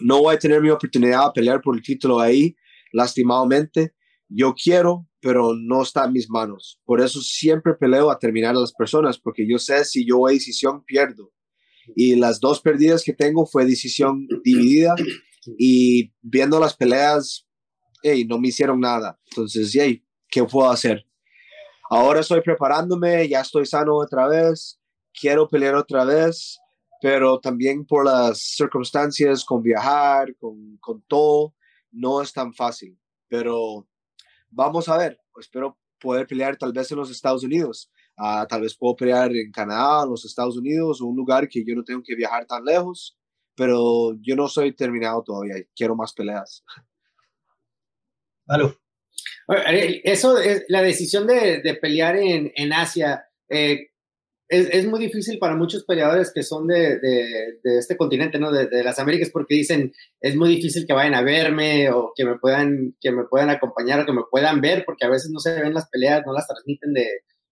No 0.00 0.22
voy 0.22 0.34
a 0.34 0.38
tener 0.38 0.60
mi 0.60 0.70
oportunidad 0.70 1.26
de 1.26 1.32
pelear 1.34 1.60
por 1.60 1.76
el 1.76 1.82
título 1.82 2.20
ahí, 2.20 2.56
lastimadamente. 2.92 3.94
Yo 4.28 4.54
quiero, 4.54 5.06
pero 5.20 5.54
no 5.54 5.82
está 5.82 6.04
en 6.04 6.12
mis 6.12 6.28
manos. 6.28 6.80
Por 6.84 7.00
eso 7.00 7.20
siempre 7.20 7.74
peleo 7.74 8.10
a 8.10 8.18
terminar 8.18 8.54
a 8.54 8.60
las 8.60 8.72
personas, 8.72 9.18
porque 9.18 9.46
yo 9.48 9.58
sé 9.58 9.84
si 9.84 10.06
yo 10.06 10.18
voy 10.18 10.32
a 10.32 10.34
decisión, 10.34 10.84
pierdo. 10.84 11.32
Y 11.96 12.16
las 12.16 12.38
dos 12.40 12.60
perdidas 12.60 13.02
que 13.02 13.14
tengo 13.14 13.46
fue 13.46 13.64
decisión 13.64 14.28
dividida 14.44 14.94
y 15.58 16.12
viendo 16.20 16.60
las 16.60 16.76
peleas, 16.76 17.46
hey, 18.02 18.26
no 18.26 18.38
me 18.38 18.48
hicieron 18.48 18.80
nada. 18.80 19.18
Entonces, 19.30 19.74
hey, 19.74 20.04
¿qué 20.28 20.44
puedo 20.44 20.70
hacer? 20.70 21.04
Ahora 21.90 22.20
estoy 22.20 22.42
preparándome, 22.42 23.26
ya 23.28 23.40
estoy 23.40 23.64
sano 23.64 23.96
otra 23.96 24.28
vez, 24.28 24.78
quiero 25.18 25.48
pelear 25.48 25.74
otra 25.74 26.04
vez, 26.04 26.58
pero 27.00 27.40
también 27.40 27.86
por 27.86 28.04
las 28.04 28.40
circunstancias 28.40 29.44
con 29.44 29.62
viajar, 29.62 30.36
con, 30.36 30.76
con 30.80 31.02
todo, 31.08 31.54
no 31.90 32.20
es 32.20 32.32
tan 32.32 32.52
fácil. 32.52 32.98
Pero 33.28 33.86
vamos 34.50 34.88
a 34.88 34.96
ver, 34.96 35.20
espero 35.40 35.78
poder 36.00 36.26
pelear 36.26 36.56
tal 36.56 36.72
vez 36.72 36.90
en 36.90 36.98
los 36.98 37.10
Estados 37.10 37.44
Unidos. 37.44 37.90
Uh, 38.16 38.44
tal 38.48 38.62
vez 38.62 38.76
puedo 38.76 38.96
pelear 38.96 39.30
en 39.34 39.52
Canadá, 39.52 40.02
en 40.02 40.10
los 40.10 40.24
Estados 40.24 40.56
Unidos, 40.56 41.00
o 41.00 41.06
un 41.06 41.16
lugar 41.16 41.48
que 41.48 41.64
yo 41.64 41.76
no 41.76 41.84
tengo 41.84 42.02
que 42.04 42.16
viajar 42.16 42.46
tan 42.46 42.64
lejos, 42.64 43.16
pero 43.54 44.16
yo 44.20 44.34
no 44.34 44.48
soy 44.48 44.74
terminado 44.74 45.22
todavía, 45.22 45.54
quiero 45.76 45.94
más 45.94 46.12
peleas. 46.12 46.64
Vale. 48.44 48.74
Eso, 50.02 50.36
la 50.68 50.82
decisión 50.82 51.26
de, 51.26 51.60
de 51.62 51.74
pelear 51.74 52.16
en, 52.16 52.50
en 52.54 52.72
Asia, 52.72 53.24
eh, 53.48 53.90
es, 54.48 54.68
es, 54.70 54.86
muy 54.86 55.00
difícil 55.00 55.38
para 55.38 55.56
muchos 55.56 55.84
peleadores 55.84 56.32
que 56.32 56.42
son 56.42 56.66
de, 56.66 56.98
de, 56.98 57.58
de 57.62 57.78
este 57.78 57.96
continente, 57.96 58.38
¿no? 58.38 58.50
De, 58.50 58.82
las 58.82 58.98
Américas, 58.98 59.30
porque 59.30 59.54
dicen, 59.54 59.92
es 60.20 60.36
muy 60.36 60.48
difícil 60.48 60.86
que 60.86 60.92
vayan 60.92 61.14
a 61.14 61.22
verme 61.22 61.90
o 61.90 62.12
que 62.14 62.24
me 62.24 62.38
puedan, 62.38 62.96
que 63.00 63.12
me 63.12 63.24
puedan 63.24 63.50
acompañar 63.50 64.00
o 64.00 64.06
que 64.06 64.12
me 64.12 64.24
puedan 64.30 64.60
ver, 64.60 64.84
porque 64.84 65.04
a 65.04 65.10
veces 65.10 65.30
no 65.30 65.40
se 65.40 65.60
ven 65.60 65.74
las 65.74 65.88
peleas, 65.88 66.22
no 66.26 66.32
las 66.32 66.46
transmiten 66.46 66.92
de, 66.92 67.06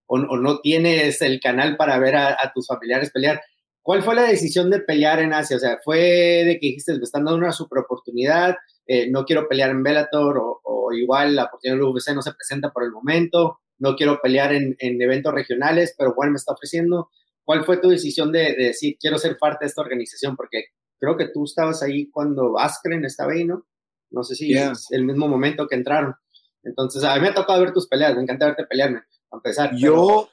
o, 0.07 0.19
no 0.19 0.61
tienes 0.61 1.21
el 1.23 1.41
canal 1.41 1.77
para 1.77 1.99
ver 1.99 2.17
a, 2.17 2.29
a, 2.31 2.53
tus 2.55 2.67
familiares 2.67 3.11
pelear. 3.11 3.41
¿Cuál 3.83 4.03
fue 4.03 4.15
la 4.15 4.23
decisión 4.23 4.71
de 4.71 4.81
pelear 4.81 5.21
en 5.21 5.33
Asia? 5.33 5.57
O 5.57 5.61
sea, 5.61 5.79
¿fue 5.85 5.99
de 6.45 6.59
que 6.61 6.67
dijiste, 6.69 6.93
me 6.95 7.05
están 7.05 7.25
dando 7.25 7.39
una 7.39 7.53
super 7.53 7.81
oportunidad, 7.81 8.57
eh, 8.87 9.11
no 9.11 9.25
quiero 9.25 9.49
pelear 9.49 9.71
en 9.71 9.83
Bellator 9.83 10.39
o, 10.39 10.93
igual 10.93 11.35
la 11.35 11.45
oportunidad 11.45 11.77
del 11.77 11.89
UFC 11.89 12.15
no 12.15 12.23
se 12.23 12.33
presenta 12.33 12.71
por 12.71 12.85
el 12.85 12.93
momento, 12.93 13.59
no 13.79 13.97
quiero 13.97 14.21
pelear 14.23 14.53
en, 14.53 14.77
eventos 14.79 15.33
regionales, 15.33 15.95
pero 15.97 16.15
bueno, 16.15 16.33
me 16.33 16.37
está 16.37 16.53
ofreciendo. 16.53 17.11
¿Cuál 17.45 17.65
fue 17.65 17.79
tu 17.79 17.89
decisión 17.89 18.33
de, 18.33 18.55
decir, 18.57 18.97
quiero 18.99 19.19
ser 19.19 19.37
parte 19.39 19.65
de 19.65 19.69
esta 19.69 19.83
organización? 19.83 20.37
Porque 20.37 20.67
creo 20.99 21.17
que 21.17 21.29
tú 21.29 21.45
estabas 21.45 21.83
ahí 21.83 22.11
cuando 22.11 22.59
Askren 22.59 23.05
estaba 23.05 23.33
ahí, 23.33 23.45
¿no? 23.45 23.67
No 24.11 24.23
sé 24.23 24.35
si 24.35 24.53
es 24.55 24.87
el 24.91 25.05
mismo 25.05 25.29
momento 25.29 25.67
que 25.69 25.77
entraron. 25.77 26.15
Entonces, 26.63 27.05
a 27.05 27.15
mí 27.15 27.21
me 27.21 27.29
ha 27.29 27.35
tocado 27.35 27.61
ver 27.61 27.73
tus 27.73 27.87
peleas, 27.87 28.15
me 28.17 28.23
encanta 28.23 28.47
verte 28.47 28.65
pelearme, 28.65 28.99
a 29.31 29.37
empezar. 29.37 29.77
Yo, 29.77 30.29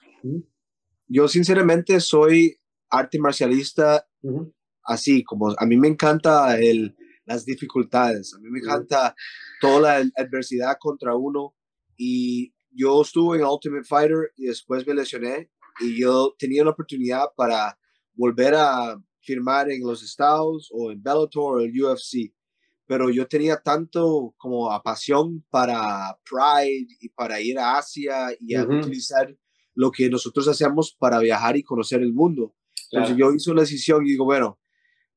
yo 1.08 1.27
sinceramente 1.27 1.99
soy 1.99 2.58
arte 2.89 3.19
marcialista 3.19 4.08
así, 4.84 5.23
como 5.23 5.53
a 5.58 5.65
mí 5.65 5.77
me 5.77 5.88
encanta 5.88 6.58
el, 6.60 6.95
las 7.25 7.45
dificultades. 7.45 8.34
A 8.34 8.39
mí 8.39 8.49
me 8.49 8.60
encanta 8.60 9.15
toda 9.62 9.79
la 9.79 10.12
adversidad 10.15 10.77
contra 10.79 11.15
uno 11.15 11.56
y 11.97 12.53
yo 12.73 13.01
estuve 13.01 13.38
en 13.38 13.45
Ultimate 13.45 13.83
Fighter 13.83 14.31
y 14.36 14.45
después 14.45 14.86
me 14.86 14.93
lesioné 14.93 15.49
y 15.79 15.99
yo 15.99 16.36
tenía 16.38 16.63
la 16.63 16.71
oportunidad 16.71 17.27
para 17.36 17.77
volver 18.13 18.55
a 18.55 19.01
firmar 19.21 19.71
en 19.71 19.81
los 19.81 20.03
Estados 20.03 20.69
o 20.71 20.91
en 20.91 21.01
Bellator 21.01 21.57
o 21.57 21.59
el 21.62 21.71
UFC, 21.81 22.33
pero 22.86 23.09
yo 23.09 23.27
tenía 23.27 23.57
tanto 23.57 24.33
como 24.38 24.71
a 24.71 24.83
pasión 24.83 25.45
para 25.49 26.17
Pride 26.29 26.88
y 26.99 27.09
para 27.09 27.39
ir 27.41 27.57
a 27.57 27.77
Asia 27.77 28.27
y 28.39 28.55
a 28.55 28.63
utilizar 28.63 29.36
lo 29.75 29.91
que 29.91 30.09
nosotros 30.09 30.47
hacemos 30.47 30.95
para 30.97 31.19
viajar 31.19 31.57
y 31.57 31.63
conocer 31.63 32.01
el 32.01 32.13
mundo. 32.13 32.55
Entonces 32.91 33.17
yo 33.17 33.33
hice 33.33 33.53
la 33.53 33.62
decisión 33.62 34.05
y 34.05 34.12
digo, 34.12 34.25
bueno, 34.25 34.59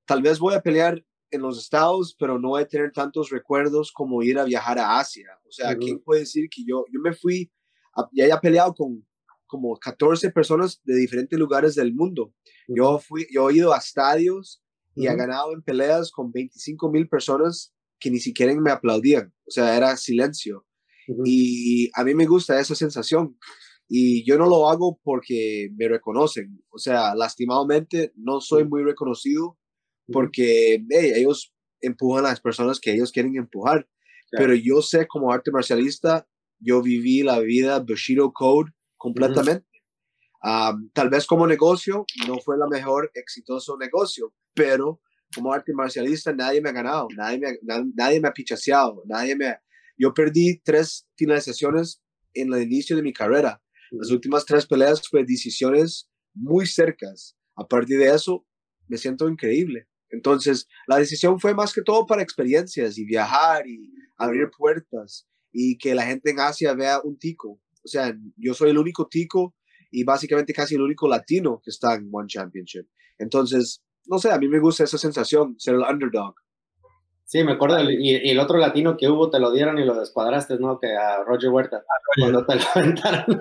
tal 0.06 0.22
vez 0.22 0.38
voy 0.38 0.54
a 0.54 0.62
pelear 0.62 1.04
en 1.30 1.42
los 1.42 1.58
estados, 1.58 2.16
pero 2.18 2.38
no 2.38 2.50
voy 2.50 2.62
a 2.62 2.68
tener 2.68 2.92
tantos 2.92 3.30
recuerdos 3.30 3.92
como 3.92 4.22
ir 4.22 4.38
a 4.38 4.44
viajar 4.44 4.78
a 4.78 4.98
Asia. 4.98 5.28
O 5.46 5.52
sea, 5.52 5.76
¿quién 5.76 6.00
puede 6.00 6.20
decir 6.20 6.48
que 6.50 6.62
yo, 6.66 6.84
yo 6.92 7.00
me 7.00 7.12
fui, 7.12 7.50
ya 8.12 8.24
haya 8.24 8.40
peleado 8.40 8.74
con 8.74 9.04
como 9.46 9.76
14 9.76 10.30
personas 10.30 10.80
de 10.84 10.96
diferentes 10.96 11.38
lugares 11.38 11.74
del 11.74 11.94
mundo. 11.94 12.34
Yo 12.68 12.98
fui, 12.98 13.26
yo 13.32 13.48
he 13.48 13.54
ido 13.54 13.72
a 13.72 13.78
estadios 13.78 14.62
y 14.94 15.06
he 15.06 15.14
ganado 15.14 15.52
en 15.52 15.62
peleas 15.62 16.10
con 16.10 16.32
25 16.32 16.90
mil 16.90 17.08
personas 17.08 17.72
que 17.98 18.10
ni 18.10 18.18
siquiera 18.18 18.54
me 18.60 18.70
aplaudían. 18.70 19.32
O 19.46 19.50
sea, 19.50 19.76
era 19.76 19.96
silencio. 19.96 20.66
Y 21.24 21.90
a 21.94 22.02
mí 22.02 22.14
me 22.14 22.26
gusta 22.26 22.58
esa 22.58 22.74
sensación. 22.74 23.38
Y 23.88 24.26
yo 24.28 24.36
no 24.36 24.46
lo 24.46 24.68
hago 24.68 24.98
porque 25.02 25.70
me 25.76 25.88
reconocen. 25.88 26.60
O 26.70 26.78
sea, 26.78 27.14
lastimadamente 27.14 28.12
no 28.16 28.40
soy 28.40 28.64
muy 28.64 28.82
reconocido 28.82 29.56
porque 30.12 30.82
ellos 30.90 31.52
empujan 31.80 32.26
a 32.26 32.30
las 32.30 32.40
personas 32.40 32.80
que 32.80 32.92
ellos 32.92 33.12
quieren 33.12 33.36
empujar. 33.36 33.88
Pero 34.30 34.54
yo 34.54 34.82
sé 34.82 35.06
como 35.06 35.32
arte 35.32 35.50
marcialista, 35.50 36.26
yo 36.58 36.82
viví 36.82 37.22
la 37.22 37.38
vida 37.40 37.78
Bushido 37.80 38.32
Code 38.32 38.72
completamente. 38.96 39.66
tal 40.92 41.10
vez 41.10 41.26
como 41.26 41.46
negocio 41.46 42.04
no 42.26 42.38
fue 42.38 42.56
la 42.58 42.66
mejor 42.68 43.10
exitoso 43.14 43.76
negocio, 43.78 44.32
pero 44.54 45.00
como 45.34 45.52
arte 45.52 45.72
marcialista 45.72 46.32
nadie 46.32 46.60
me 46.60 46.70
ha 46.70 46.72
ganado, 46.72 47.08
nadie 47.16 47.38
me, 47.38 47.58
nadie 47.94 48.20
me 48.20 48.28
ha 48.28 48.32
pichaseado, 48.32 49.02
nadie 49.06 49.36
me... 49.36 49.56
Yo 49.98 50.12
perdí 50.12 50.60
tres 50.62 51.08
finalizaciones 51.16 52.02
en 52.34 52.52
el 52.52 52.62
inicio 52.62 52.96
de 52.96 53.02
mi 53.02 53.12
carrera. 53.12 53.62
Las 53.90 54.10
últimas 54.10 54.44
tres 54.44 54.66
peleas 54.66 55.00
fue 55.08 55.24
decisiones 55.24 56.10
muy 56.34 56.66
cercas. 56.66 57.36
A 57.56 57.66
partir 57.66 57.98
de 57.98 58.14
eso, 58.14 58.46
me 58.88 58.98
siento 58.98 59.28
increíble. 59.28 59.88
Entonces, 60.10 60.66
la 60.86 60.98
decisión 60.98 61.40
fue 61.40 61.54
más 61.54 61.72
que 61.72 61.82
todo 61.82 62.06
para 62.06 62.22
experiencias 62.22 62.98
y 62.98 63.04
viajar 63.04 63.66
y 63.66 63.92
abrir 64.16 64.50
puertas 64.56 65.26
y 65.52 65.78
que 65.78 65.94
la 65.94 66.06
gente 66.06 66.30
en 66.30 66.40
Asia 66.40 66.74
vea 66.74 67.00
un 67.02 67.18
tico. 67.18 67.60
O 67.84 67.88
sea, 67.88 68.16
yo 68.36 68.54
soy 68.54 68.70
el 68.70 68.78
único 68.78 69.08
tico 69.08 69.54
y 69.90 70.04
básicamente 70.04 70.52
casi 70.52 70.74
el 70.74 70.82
único 70.82 71.08
latino 71.08 71.60
que 71.62 71.70
está 71.70 71.94
en 71.94 72.08
One 72.12 72.28
Championship. 72.28 72.86
Entonces, 73.18 73.82
no 74.06 74.18
sé, 74.18 74.30
a 74.30 74.38
mí 74.38 74.48
me 74.48 74.60
gusta 74.60 74.84
esa 74.84 74.98
sensación, 74.98 75.54
ser 75.58 75.74
el 75.74 75.82
underdog. 75.82 76.34
Sí, 77.28 77.42
me 77.42 77.52
acuerdo, 77.52 77.78
y, 77.90 78.30
el 78.30 78.38
otro 78.38 78.56
latino 78.56 78.96
que 78.96 79.08
hubo 79.08 79.30
te 79.30 79.40
lo 79.40 79.50
dieron 79.50 79.78
y 79.78 79.84
lo 79.84 79.98
descuadraste, 79.98 80.58
¿no? 80.60 80.78
Que 80.78 80.94
a 80.94 81.24
Roger 81.24 81.50
Huerta, 81.50 81.82
cuando 82.20 82.46
te 82.46 82.54
lo 82.54 82.60
aventaron. 82.76 83.40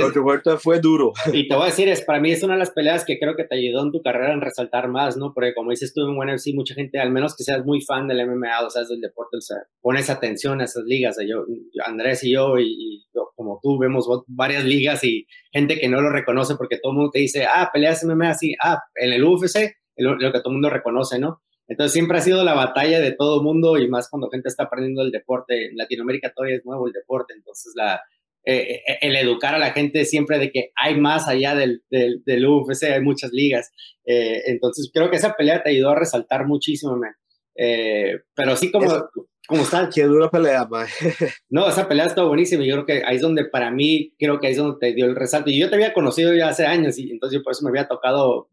Roger 0.00 0.22
Huerta 0.22 0.56
fue 0.56 0.78
duro. 0.78 1.12
Y 1.32 1.48
te 1.48 1.54
voy 1.56 1.64
a 1.64 1.66
decir, 1.66 1.88
es, 1.88 2.02
para 2.02 2.20
mí 2.20 2.30
es 2.30 2.44
una 2.44 2.52
de 2.52 2.60
las 2.60 2.70
peleas 2.70 3.04
que 3.04 3.18
creo 3.18 3.34
que 3.34 3.42
te 3.42 3.56
ayudó 3.56 3.82
en 3.82 3.90
tu 3.90 4.02
carrera 4.02 4.32
en 4.32 4.40
resaltar 4.40 4.86
más, 4.86 5.16
¿no? 5.16 5.34
Porque 5.34 5.52
como 5.52 5.70
dices 5.70 5.92
tú 5.92 6.02
en 6.02 6.16
UFC, 6.16 6.54
mucha 6.54 6.74
gente, 6.74 7.00
al 7.00 7.10
menos 7.10 7.34
que 7.36 7.42
seas 7.42 7.64
muy 7.64 7.80
fan 7.80 8.06
del 8.06 8.24
MMA, 8.24 8.64
o 8.64 8.70
sea, 8.70 8.84
del 8.84 9.00
deporte, 9.00 9.36
o 9.36 9.40
sea, 9.40 9.56
pones 9.80 10.08
atención 10.08 10.60
a 10.60 10.64
esas 10.66 10.84
ligas. 10.84 11.16
yo, 11.26 11.44
Andrés 11.84 12.22
y 12.22 12.34
yo, 12.34 12.56
y, 12.60 13.04
como 13.34 13.58
tú, 13.60 13.80
vemos 13.80 14.06
varias 14.28 14.64
ligas 14.64 15.02
y 15.02 15.26
gente 15.50 15.76
que 15.80 15.88
no 15.88 16.00
lo 16.00 16.10
reconoce 16.10 16.54
porque 16.54 16.78
todo 16.80 16.92
el 16.92 16.98
mundo 16.98 17.10
te 17.10 17.18
dice, 17.18 17.46
ah, 17.52 17.68
peleas 17.72 18.04
MMA 18.04 18.30
así, 18.30 18.54
ah, 18.62 18.78
en 18.94 19.12
el 19.12 19.24
UFC, 19.24 19.74
lo, 19.96 20.14
lo 20.14 20.30
que 20.30 20.38
todo 20.38 20.50
el 20.50 20.54
mundo 20.54 20.70
reconoce, 20.70 21.18
¿no? 21.18 21.42
Entonces 21.72 21.94
siempre 21.94 22.18
ha 22.18 22.20
sido 22.20 22.44
la 22.44 22.52
batalla 22.52 23.00
de 23.00 23.12
todo 23.12 23.42
mundo 23.42 23.78
y 23.78 23.88
más 23.88 24.10
cuando 24.10 24.28
gente 24.28 24.50
está 24.50 24.64
aprendiendo 24.64 25.00
el 25.00 25.10
deporte. 25.10 25.68
En 25.68 25.76
Latinoamérica 25.78 26.30
todavía 26.34 26.58
es 26.58 26.66
nuevo 26.66 26.86
el 26.86 26.92
deporte, 26.92 27.32
entonces 27.32 27.72
la, 27.74 27.98
eh, 28.44 28.82
eh, 28.86 28.98
el 29.00 29.16
educar 29.16 29.54
a 29.54 29.58
la 29.58 29.70
gente 29.70 30.04
siempre 30.04 30.38
de 30.38 30.50
que 30.50 30.70
hay 30.76 31.00
más 31.00 31.28
allá 31.28 31.54
del, 31.54 31.82
del, 31.88 32.46
UFC, 32.46 32.84
hay 32.84 33.00
muchas 33.00 33.32
ligas. 33.32 33.72
Eh, 34.04 34.42
entonces 34.46 34.90
creo 34.92 35.10
que 35.10 35.16
esa 35.16 35.32
pelea 35.32 35.62
te 35.62 35.70
ayudó 35.70 35.90
a 35.90 35.98
resaltar 35.98 36.46
muchísimo, 36.46 36.96
man. 36.96 37.14
pero 37.54 38.56
sí 38.56 38.70
como... 38.70 39.08
¿Cómo 39.48 39.62
está? 39.62 39.90
Qué 39.92 40.04
dura 40.04 40.30
pelea, 40.30 40.66
man. 40.66 40.86
No, 41.50 41.68
esa 41.68 41.88
pelea 41.88 42.06
está 42.06 42.22
buenísima 42.22 42.64
yo 42.64 42.74
creo 42.74 42.86
que 42.86 43.02
ahí 43.04 43.16
es 43.16 43.22
donde 43.22 43.44
para 43.46 43.72
mí, 43.72 44.14
creo 44.16 44.38
que 44.38 44.46
ahí 44.46 44.52
es 44.52 44.58
donde 44.58 44.78
te 44.78 44.94
dio 44.94 45.06
el 45.06 45.16
resalto. 45.16 45.50
Y 45.50 45.58
yo 45.58 45.70
te 45.70 45.74
había 45.74 45.92
conocido 45.94 46.32
ya 46.34 46.48
hace 46.48 46.66
años 46.66 46.98
y 46.98 47.10
entonces 47.10 47.40
por 47.42 47.52
eso 47.52 47.64
me 47.64 47.70
había 47.70 47.88
tocado 47.88 48.50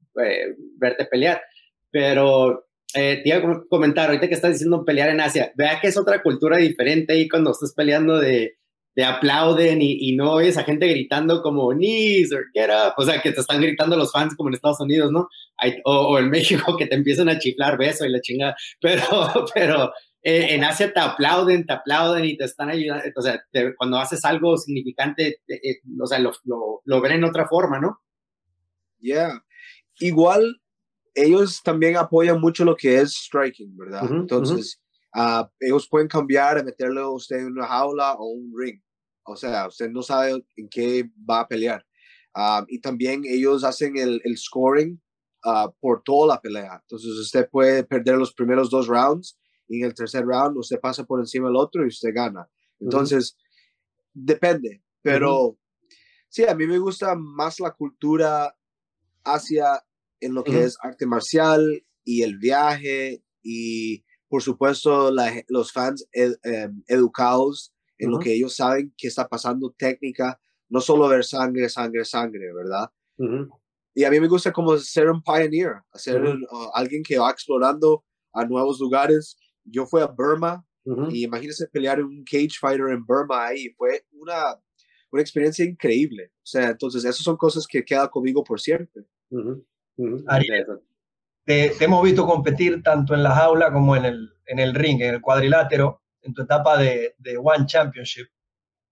verte 0.80 1.06
pelear. 1.06 1.42
Pero 1.92 2.69
eh, 2.94 3.22
te 3.24 3.30
iba 3.30 3.38
a 3.38 3.64
comentar, 3.70 4.08
ahorita 4.08 4.28
que 4.28 4.34
estás 4.34 4.54
diciendo 4.54 4.84
pelear 4.84 5.10
en 5.10 5.22
Asia, 5.22 5.52
vea 5.56 5.80
que 5.80 5.88
es 5.88 5.98
otra 5.98 6.22
cultura 6.22 6.58
diferente 6.58 7.14
ahí 7.14 7.30
cuando 7.30 7.52
estás 7.52 7.74
peleando 7.74 8.18
de, 8.18 8.58
de 8.96 9.04
aplauden 9.06 9.80
y, 9.82 10.16
no 10.16 10.34
oyes 10.34 10.58
a 10.58 10.64
gente 10.64 10.88
gritando 10.88 11.42
como 11.42 11.72
knees 11.72 12.34
or 12.34 12.46
get 12.54 12.70
up, 12.70 12.94
o 12.98 13.04
sea, 13.04 13.22
que 13.22 13.32
te 13.32 13.42
están 13.42 13.62
gritando 13.62 13.96
los 13.96 14.12
fans 14.12 14.36
como 14.36 14.50
en 14.50 14.56
Estados 14.56 14.82
Unidos, 14.82 15.12
¿no? 15.12 15.30
o, 15.86 16.20
en 16.20 16.30
México 16.30 16.76
que 16.78 16.88
te 16.88 16.96
empiezan 16.96 17.30
a 17.30 17.38
chiflar 17.38 17.78
beso 17.78 18.06
y 18.06 18.10
la 18.10 18.22
chingada, 18.22 18.56
pero, 18.82 19.06
pero 19.54 19.92
eh, 20.24 20.48
en 20.50 20.64
Asia 20.64 20.92
te 20.92 21.00
aplauden, 21.00 21.66
te 21.66 21.74
aplauden 21.74 22.26
y 22.26 22.36
te 22.36 22.46
están 22.46 22.70
ayudando, 22.70 23.06
o 23.16 23.22
sea, 23.22 23.42
cuando 23.78 23.98
haces 23.98 24.26
algo 24.26 24.58
significante, 24.58 25.42
eh, 25.48 25.80
o 26.02 26.08
sea, 26.08 26.20
lo, 26.20 26.32
lo, 26.44 26.82
lo, 26.84 27.02
ven 27.02 27.14
en 27.14 27.24
otra 27.24 27.48
forma, 27.48 27.80
¿no? 27.80 28.02
Yeah. 29.00 29.44
Igual 30.00 30.60
ellos 31.16 31.62
también 31.64 31.98
apoyan 31.98 32.40
mucho 32.40 32.66
lo 32.66 32.76
que 32.76 33.00
es 33.00 33.14
striking, 33.14 33.76
¿verdad? 33.78 34.10
Entonces, 34.10 34.82
ah, 35.14 35.50
ellos 35.60 35.88
pueden 35.90 36.08
cambiar, 36.08 36.64
meterle 36.64 37.02
a 37.02 37.10
usted 37.10 37.38
en 37.38 37.48
una 37.48 37.68
jaula 37.68 38.14
o 38.14 38.28
un 38.28 38.54
ring. 38.58 38.82
O 39.24 39.36
sea, 39.36 39.68
usted 39.68 39.90
no 39.90 40.02
sabe 40.02 40.44
en 40.56 40.70
qué 40.70 41.10
va 41.30 41.42
a 41.42 41.48
pelear. 41.48 41.86
Ah, 42.36 42.66
y 42.68 42.80
también 42.80 43.24
ellos 43.26 43.64
hacen 43.64 43.98
el, 43.98 44.22
el 44.24 44.38
scoring 44.38 45.00
uh, 45.46 45.72
por 45.80 46.04
toda 46.04 46.36
la 46.36 46.42
pelea. 46.42 46.80
Entonces, 46.82 47.12
usted 47.12 47.50
puede 47.50 47.84
perder 47.84 48.18
los 48.18 48.34
primeros 48.34 48.70
dos 48.70 48.88
rounds 48.88 49.38
y 49.68 49.80
en 49.80 49.86
el 49.86 49.94
tercer 49.94 50.26
round 50.26 50.58
usted 50.58 50.80
pasa 50.80 51.04
por 51.04 51.20
encima 51.20 51.48
del 51.48 51.58
otro 51.58 51.84
y 51.84 51.88
usted 51.88 52.10
gana. 52.14 52.50
Entonces, 52.80 53.38
depende. 54.14 54.84
Pero 55.02 55.58
sí, 56.28 56.46
a 56.46 56.56
mí 56.56 56.66
me 56.66 56.80
gusta 56.80 57.16
más 57.16 57.60
la 57.60 57.72
cultura 57.72 58.56
hacia 59.24 59.84
en 60.22 60.34
lo 60.34 60.44
que 60.44 60.64
es 60.64 60.78
arte 60.82 61.06
marcial 61.06 61.84
y 62.04 62.24
el 62.24 62.38
viaje 62.38 63.24
y 63.42 64.04
por 64.28 64.44
supuesto 64.44 65.12
los 65.48 65.72
fans 65.72 66.08
em, 66.14 66.84
educados 66.88 67.74
en 67.98 68.12
lo 68.12 68.20
que 68.20 68.34
ellos 68.34 68.56
saben 68.56 68.94
que 68.98 69.08
está 69.08 69.28
pasando 69.28 69.76
técnica, 69.78 70.40
no 70.70 70.80
solo 70.80 71.08
ver 71.10 71.26
sangre, 71.26 71.68
sangre, 71.68 72.06
sangre, 72.06 72.54
¿verdad? 72.54 72.90
Y 73.94 74.04
a 74.06 74.10
mí 74.10 74.20
me 74.20 74.28
gusta 74.28 74.54
como 74.54 74.78
ser 74.78 75.10
un 75.10 75.22
pioneer, 75.22 75.82
ser 75.96 76.24
uh, 76.24 76.70
alguien 76.74 77.04
que 77.04 77.18
va 77.18 77.32
explorando 77.32 78.06
a 78.32 78.46
nuevos 78.46 78.80
lugares. 78.80 79.38
Yo 79.66 79.86
fui 79.86 80.02
a 80.02 80.06
Burma 80.06 80.66
y 81.12 81.26
imagínense 81.26 81.68
pelear 81.68 82.02
un 82.02 82.24
cage 82.24 82.58
fighter 82.60 82.90
en 82.90 83.06
Burma 83.06 83.48
ahí, 83.48 83.70
fue 83.78 84.06
una, 84.14 84.60
una 85.12 85.22
experiencia 85.22 85.66
increíble. 85.66 86.32
O 86.38 86.46
sea, 86.46 86.70
entonces 86.70 87.04
esas 87.04 87.24
son 87.24 87.38
cosas 87.38 87.68
que 87.68 87.84
quedan 87.84 88.08
conmigo 88.08 88.44
por 88.44 88.60
siempre. 88.60 89.04
Ariel, 90.28 90.66
te, 91.46 91.84
hemos 91.84 92.04
visto 92.04 92.26
competir 92.26 92.82
tanto 92.84 93.14
en 93.14 93.24
la 93.24 93.32
jaula 93.32 93.72
como 93.72 93.96
en 93.96 94.06
el, 94.06 94.34
en 94.46 94.60
el 94.60 94.74
ring, 94.74 95.02
en 95.02 95.16
el 95.16 95.22
cuadrilátero, 95.22 96.02
en 96.22 96.34
tu 96.34 96.44
etapa 96.44 96.78
de, 96.78 97.16
de 97.18 97.38
One 97.38 97.66
Championship. 97.66 98.28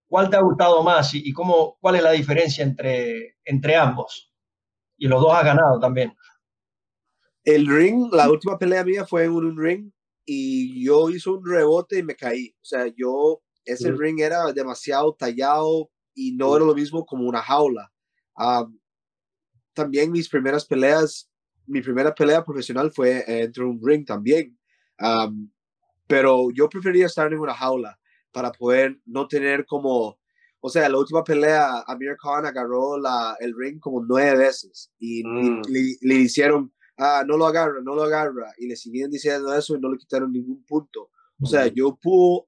¿Cuál 0.08 0.30
te 0.30 0.38
ha 0.38 0.41
gustado 0.41 0.84
más 0.84 1.14
y, 1.14 1.34
cómo, 1.34 1.78
cuál 1.82 1.95
es 1.95 2.03
la 2.03 2.12
diferencia 2.12 2.64
entre, 2.64 3.38
entre 3.43 3.76
ambos? 3.76 4.32
Y 4.97 5.08
los 5.08 5.22
dos 5.22 5.34
has 5.34 5.43
ganado 5.43 5.80
también. 5.80 6.14
El 7.43 7.68
ring, 7.68 8.10
la 8.12 8.30
última 8.30 8.58
pelea 8.58 8.84
mía 8.84 9.05
fue 9.05 9.26
en 9.26 9.32
un 9.32 9.58
ring 9.58 9.91
y 10.26 10.84
yo 10.84 11.10
hice 11.10 11.30
un 11.30 11.45
rebote 11.45 11.99
y 11.99 12.03
me 12.03 12.16
caí. 12.16 12.55
O 12.62 12.66
sea, 12.66 12.88
yo, 12.95 13.41
ese 13.66 13.91
ring 13.91 14.20
era 14.20 14.51
demasiado 14.53 15.14
tallado 15.14 15.89
y 16.14 16.36
no 16.36 16.55
era 16.55 16.66
lo 16.66 16.74
mismo 16.74 17.05
como 17.05 17.28
una 17.28 17.41
jaula 17.41 17.91
también 19.78 20.11
mis 20.11 20.28
primeras 20.28 20.65
peleas, 20.65 21.30
mi 21.67 21.82
primera 21.82 22.13
pelea 22.13 22.43
profesional 22.43 22.91
fue 22.91 23.23
entre 23.28 23.63
un 23.63 23.80
ring 23.82 24.03
también. 24.05 24.57
pero 26.07 26.49
yo 26.51 26.67
prefería 26.67 27.05
estar 27.05 27.32
en 27.32 27.39
una 27.39 27.53
jaula 27.53 27.99
para 28.32 28.51
poder 28.51 28.99
no 29.05 29.28
tener 29.28 29.65
como, 29.67 30.17
o 30.59 30.69
sea, 30.69 30.89
la 30.89 30.97
última 30.97 31.23
pelea, 31.23 31.84
Amir 31.86 32.17
Khan 32.17 32.47
agarró 32.47 32.97
la, 32.99 33.38
el 33.39 33.53
ring 33.55 33.80
como 33.80 34.03
nueve 34.03 34.36
veces 34.38 34.91
y, 34.97 35.23
mm. 35.23 35.61
le, 36.01 36.15
hicieron, 36.15 36.73
ah, 36.97 37.23
no 37.28 37.38
lo 37.38 37.45
agarra, 37.45 37.80
no 37.84 37.93
lo 37.93 38.03
agarra, 38.03 38.51
y 38.57 38.67
le 38.67 38.75
siguieron 38.75 39.11
diciendo 39.11 39.53
eso 39.53 39.75
y 39.75 39.80
no 39.80 39.91
le 39.91 39.99
quitaron 39.99 40.32
ningún 40.32 40.63
punto. 40.65 41.11
O 41.39 41.45
sea, 41.45 41.67
yo 41.67 41.95
pude 42.01 42.47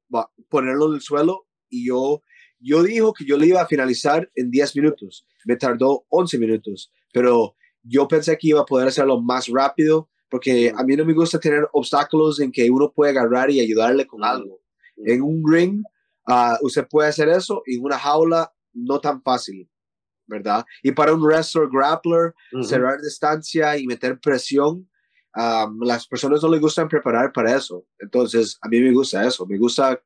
ponerlo 0.49 0.87
en 0.87 0.95
el 0.95 1.01
suelo 1.01 1.45
y 1.69 1.85
yo, 1.87 2.23
yo 2.59 2.81
dijo 2.81 3.13
que 3.13 3.23
yo 3.23 3.37
le 3.37 3.45
iba 3.45 3.61
a 3.61 3.67
finalizar 3.67 4.31
en 4.33 4.49
10 4.49 4.75
minutos. 4.77 5.27
Me 5.45 5.55
tardó 5.55 6.05
11 6.09 6.37
minutos 6.37 6.91
pero 7.11 7.55
yo 7.83 8.07
pensé 8.07 8.37
que 8.37 8.49
iba 8.49 8.61
a 8.61 8.65
poder 8.65 8.87
hacerlo 8.87 9.21
más 9.21 9.47
rápido 9.47 10.09
porque 10.29 10.71
a 10.75 10.83
mí 10.83 10.95
no 10.95 11.05
me 11.05 11.13
gusta 11.13 11.39
tener 11.39 11.67
obstáculos 11.73 12.39
en 12.39 12.51
que 12.51 12.69
uno 12.69 12.91
puede 12.91 13.11
agarrar 13.11 13.49
y 13.49 13.59
ayudarle 13.59 14.05
con 14.05 14.23
algo. 14.23 14.61
En 14.97 15.23
un 15.23 15.43
ring, 15.51 15.83
uh, 16.27 16.63
usted 16.63 16.87
puede 16.87 17.09
hacer 17.09 17.29
eso, 17.29 17.63
en 17.65 17.83
una 17.83 17.97
jaula 17.97 18.53
no 18.73 18.99
tan 18.99 19.23
fácil, 19.23 19.67
¿verdad? 20.27 20.63
Y 20.83 20.91
para 20.91 21.13
un 21.13 21.23
wrestler, 21.23 21.67
grappler, 21.71 22.35
cerrar 22.61 23.01
distancia 23.01 23.75
y 23.75 23.87
meter 23.87 24.19
presión, 24.19 24.87
um, 25.35 25.81
las 25.81 26.05
personas 26.05 26.43
no 26.43 26.49
les 26.49 26.61
gustan 26.61 26.87
preparar 26.87 27.31
para 27.31 27.55
eso. 27.55 27.87
Entonces, 27.97 28.59
a 28.61 28.67
mí 28.67 28.79
me 28.79 28.91
gusta 28.91 29.25
eso, 29.25 29.47
me 29.47 29.57
gusta 29.57 29.99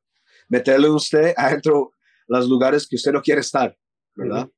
meterle 0.48 0.86
a 0.86 0.92
usted 0.92 1.34
adentro 1.36 1.92
los 2.28 2.48
lugares 2.48 2.86
que 2.88 2.96
usted 2.96 3.12
no 3.12 3.20
quiere 3.20 3.42
estar, 3.42 3.76
¿verdad? 4.14 4.48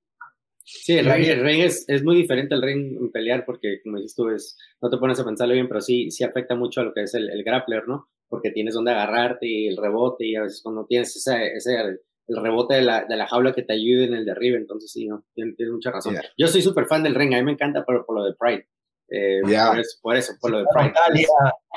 Sí, 0.68 0.98
el 0.98 1.06
ring, 1.06 1.60
es, 1.60 1.84
es, 1.86 2.02
muy 2.02 2.16
diferente 2.16 2.52
al 2.56 2.62
ring 2.62 2.96
en 3.00 3.12
pelear 3.12 3.44
porque, 3.44 3.80
como 3.84 3.98
dices 3.98 4.16
tú, 4.16 4.28
es, 4.30 4.58
no 4.82 4.90
te 4.90 4.96
pones 4.96 5.18
a 5.20 5.24
pensarlo 5.24 5.54
bien, 5.54 5.68
pero 5.68 5.80
sí, 5.80 6.10
sí 6.10 6.24
afecta 6.24 6.56
mucho 6.56 6.80
a 6.80 6.84
lo 6.84 6.92
que 6.92 7.02
es 7.02 7.14
el, 7.14 7.30
el 7.30 7.44
grappler, 7.44 7.86
¿no? 7.86 8.08
Porque 8.28 8.50
tienes 8.50 8.74
donde 8.74 8.90
agarrarte 8.90 9.46
y 9.46 9.68
el 9.68 9.76
rebote 9.76 10.26
y 10.26 10.34
a 10.34 10.42
veces 10.42 10.60
cuando 10.64 10.84
tienes 10.84 11.14
ese, 11.14 11.52
ese 11.54 11.76
el, 11.78 12.00
rebote 12.28 12.74
de 12.74 12.82
la, 12.82 13.04
de 13.04 13.16
la, 13.16 13.28
jaula 13.28 13.54
que 13.54 13.62
te 13.62 13.74
ayude 13.74 14.06
en 14.06 14.14
el 14.14 14.24
derribe, 14.24 14.58
entonces 14.58 14.90
sí, 14.90 15.06
¿no? 15.06 15.24
Tienes, 15.34 15.54
mucha 15.70 15.92
razón. 15.92 16.16
Yo 16.36 16.48
soy 16.48 16.62
súper 16.62 16.86
fan 16.86 17.04
del 17.04 17.14
ring, 17.14 17.32
a 17.34 17.38
mí 17.38 17.44
me 17.44 17.52
encanta 17.52 17.84
por, 17.84 18.04
por 18.04 18.16
lo 18.16 18.24
de 18.24 18.34
Pride. 18.34 18.66
Eh, 19.08 19.40
por, 19.42 19.78
eso, 19.78 19.98
por, 20.02 20.16
eso, 20.16 20.32
por 20.40 20.50
lo 20.50 20.58
de 20.58 20.64
Pride. 20.74 21.26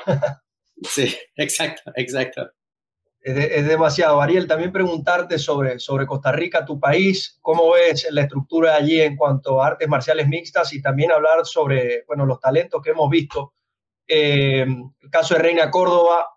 sí, 0.81 1.15
exacto, 1.35 1.91
exacto 1.95 2.51
es, 3.37 3.67
demasiado. 3.67 4.21
Ariel, 4.21 4.47
también 4.47 4.71
preguntarte 4.71 5.37
sobre, 5.37 5.79
sobre 5.79 6.05
Costa 6.05 6.31
Rica, 6.31 6.65
tu 6.65 6.79
país, 6.79 7.37
cómo 7.41 7.71
ves 7.71 8.07
la 8.11 8.21
estructura 8.21 8.75
allí 8.75 9.01
en 9.01 9.15
cuanto 9.15 9.61
a 9.61 9.67
artes 9.67 9.87
marciales 9.87 10.27
mixtas 10.27 10.73
y 10.73 10.81
también 10.81 11.11
hablar 11.11 11.45
sobre 11.45 12.03
bueno, 12.07 12.25
los 12.25 12.39
talentos 12.39 12.81
que 12.81 12.91
hemos 12.91 13.09
visto. 13.09 13.53
Eh, 14.07 14.61
el 14.61 15.09
caso 15.11 15.35
de 15.35 15.41
Reina 15.41 15.69
Córdoba 15.69 16.27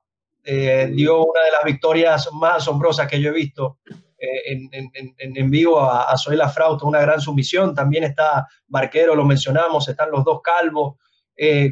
eh, 0.45 0.91
dio 0.93 1.25
una 1.25 1.41
de 1.43 1.51
las 1.53 1.65
victorias 1.65 2.29
más 2.33 2.57
asombrosas 2.57 3.09
que 3.09 3.21
yo 3.21 3.31
he 3.31 3.33
visto 3.33 3.79
eh, 4.19 4.53
en, 4.53 4.69
en, 4.73 5.15
en, 5.19 5.51
vivo 5.51 5.81
a, 5.81 6.11
a 6.11 6.19
Zoila 6.19 6.49
Frausto, 6.49 6.87
una 6.87 7.01
gran 7.01 7.21
sumisión. 7.21 7.75
También 7.75 8.05
está 8.05 8.47
Barquero, 8.67 9.15
lo 9.15 9.25
mencionamos, 9.25 9.89
están 9.89 10.11
los 10.11 10.25
dos 10.25 10.41
calvos. 10.43 10.97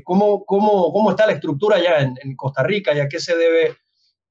¿cómo, 0.04 0.44
cómo, 0.46 0.92
¿Cómo 0.92 1.10
está 1.10 1.26
la 1.26 1.34
estructura 1.34 1.76
allá 1.76 2.00
en, 2.00 2.34
Costa 2.34 2.62
Rica 2.62 2.92
y 2.92 2.98
a 2.98 3.08
qué 3.08 3.20
se 3.20 3.36
debe 3.36 3.76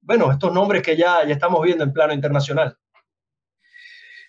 bueno, 0.02 0.30
estos 0.32 0.52
nombres 0.52 0.82
que 0.82 0.96
ya, 0.96 1.26
ya 1.26 1.34
estamos 1.34 1.62
viendo 1.62 1.84
en 1.84 1.92
plano 1.92 2.12
internacional. 2.12 2.76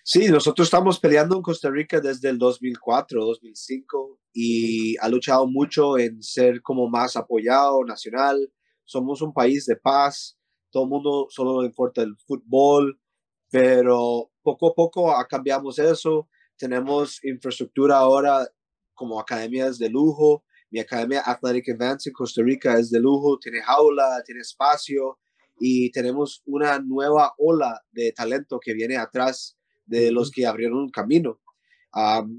Sí, 0.04 0.28
nosotros 0.28 0.66
estamos 0.66 0.98
peleando 0.98 1.36
en 1.36 1.42
Costa 1.42 1.70
Rica 1.70 2.00
desde 2.00 2.28
el 2.28 2.38
2004, 2.38 3.24
2005 3.24 4.18
y 4.32 4.96
ha 4.98 5.08
luchado 5.08 5.46
mucho 5.46 5.96
en 5.96 6.20
ser 6.22 6.60
como 6.60 6.88
más 6.88 7.16
apoyado 7.16 7.84
nacional. 7.84 8.52
somos 8.84 9.22
un 9.22 9.32
país 9.32 9.64
de 9.66 9.76
paz, 9.76 10.36
todo 10.70 10.84
el 10.84 10.88
mundo 10.90 11.26
solo 11.30 11.62
le 11.62 11.68
importa 11.68 12.02
el 12.02 12.16
fútbol, 12.26 13.00
pero 13.48 14.30
poco 14.42 14.70
a 14.70 14.74
poco 14.74 15.14
cambiamos 15.28 15.78
eso, 15.78 16.28
tenemos 16.56 17.22
infraestructura 17.24 17.98
ahora 17.98 18.48
como 18.94 19.20
academias 19.20 19.78
de 19.78 19.88
lujo, 19.88 20.44
mi 20.70 20.80
academia 20.80 21.22
Athletic 21.24 21.70
Advance 21.70 22.08
en 22.08 22.12
Costa 22.14 22.42
Rica 22.42 22.76
es 22.76 22.90
de 22.90 22.98
lujo, 22.98 23.38
tiene 23.38 23.62
jaula, 23.62 24.20
tiene 24.26 24.40
espacio 24.40 25.20
y 25.64 25.92
tenemos 25.92 26.42
una 26.44 26.80
nueva 26.80 27.34
ola 27.38 27.82
de 27.92 28.10
talento 28.10 28.58
que 28.58 28.74
viene 28.74 28.96
atrás 28.96 29.56
de 29.86 30.10
los 30.10 30.32
que 30.32 30.44
abrieron 30.44 30.78
un 30.78 30.90
camino. 30.90 31.40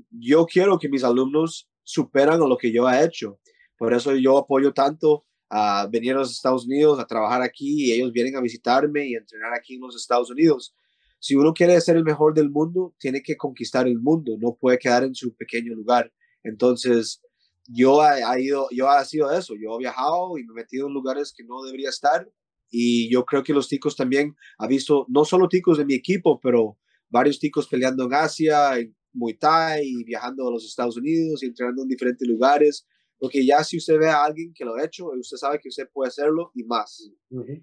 yo 0.10 0.46
quiero 0.46 0.78
que 0.78 0.90
mis 0.90 1.06
alumnos 1.06 1.70
superan 1.84 2.42
lo 2.42 2.58
que 2.58 2.74
yo 2.74 2.90
he 2.90 3.06
hecho. 3.06 3.40
Por 3.78 3.94
eso 3.94 4.14
yo 4.18 4.38
apoyo 4.38 4.74
tanto 4.74 5.26
a 5.50 5.88
venir 5.90 6.12
a 6.12 6.18
los 6.18 6.32
Estados 6.32 6.66
Unidos 6.66 7.00
a 7.00 7.08
trabajar 7.08 7.42
aquí 7.42 7.86
y 7.86 7.94
ellos 7.94 8.12
vienen 8.12 8.36
a 8.36 8.42
visitarme 8.42 9.08
y 9.08 9.16
entrenar 9.16 9.54
aquí 9.54 9.76
en 9.76 9.82
los 9.82 9.96
Estados 9.96 10.30
Unidos. 10.30 10.76
Si 11.18 11.36
uno 11.36 11.54
quiere 11.54 11.80
ser 11.80 11.96
el 11.96 12.04
mejor 12.04 12.34
del 12.34 12.50
mundo, 12.50 12.94
tiene 13.00 13.24
que 13.24 13.38
conquistar 13.38 13.88
el 13.88 14.00
mundo, 14.00 14.36
no 14.38 14.58
puede 14.60 14.78
quedar 14.78 15.06
en 15.06 15.16
su 15.16 15.34
pequeño 15.34 15.74
lugar. 15.76 16.12
Entonces, 16.44 17.22
yo 17.68 18.02
ha, 18.02 18.38
ido, 18.38 18.68
yo 18.72 18.90
ha 18.90 19.06
sido 19.06 19.32
eso, 19.32 19.54
yo 19.56 19.76
he 19.76 19.78
viajado 19.78 20.38
y 20.38 20.44
me 20.44 20.52
he 20.52 20.56
metido 20.56 20.88
en 20.88 20.94
lugares 20.94 21.32
que 21.32 21.46
no 21.46 21.64
debería 21.64 21.88
estar 21.88 22.30
y 22.76 23.08
yo 23.08 23.24
creo 23.24 23.44
que 23.44 23.54
los 23.54 23.68
ticos 23.70 23.96
también 23.96 24.36
ha 24.58 24.66
visto, 24.66 25.06
no 25.08 25.26
solo 25.26 25.48
ticos 25.48 25.78
de 25.78 25.86
mi 25.86 25.94
equipo, 25.94 26.40
pero 26.42 26.80
varios 27.08 27.38
ticos 27.38 27.68
peleando 27.68 28.06
en 28.06 28.16
Asia, 28.16 28.80
en 28.80 28.96
Muay 29.14 29.36
Thai 29.36 29.86
y 29.86 30.04
viajando 30.04 30.48
a 30.48 30.52
los 30.52 30.66
Estados 30.66 30.98
Unidos 30.98 31.44
y 31.44 31.46
entrenando 31.46 31.84
en 31.84 31.88
diferentes 31.88 32.28
lugares. 32.28 32.88
Porque 33.20 33.46
ya 33.46 33.64
si 33.64 33.78
usted 33.78 34.00
ve 34.00 34.10
a 34.10 34.24
alguien 34.24 34.52
que 34.56 34.66
lo 34.66 34.74
ha 34.74 34.84
hecho, 34.84 35.06
usted 35.12 35.38
sabe 35.38 35.60
que 35.62 35.70
usted 35.70 35.88
puede 35.94 36.08
hacerlo 36.08 36.52
y 36.56 36.64
más. 36.64 37.12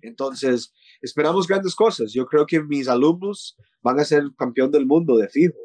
Entonces, 0.01 0.73
esperamos 1.03 1.49
grandes 1.49 1.75
cosas. 1.75 2.13
Yo 2.13 2.25
creo 2.27 2.47
que 2.47 2.63
mis 2.63 2.87
alumnos 2.87 3.57
van 3.83 3.99
a 3.99 4.05
ser 4.05 4.23
campeón 4.39 4.71
del 4.71 4.87
mundo 4.87 5.17
de 5.17 5.29
fijo. 5.29 5.59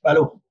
Claro. 0.00 0.44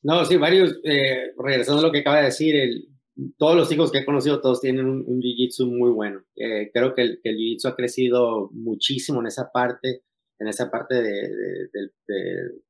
No, 0.00 0.24
sí, 0.24 0.38
varios, 0.38 0.80
eh, 0.84 1.32
regresando 1.38 1.80
a 1.80 1.86
lo 1.86 1.92
que 1.92 1.98
acaba 1.98 2.16
de 2.16 2.24
decir, 2.24 2.56
el, 2.56 2.88
todos 3.36 3.56
los 3.56 3.70
hijos 3.72 3.90
que 3.90 3.98
he 3.98 4.04
conocido, 4.04 4.40
todos 4.40 4.60
tienen 4.60 4.86
un, 4.86 5.20
jiu-jitsu 5.20 5.66
muy 5.66 5.90
bueno. 5.90 6.22
Eh, 6.36 6.70
creo 6.72 6.94
que 6.94 7.02
el, 7.02 7.20
el 7.22 7.36
jiu-jitsu 7.36 7.68
ha 7.68 7.76
crecido 7.76 8.50
muchísimo 8.52 9.20
en 9.20 9.26
esa 9.26 9.50
parte 9.52 10.02
en 10.38 10.48
esa 10.48 10.70
parte 10.70 10.94
de, 11.02 11.68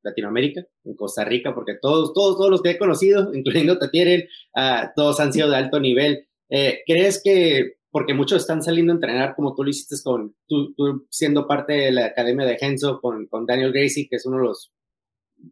Latinoamérica, 0.02 0.64
en 0.84 0.94
Costa 0.94 1.24
Rica, 1.24 1.54
porque 1.54 1.74
todos, 1.80 2.12
todos, 2.12 2.36
todos 2.36 2.50
los 2.50 2.62
que 2.62 2.70
he 2.70 2.78
conocido, 2.78 3.30
incluyendo 3.34 3.78
Tatieren, 3.78 4.28
uh, 4.56 4.88
todos 4.96 5.20
han 5.20 5.32
sido 5.32 5.50
de 5.50 5.56
alto 5.56 5.78
nivel. 5.80 6.26
Eh, 6.50 6.80
¿Crees 6.86 7.20
que, 7.22 7.74
porque 7.90 8.14
muchos 8.14 8.40
están 8.40 8.62
saliendo 8.62 8.92
a 8.92 8.96
entrenar 8.96 9.34
como 9.36 9.54
tú 9.54 9.64
lo 9.64 9.70
hiciste 9.70 9.96
con, 10.02 10.34
tú, 10.46 10.74
siendo 11.10 11.46
parte 11.46 11.74
de 11.74 11.92
la 11.92 12.06
Academia 12.06 12.46
de 12.46 12.56
Genso 12.56 13.00
con, 13.00 13.26
con, 13.26 13.44
Daniel 13.44 13.72
Gracie, 13.72 14.08
que 14.08 14.16
es 14.16 14.26
uno 14.26 14.38
de 14.38 14.44
los 14.44 14.72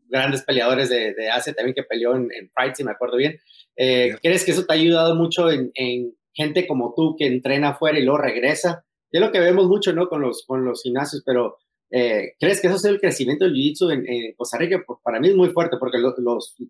grandes 0.09 0.43
peleadores 0.43 0.89
de, 0.89 1.15
de 1.15 1.31
Asia, 1.31 1.55
también 1.55 1.75
que 1.75 1.83
peleó 1.83 2.15
en, 2.15 2.29
Pride, 2.55 2.75
si 2.75 2.85
me 2.85 2.93
acuerdo 2.93 3.17
bien. 3.17 3.39
Eh, 3.77 4.17
¿Crees 4.23 4.45
que 4.45 4.53
eso 4.53 4.65
te 4.65 4.73
ha 4.73 4.77
ayudado 4.77 5.15
mucho 5.15 5.51
en, 5.51 5.71
en 5.75 6.15
gente 6.35 6.67
como 6.67 6.95
tú 6.95 7.17
que 7.19 7.27
entrena 7.27 7.71
afuera 7.71 7.99
y 7.99 8.03
luego 8.03 8.19
regresa? 8.19 8.85
Es 9.11 9.21
lo 9.21 9.33
que 9.33 9.41
vemos 9.41 9.67
mucho, 9.67 9.93
¿no? 9.93 10.09
Con 10.09 10.21
los, 10.21 10.45
con 10.47 10.65
los 10.65 10.83
gimnasios, 10.83 11.23
pero 11.25 11.57
eh, 11.91 12.33
¿Crees 12.41 12.61
que 12.61 12.67
eso 12.67 12.77
es 12.77 12.85
el 12.85 13.01
crecimiento 13.01 13.45
del 13.45 13.55
jiu-jitsu 13.55 13.93
en, 13.93 14.35
Costa 14.37 14.59
Rica? 14.59 14.85
para 15.03 15.21
mí 15.21 15.29
es 15.29 15.37
muy 15.37 15.51
fuerte 15.51 15.77
porque 15.79 15.99
los, 15.99 16.15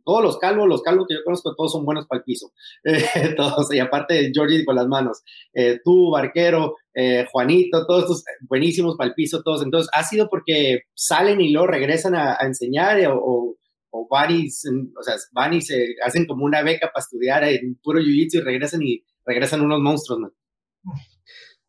todos 0.04 0.22
los 0.22 0.38
calvos, 0.38 0.68
los 0.68 0.82
calvos 0.82 1.06
que 1.08 1.14
yo 1.14 1.24
conozco, 1.24 1.54
todos 1.54 1.72
son 1.72 1.84
buenos 1.84 2.06
para 2.06 2.18
el 2.18 2.24
piso. 2.24 2.52
todos, 3.36 3.72
y 3.72 3.78
aparte 3.78 4.30
Georgie 4.32 4.64
con 4.64 4.76
las 4.76 4.86
manos. 4.86 5.22
Eh, 5.54 5.80
tú, 5.82 6.10
Barquero, 6.10 6.76
eh, 6.94 7.26
Juanito, 7.32 7.86
todos 7.86 8.02
estos 8.02 8.24
buenísimos 8.42 8.96
para 8.96 9.08
el 9.08 9.14
piso, 9.14 9.42
todos. 9.42 9.62
Entonces, 9.62 9.90
¿ha 9.94 10.02
sido 10.04 10.28
porque 10.28 10.80
salen 10.94 11.40
y 11.40 11.50
luego 11.50 11.68
regresan 11.68 12.14
a, 12.14 12.36
enseñar 12.42 13.00
o, 13.08 13.56
o, 13.90 14.08
van, 14.10 14.30
y, 14.30 14.46
o 14.46 15.02
sea, 15.02 15.14
van 15.32 15.54
y 15.54 15.62
se 15.62 15.96
hacen 16.04 16.26
como 16.26 16.44
una 16.44 16.62
beca 16.62 16.90
para 16.92 17.02
estudiar 17.02 17.44
en 17.44 17.76
puro 17.82 18.00
jiu-jitsu 18.00 18.36
y 18.36 18.40
regresan 18.40 18.82
y 18.82 19.02
regresan 19.24 19.62
unos 19.62 19.80
monstruos, 19.80 20.20
¿no? 20.20 20.32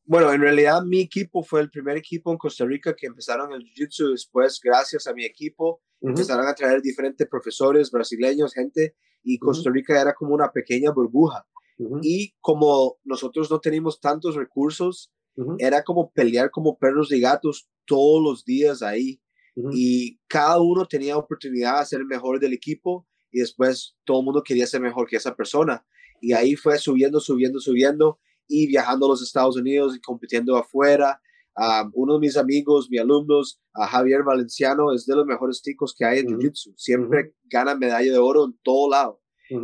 Bueno, 0.10 0.32
en 0.32 0.40
realidad 0.40 0.84
mi 0.84 1.02
equipo 1.02 1.44
fue 1.44 1.60
el 1.60 1.70
primer 1.70 1.98
equipo 1.98 2.32
en 2.32 2.38
Costa 2.38 2.64
Rica 2.64 2.96
que 2.96 3.08
empezaron 3.08 3.52
el 3.52 3.62
Jiu-Jitsu. 3.62 4.12
Después, 4.12 4.62
gracias 4.64 5.06
a 5.06 5.14
mi 5.14 5.26
equipo, 5.26 5.82
empezaron 6.00 6.48
a 6.48 6.56
traer 6.56 6.82
diferentes 6.82 7.28
profesores 7.28 7.92
brasileños, 7.92 8.54
gente, 8.54 8.96
y 9.22 9.38
Costa 9.38 9.70
Rica 9.70 10.00
era 10.00 10.14
como 10.14 10.34
una 10.34 10.54
pequeña 10.54 10.92
burbuja. 10.92 11.46
Y 12.02 12.34
como 12.40 12.98
nosotros 13.04 13.52
no 13.52 13.60
teníamos 13.60 14.00
tantos 14.00 14.36
recursos, 14.36 15.12
era 15.60 15.84
como 15.84 16.10
pelear 16.14 16.52
como 16.52 16.78
perros 16.78 17.12
y 17.12 17.20
gatos 17.20 17.70
todos 17.86 18.24
los 18.24 18.46
días 18.46 18.82
ahí. 18.82 19.22
Y 19.74 20.20
cada 20.28 20.62
uno 20.62 20.86
tenía 20.86 21.18
oportunidad 21.18 21.80
de 21.80 21.86
ser 21.86 22.00
el 22.00 22.06
mejor 22.06 22.40
del 22.40 22.54
equipo 22.54 23.06
y 23.30 23.40
después 23.40 23.98
todo 24.06 24.20
el 24.20 24.26
mundo 24.26 24.42
quería 24.42 24.68
ser 24.68 24.80
mejor 24.80 25.06
que 25.06 25.18
esa 25.18 25.36
persona. 25.36 25.86
Y 26.22 26.32
ahí 26.32 26.56
fue 26.56 26.78
subiendo, 26.78 27.20
subiendo, 27.20 27.60
subiendo 27.60 28.20
y 28.48 28.68
viajando 28.68 29.06
a 29.06 29.10
los 29.10 29.22
Estados 29.22 29.58
Unidos 29.58 29.96
y 29.96 30.02
compitiendo 30.02 30.56
afuera. 30.56 31.22
uno 31.94 32.16
de 32.16 32.20
mis 32.20 32.38
amigos, 32.38 32.88
mis 32.90 33.02
alumnos, 33.02 33.60
Javier 33.74 34.24
Valenciano, 34.24 34.94
es 34.94 35.06
de 35.06 35.16
los 35.16 35.26
mejores 35.26 35.62
ticos 35.62 35.96
que 35.98 36.06
hay 36.06 36.20
en 36.20 36.28
Jiu-Jitsu. 36.28 36.74
Siempre 36.78 37.34
gana 37.46 37.76
medalla 37.76 38.12
de 38.12 38.18
oro 38.18 38.46
en 38.46 38.58
todo 38.64 38.90
lado. 38.90 39.22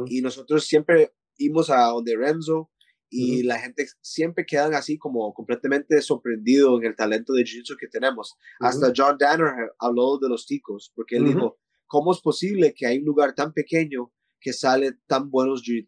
Y 0.07 0.21
nosotros 0.21 0.65
siempre 0.65 1.13
íbamos 1.37 1.69
a 1.69 1.87
donde 1.87 2.15
Renzo 2.15 2.69
y 3.09 3.43
la 3.43 3.59
gente 3.59 3.85
siempre 4.01 4.43
quedan 4.43 4.73
así 4.73 4.97
como 4.97 5.31
completamente 5.35 6.01
sorprendido 6.01 6.77
en 6.79 6.85
el 6.85 6.95
talento 6.95 7.33
de 7.33 7.43
Jiu-Jitsu 7.43 7.77
que 7.79 7.87
tenemos. 7.87 8.35
Hasta 8.59 8.91
John 8.95 9.17
Danner 9.19 9.71
habló 9.77 10.17
de 10.17 10.29
los 10.29 10.47
ticos, 10.47 10.91
porque 10.95 11.17
él 11.17 11.25
dijo, 11.25 11.59
¿cómo 11.85 12.11
es 12.11 12.21
posible 12.21 12.73
que 12.73 12.87
hay 12.87 12.97
un 12.97 13.05
lugar 13.05 13.35
tan 13.35 13.53
pequeño 13.53 14.11
que 14.39 14.51
sale 14.51 14.97
tan 15.07 15.29
buenos 15.29 15.61
jiu 15.63 15.85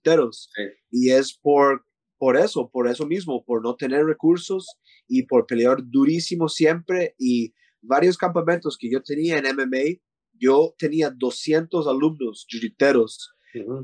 Y 0.91 1.09
es 1.09 1.37
por 1.37 1.83
por 2.25 2.37
eso, 2.37 2.71
por 2.71 2.87
eso 2.87 3.05
mismo, 3.05 3.45
por 3.45 3.61
no 3.61 3.75
tener 3.75 4.03
recursos 4.03 4.79
y 5.07 5.27
por 5.27 5.45
pelear 5.45 5.77
durísimo 5.79 6.49
siempre 6.49 7.13
y 7.19 7.53
varios 7.83 8.17
campamentos 8.17 8.77
que 8.79 8.89
yo 8.89 9.03
tenía 9.03 9.37
en 9.37 9.45
MMA, 9.55 10.01
yo 10.33 10.73
tenía 10.75 11.11
200 11.11 11.85
alumnos 11.85 12.47
jiu-jiteros, 12.49 13.29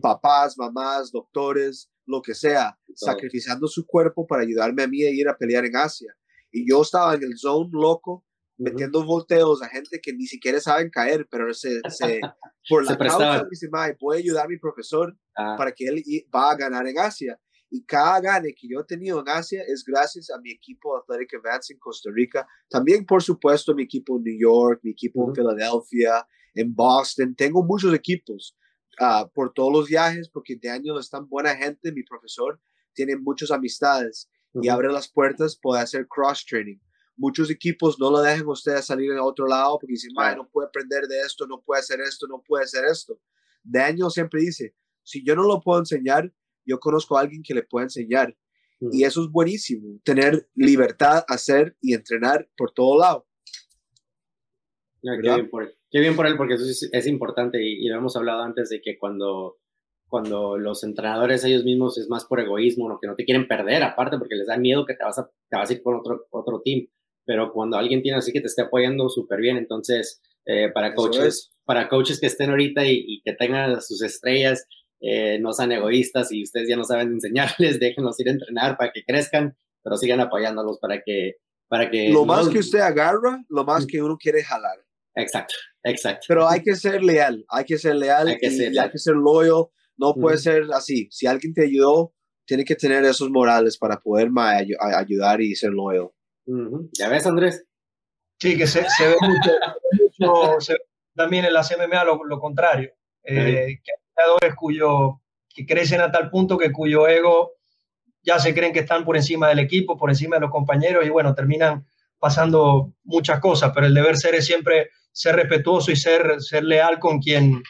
papás, 0.02 0.58
mamás, 0.58 1.12
doctores, 1.12 1.92
lo 2.08 2.24
que 2.24 2.34
sea, 2.34 2.80
sacrificando 2.96 3.68
su 3.68 3.86
cuerpo 3.86 4.26
para 4.26 4.42
ayudarme 4.42 4.82
a 4.82 4.88
mí 4.88 5.04
a 5.04 5.12
ir 5.12 5.30
a 5.30 5.38
pelear 5.38 5.66
en 5.66 5.76
Asia. 5.76 6.12
Y 6.52 6.68
yo 6.68 6.82
estaba 6.82 7.14
en 7.14 7.22
el 7.22 7.38
zone 7.38 7.70
loco, 7.72 8.26
metiendo 8.58 9.06
volteos 9.06 9.62
a 9.62 9.70
gente 9.70 10.00
que 10.02 10.14
ni 10.14 10.26
siquiera 10.26 10.60
saben 10.60 10.90
caer, 10.90 11.28
pero 11.30 11.54
se, 11.54 11.80
se 11.90 12.22
por 12.70 12.90
la 12.90 12.98
causa, 12.98 13.46
dice, 13.52 13.70
puede 14.00 14.22
ayudar 14.22 14.46
a 14.46 14.50
mi 14.50 14.58
profesor 14.58 15.16
ah. 15.38 15.54
para 15.60 15.74
que 15.74 15.86
él 15.86 16.04
va 16.36 16.50
a 16.50 16.56
ganar 16.56 16.88
en 16.88 16.98
Asia. 16.98 17.40
Y 17.74 17.86
cada 17.86 18.20
gane 18.20 18.54
que 18.54 18.68
yo 18.68 18.82
he 18.82 18.84
tenido 18.84 19.22
en 19.22 19.30
Asia 19.30 19.64
es 19.66 19.86
gracias 19.86 20.30
a 20.30 20.38
mi 20.40 20.52
equipo 20.52 20.98
Athletic 20.98 21.36
Advance 21.36 21.72
en 21.72 21.80
Costa 21.80 22.10
Rica. 22.14 22.46
También, 22.70 23.06
por 23.06 23.24
supuesto, 23.24 23.74
mi 23.74 23.84
equipo 23.84 24.18
en 24.18 24.24
New 24.24 24.38
York, 24.38 24.82
mi 24.84 24.92
equipo 24.92 25.26
en 25.26 25.34
Filadelfia, 25.34 26.28
en 26.54 26.76
Boston. 26.76 27.34
Tengo 27.34 27.64
muchos 27.64 27.94
equipos 27.94 28.58
uh, 29.00 29.26
por 29.34 29.54
todos 29.54 29.72
los 29.72 29.88
viajes, 29.88 30.30
porque 30.30 30.58
de 30.58 30.82
es 31.00 31.10
tan 31.10 31.30
buena 31.30 31.56
gente. 31.56 31.94
Mi 31.94 32.04
profesor 32.04 32.60
tiene 32.94 33.16
muchas 33.16 33.52
amistades 33.52 34.30
y 34.54 34.68
abre 34.68 34.92
las 34.92 35.10
puertas, 35.10 35.58
puede 35.58 35.82
hacer 35.82 36.08
cross-training. 36.10 36.78
Muchos 37.16 37.50
equipos 37.50 37.98
no 38.02 38.12
lo 38.12 38.20
dejan 38.20 38.48
a 38.48 38.52
usted 38.52 38.82
salir 38.82 39.14
a 39.14 39.24
otro 39.24 39.48
lado 39.48 39.78
porque 39.80 39.94
dicen, 39.94 40.12
no 40.14 40.50
puede 40.50 40.68
aprender 40.68 41.08
de 41.08 41.22
esto, 41.22 41.48
no 41.48 41.62
puede 41.62 41.80
hacer 41.80 42.02
esto, 42.02 42.28
no 42.28 42.44
puede 42.46 42.66
hacer 42.66 42.84
esto. 42.84 43.18
Daniel 43.64 44.10
siempre 44.10 44.42
dice, 44.42 44.76
si 45.04 45.24
yo 45.24 45.38
no 45.38 45.44
lo 45.44 45.62
puedo 45.62 45.80
enseñar, 45.80 46.34
yo 46.66 46.80
conozco 46.80 47.18
a 47.18 47.22
alguien 47.22 47.44
que 47.44 47.54
le 47.54 47.64
pueda 47.64 47.86
enseñar. 47.86 48.36
Y 48.92 49.04
eso 49.04 49.22
es 49.22 49.30
buenísimo, 49.30 50.00
tener 50.04 50.48
libertad, 50.56 51.24
hacer 51.28 51.78
y 51.82 51.94
entrenar 51.94 52.50
por 52.58 52.72
todo 52.72 53.00
lado. 53.00 53.28
qué, 55.04 55.18
bien 55.22 55.50
por 55.52 55.64
él. 55.64 55.76
qué, 55.92 56.00
bien 56.00 56.16
por 56.16 56.26
él. 56.26 56.36
porque 56.36 56.56
eso 56.56 56.66
es, 56.92 57.08
importante 57.08 57.60
y, 57.62 57.88
lo 57.88 57.98
hemos 57.98 58.16
hablado 58.16 58.42
antes 58.42 58.70
de 58.70 58.82
que 58.82 58.98
cuando, 58.98 59.60
cuando 60.08 60.58
los 60.58 60.84
entrenadores 60.84 61.44
ellos 61.44 61.64
mismos 61.64 62.00
es 62.00 62.10
más 62.10 62.26
por 62.26 62.40
egoísmo, 62.40 62.90
¿no? 62.90 62.98
que 63.00 63.06
no 63.06 63.16
te 63.16 63.24
quieren 63.24 63.48
perder 63.48 63.84
aparte 63.84 64.18
porque 64.18 64.36
les 64.36 64.48
da 64.48 64.58
miedo 64.58 64.86
que 64.88 64.96
te 64.96 65.04
vas 65.04 65.20
a, 65.20 65.30
te 65.48 65.58
vas 65.58 65.70
a 65.70 65.74
ir 65.74 65.84
con 65.84 66.00
otro, 66.00 66.26
otro 66.32 66.62
team. 66.66 66.88
Pero 67.24 67.54
cuando 67.54 67.78
alguien 67.78 68.02
tiene 68.02 68.18
así 68.18 68.34
que 68.34 68.42
te 68.42 68.48
esté 68.48 68.64
apoyando 68.64 69.10
súper 69.10 69.42
bien, 69.42 69.58
entonces 69.58 70.24
eh, 70.46 70.72
para 70.74 70.96
coaches, 70.96 71.54
para 71.66 71.88
coaches 71.88 72.20
que 72.20 72.26
estén 72.26 72.50
ahorita 72.50 72.84
y, 72.88 72.96
y 73.08 73.22
que 73.22 73.34
tengan 73.34 73.80
sus 73.80 74.02
estrellas, 74.02 74.66
eh, 75.02 75.40
no 75.40 75.52
sean 75.52 75.72
egoístas 75.72 76.32
y 76.32 76.44
ustedes 76.44 76.70
ya 76.70 76.78
no 76.78 76.84
saben 76.84 77.14
enseñarles, 77.14 77.80
déjenlos 77.80 78.20
ir 78.20 78.30
a 78.30 78.32
entrenar 78.32 78.78
para 78.78 78.92
que 78.92 79.04
crezcan, 79.04 79.58
pero 79.84 79.98
sigan 79.98 80.20
apoyándolos 80.20 80.80
para 80.80 81.02
que... 81.02 81.38
Para 81.68 81.90
que 81.90 82.10
lo 82.10 82.26
más 82.26 82.50
que 82.50 82.60
usted 82.60 82.80
agarra, 82.80 83.42
lo 83.48 83.64
más 83.64 83.86
que 83.86 84.02
uno 84.02 84.18
quiere 84.18 84.44
jalar. 84.44 84.78
Exacto, 85.16 85.56
exacto. 85.84 86.26
Pero 86.28 86.48
hay 86.48 86.62
que 86.64 86.76
ser 86.76 87.02
leal, 87.02 87.46
hay 87.48 87.64
que 87.64 87.78
ser 87.78 87.96
leal 87.96 88.28
hay 88.28 88.38
que, 88.38 88.52
ser, 88.52 88.78
hay 88.78 88.90
que 88.90 88.98
ser 88.98 89.16
loyal, 89.16 89.68
no 89.98 90.14
puede 90.14 90.38
ser 90.38 90.64
así. 90.74 91.08
Si 91.12 91.28
alguien 91.28 91.54
te 91.54 91.64
ayudó, 91.64 92.14
tiene 92.46 92.66
que 92.66 92.76
tener 92.76 93.06
esos 93.06 93.30
morales 93.30 93.78
para 93.78 94.02
poder 94.02 94.30
ayudar 94.82 95.40
y 95.42 95.56
ser 95.56 95.72
loyal. 95.72 96.10
¿Ya 96.98 97.08
ves, 97.08 97.26
Andrés? 97.26 97.66
Sí, 98.42 98.58
que 98.58 98.68
se, 98.68 98.82
ve 98.82 99.16
mucho, 99.22 100.76
también 101.16 101.46
en 101.46 101.54
las 101.54 101.72
MMA 101.72 102.04
lo, 102.04 102.26
lo 102.26 102.40
contrario. 102.40 102.92
Eh, 103.24 103.80
que 103.84 103.92
jugadores 104.24 105.16
que 105.54 105.66
crecen 105.66 106.02
a 106.02 106.12
tal 106.12 106.30
punto 106.30 106.58
que 106.58 106.72
cuyo 106.72 107.08
ego 107.08 107.54
ya 108.24 108.40
se 108.40 108.54
creen 108.54 108.74
que 108.74 108.80
están 108.80 109.04
por 109.04 109.18
encima 109.18 109.48
del 109.50 109.60
equipo, 109.60 109.98
por 109.98 110.10
encima 110.10 110.36
de 110.36 110.42
los 110.42 110.52
compañeros 110.52 111.06
y 111.06 111.10
bueno, 111.10 111.34
terminan 111.34 111.86
pasando 112.20 112.94
muchas 113.04 113.40
cosas, 113.40 113.72
pero 113.74 113.88
el 113.88 113.94
deber 113.94 114.16
ser 114.16 114.36
es 114.36 114.46
siempre 114.46 114.90
ser 115.12 115.36
respetuoso 115.36 115.92
y 115.92 115.96
ser, 115.96 116.40
ser 116.40 116.64
leal 116.64 117.00
con 117.00 117.20
quien, 117.20 117.64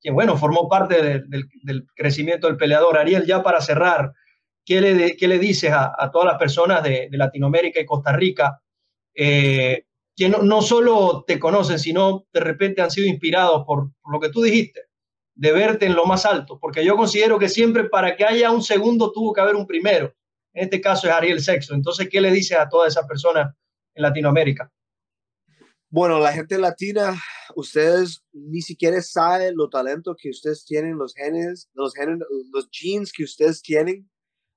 quien 0.00 0.14
bueno, 0.14 0.36
formó 0.36 0.68
parte 0.68 1.02
del, 1.02 1.86
crecimiento 1.94 2.46
del 2.46 2.56
peleador. 2.56 2.96
Ariel, 2.96 3.26
ya 3.26 3.42
para 3.42 3.60
cerrar, 3.60 4.12
¿qué 4.64 4.80
le, 4.80 5.16
qué 5.16 5.28
le 5.28 5.38
dices 5.38 5.72
a, 5.72 6.10
todas 6.10 6.26
las 6.26 6.38
personas 6.38 6.82
de, 6.82 7.08
Latinoamérica 7.12 7.80
y 7.80 7.86
Costa 7.86 8.12
Rica 8.12 8.60
eh, 9.14 9.84
que 10.16 10.28
no, 10.28 10.38
no, 10.38 10.62
solo 10.62 11.24
te 11.26 11.38
conocen, 11.38 11.78
sino 11.78 12.24
de 12.32 12.40
repente 12.40 12.80
han 12.80 12.90
sido 12.90 13.06
inspirados 13.06 13.64
por 13.66 13.90
lo 14.10 14.18
que 14.18 14.30
tú 14.30 14.42
dijiste? 14.42 14.87
De 15.38 15.52
verte 15.52 15.86
en 15.86 15.94
lo 15.94 16.04
más 16.04 16.26
alto, 16.26 16.58
porque 16.58 16.84
yo 16.84 16.96
considero 16.96 17.38
que 17.38 17.48
siempre 17.48 17.88
para 17.88 18.16
que 18.16 18.24
haya 18.24 18.50
un 18.50 18.60
segundo 18.60 19.12
tuvo 19.12 19.32
que 19.32 19.40
haber 19.40 19.54
un 19.54 19.68
primero. 19.68 20.12
En 20.52 20.64
este 20.64 20.80
caso 20.80 21.06
es 21.06 21.12
Ariel 21.12 21.40
Sexto. 21.40 21.74
Entonces, 21.74 22.08
¿qué 22.10 22.20
le 22.20 22.32
dice 22.32 22.56
a 22.56 22.68
todas 22.68 22.92
esas 22.92 23.06
personas 23.06 23.54
en 23.94 24.02
Latinoamérica? 24.02 24.72
Bueno, 25.90 26.18
la 26.18 26.32
gente 26.32 26.58
latina, 26.58 27.16
ustedes 27.54 28.24
ni 28.32 28.62
siquiera 28.62 29.00
saben 29.00 29.56
lo 29.56 29.68
talento 29.68 30.16
que 30.20 30.28
ustedes 30.30 30.64
tienen, 30.64 30.98
los 30.98 31.14
genes, 31.14 31.70
los 31.72 31.94
genes, 31.94 32.18
los 32.52 32.68
genes 32.72 33.12
que 33.12 33.22
ustedes 33.22 33.62
tienen 33.62 34.10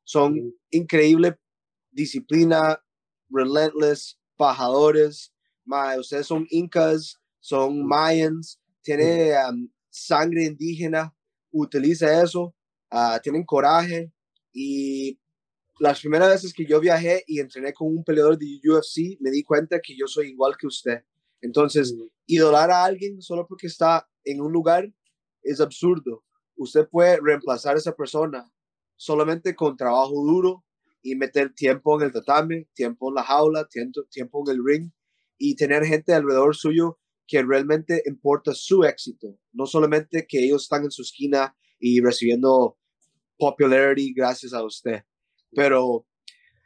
son 0.04 0.52
increíble 0.72 1.38
disciplina, 1.92 2.84
relentless, 3.30 4.20
pajadores, 4.36 5.32
ustedes 6.00 6.26
son 6.26 6.48
incas, 6.50 7.22
son 7.40 7.86
mayans, 7.86 8.60
tiene 8.82 9.34
um, 9.48 9.70
sangre 9.92 10.46
indígena, 10.46 11.14
utiliza 11.52 12.24
eso, 12.24 12.56
ah, 12.90 13.20
tienen 13.22 13.44
coraje 13.44 14.12
y 14.52 15.20
las 15.80 16.00
primeras 16.00 16.30
veces 16.30 16.54
que 16.54 16.66
yo 16.66 16.80
viajé 16.80 17.24
y 17.28 17.40
entrené 17.40 17.74
con 17.74 17.88
un 17.88 18.04
peleador 18.04 18.38
de 18.38 18.60
UFC, 18.64 19.18
me 19.20 19.32
di 19.32 19.44
cuenta 19.44 19.80
que 19.80 19.96
yo 19.96 20.08
soy 20.08 20.30
igual 20.30 20.56
que 20.58 20.68
usted. 20.68 21.04
Entonces, 21.42 21.94
mm. 21.94 22.04
idolar 22.28 22.72
a 22.72 22.86
alguien 22.86 23.22
solo 23.22 23.46
porque 23.48 23.68
está 23.68 24.08
en 24.24 24.42
un 24.42 24.52
lugar 24.52 24.92
es 25.44 25.60
absurdo. 25.60 26.24
Usted 26.56 26.88
puede 26.88 27.20
reemplazar 27.22 27.76
a 27.76 27.80
esa 27.80 27.96
persona 27.96 28.52
solamente 28.96 29.56
con 29.56 29.76
trabajo 29.76 30.14
duro 30.14 30.64
y 31.02 31.16
meter 31.16 31.54
tiempo 31.54 32.00
en 32.00 32.06
el 32.06 32.14
tatame, 32.14 32.68
tiempo 32.74 33.10
en 33.10 33.16
la 33.16 33.24
jaula, 33.24 33.68
tiempo, 33.68 34.04
tiempo 34.12 34.44
en 34.46 34.56
el 34.56 34.64
ring 34.64 34.92
y 35.38 35.56
tener 35.56 35.84
gente 35.84 36.14
alrededor 36.14 36.56
suyo 36.56 37.00
que 37.32 37.42
realmente 37.42 38.04
importa 38.08 38.54
su 38.54 38.84
éxito, 38.84 39.40
no 39.54 39.66
solamente 39.66 40.26
que 40.28 40.44
ellos 40.44 40.64
están 40.64 40.84
en 40.84 40.92
su 40.92 41.02
esquina 41.02 41.56
y 41.80 42.02
recibiendo 42.02 42.78
popularity 43.38 44.14
gracias 44.14 44.52
a 44.54 44.62
usted, 44.66 45.06
pero 45.56 46.06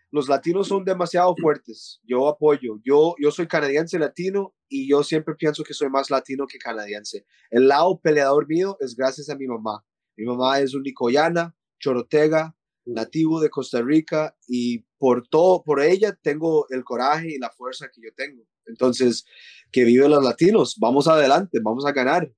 los 0.09 0.27
latinos 0.27 0.67
son 0.67 0.83
demasiado 0.83 1.35
fuertes. 1.39 2.01
Yo 2.03 2.27
apoyo. 2.27 2.79
Yo, 2.83 3.13
yo 3.21 3.29
soy 3.29 3.47
canadiense 3.47 3.99
latino 3.99 4.55
y 4.67 4.89
yo 4.89 5.03
siempre 5.03 5.35
pienso 5.35 5.63
que 5.63 5.75
soy 5.75 5.89
más 5.89 6.09
latino 6.09 6.47
que 6.47 6.57
canadiense. 6.57 7.27
El 7.51 7.67
lado 7.67 7.99
peleador 8.01 8.47
mío 8.47 8.75
es 8.79 8.95
gracias 8.95 9.29
a 9.29 9.35
mi 9.35 9.45
mamá. 9.45 9.85
Mi 10.17 10.25
mamá 10.25 10.59
es 10.61 10.73
un 10.73 10.81
nicoyana, 10.81 11.55
chorotega, 11.79 12.57
nativo 12.85 13.39
de 13.39 13.49
Costa 13.49 13.81
Rica 13.81 14.35
y 14.47 14.85
por 14.97 15.27
todo, 15.27 15.63
por 15.63 15.81
ella 15.81 16.17
tengo 16.21 16.67
el 16.69 16.83
coraje 16.83 17.35
y 17.35 17.39
la 17.39 17.49
fuerza 17.49 17.87
que 17.93 18.01
yo 18.01 18.09
tengo. 18.15 18.43
Entonces, 18.65 19.25
que 19.71 19.83
viven 19.83 20.11
los 20.11 20.23
latinos. 20.23 20.75
Vamos 20.79 21.07
adelante, 21.07 21.59
vamos 21.61 21.85
a 21.85 21.91
ganar. 21.91 22.31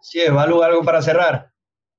Sí, 0.00 0.20
Evalu, 0.20 0.62
algo 0.62 0.82
para 0.82 1.02
cerrar. 1.02 1.52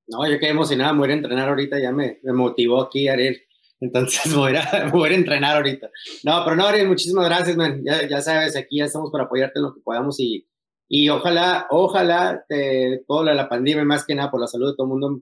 No, 0.07 0.28
yo 0.30 0.39
quedé 0.39 0.51
emocionado, 0.51 0.93
me 0.93 0.99
voy 1.01 1.11
a 1.11 1.13
entrenar 1.15 1.49
ahorita, 1.49 1.80
ya 1.80 1.91
me, 1.91 2.19
me 2.23 2.34
motivó 2.34 2.82
aquí 2.82 3.07
Ariel. 3.07 3.38
Entonces 3.80 4.34
voy 4.36 4.55
a, 4.55 4.89
voy 4.91 5.11
a 5.11 5.15
entrenar 5.15 5.57
ahorita. 5.57 5.89
No, 6.23 6.41
pero 6.43 6.55
no, 6.55 6.65
Ariel, 6.65 6.88
muchísimas 6.88 7.25
gracias, 7.25 7.57
man. 7.57 7.82
Ya, 7.86 8.07
ya 8.07 8.21
sabes, 8.21 8.55
aquí 8.55 8.78
ya 8.78 8.86
estamos 8.86 9.11
para 9.11 9.25
apoyarte 9.25 9.59
en 9.59 9.63
lo 9.63 9.73
que 9.73 9.82
podamos 9.82 10.19
y, 10.19 10.47
y 10.88 11.09
ojalá, 11.09 11.67
ojalá 11.69 12.45
eh, 12.49 13.03
toda 13.07 13.34
la 13.34 13.49
pandemia, 13.49 13.84
más 13.84 14.05
que 14.05 14.15
nada 14.15 14.32
por 14.32 14.39
la 14.39 14.47
salud 14.47 14.71
de 14.71 14.75
todo 14.75 14.88
el 14.88 14.91
mundo, 14.91 15.21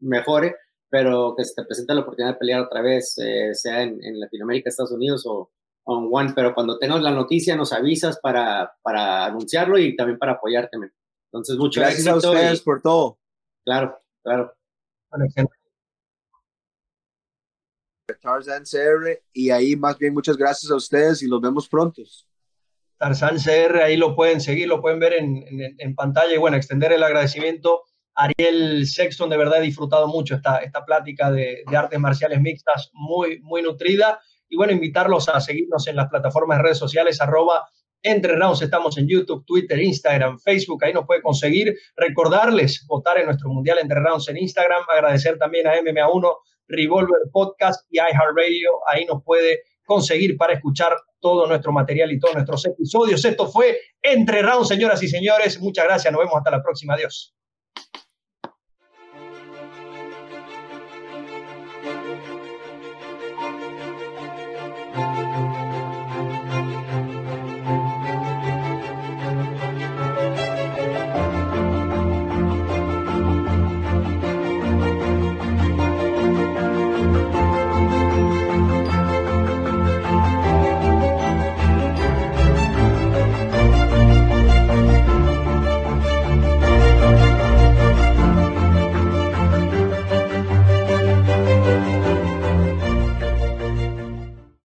mejore, 0.00 0.56
pero 0.90 1.34
que 1.36 1.44
se 1.44 1.54
te 1.54 1.64
presente 1.64 1.94
la 1.94 2.00
oportunidad 2.00 2.34
de 2.34 2.38
pelear 2.38 2.60
otra 2.62 2.82
vez, 2.82 3.16
eh, 3.18 3.54
sea 3.54 3.82
en, 3.82 4.02
en, 4.02 4.18
Latinoamérica, 4.20 4.70
Estados 4.70 4.92
Unidos 4.92 5.24
o, 5.26 5.50
on 5.84 6.08
one, 6.12 6.32
pero 6.34 6.54
cuando 6.54 6.78
tengas 6.78 7.02
la 7.02 7.10
noticia 7.10 7.56
nos 7.56 7.72
avisas 7.72 8.18
para, 8.20 8.72
para 8.82 9.24
anunciarlo 9.26 9.78
y 9.78 9.96
también 9.96 10.18
para 10.18 10.32
apoyarte. 10.32 10.76
Entonces, 11.32 11.56
muchas 11.56 11.84
gracias 11.84 12.06
a 12.06 12.16
ustedes 12.16 12.60
por 12.60 12.82
todo. 12.82 13.18
Claro, 13.64 13.98
claro. 14.22 14.54
Tarzan 18.20 18.64
CR 18.64 19.22
y 19.32 19.50
ahí 19.50 19.76
más 19.76 19.98
bien 19.98 20.14
muchas 20.14 20.36
gracias 20.36 20.70
a 20.70 20.76
ustedes 20.76 21.22
y 21.22 21.26
los 21.26 21.40
vemos 21.40 21.68
pronto. 21.68 22.02
Tarzan 22.98 23.36
CR, 23.38 23.82
ahí 23.82 23.96
lo 23.96 24.14
pueden 24.14 24.40
seguir, 24.40 24.68
lo 24.68 24.82
pueden 24.82 24.98
ver 24.98 25.14
en, 25.14 25.44
en, 25.78 25.94
pantalla 25.94 26.34
y 26.34 26.38
bueno, 26.38 26.56
extender 26.56 26.92
el 26.92 27.02
agradecimiento. 27.02 27.84
Ariel 28.18 28.84
Sexton, 28.84 29.30
de 29.30 29.36
verdad 29.36 29.60
he 29.60 29.66
disfrutado 29.66 30.08
mucho 30.08 30.34
esta, 30.34 30.58
esta 30.58 30.84
plática 30.84 31.30
de, 31.30 31.62
artes 31.72 32.00
marciales 32.00 32.40
mixtas, 32.40 32.90
muy, 32.92 33.38
muy 33.42 33.62
nutrida 33.62 34.20
y 34.48 34.56
bueno, 34.56 34.72
invitarlos 34.72 35.28
a 35.28 35.40
seguirnos 35.40 35.86
en 35.86 35.94
las 35.94 36.08
plataformas 36.08 36.58
de 36.58 36.64
redes 36.64 36.78
sociales, 36.78 37.20
arroba 37.20 37.68
entre 38.02 38.34
rounds, 38.34 38.62
estamos 38.62 38.98
en 38.98 39.08
YouTube, 39.08 39.44
Twitter, 39.44 39.80
Instagram, 39.80 40.38
Facebook, 40.38 40.84
ahí 40.84 40.92
nos 40.92 41.06
puede 41.06 41.22
conseguir. 41.22 41.76
Recordarles 41.96 42.84
votar 42.86 43.18
en 43.18 43.26
nuestro 43.26 43.50
Mundial 43.50 43.78
Entre 43.80 44.00
Rounds 44.00 44.28
en 44.28 44.38
Instagram, 44.38 44.82
agradecer 44.92 45.38
también 45.38 45.66
a 45.66 45.74
MMA1, 45.74 46.36
Revolver 46.68 47.20
Podcast 47.32 47.86
y 47.90 47.98
iHeartRadio, 47.98 48.70
ahí 48.88 49.04
nos 49.04 49.22
puede 49.22 49.62
conseguir 49.84 50.36
para 50.36 50.54
escuchar 50.54 50.92
todo 51.20 51.46
nuestro 51.46 51.72
material 51.72 52.12
y 52.12 52.18
todos 52.18 52.34
nuestros 52.34 52.66
episodios. 52.66 53.24
Esto 53.24 53.48
fue 53.48 53.78
Entre 54.02 54.42
Rounds, 54.42 54.68
señoras 54.68 55.02
y 55.02 55.08
señores. 55.08 55.60
Muchas 55.60 55.84
gracias, 55.84 56.12
nos 56.12 56.20
vemos 56.20 56.36
hasta 56.36 56.50
la 56.50 56.62
próxima. 56.62 56.94
Adiós. 56.94 57.34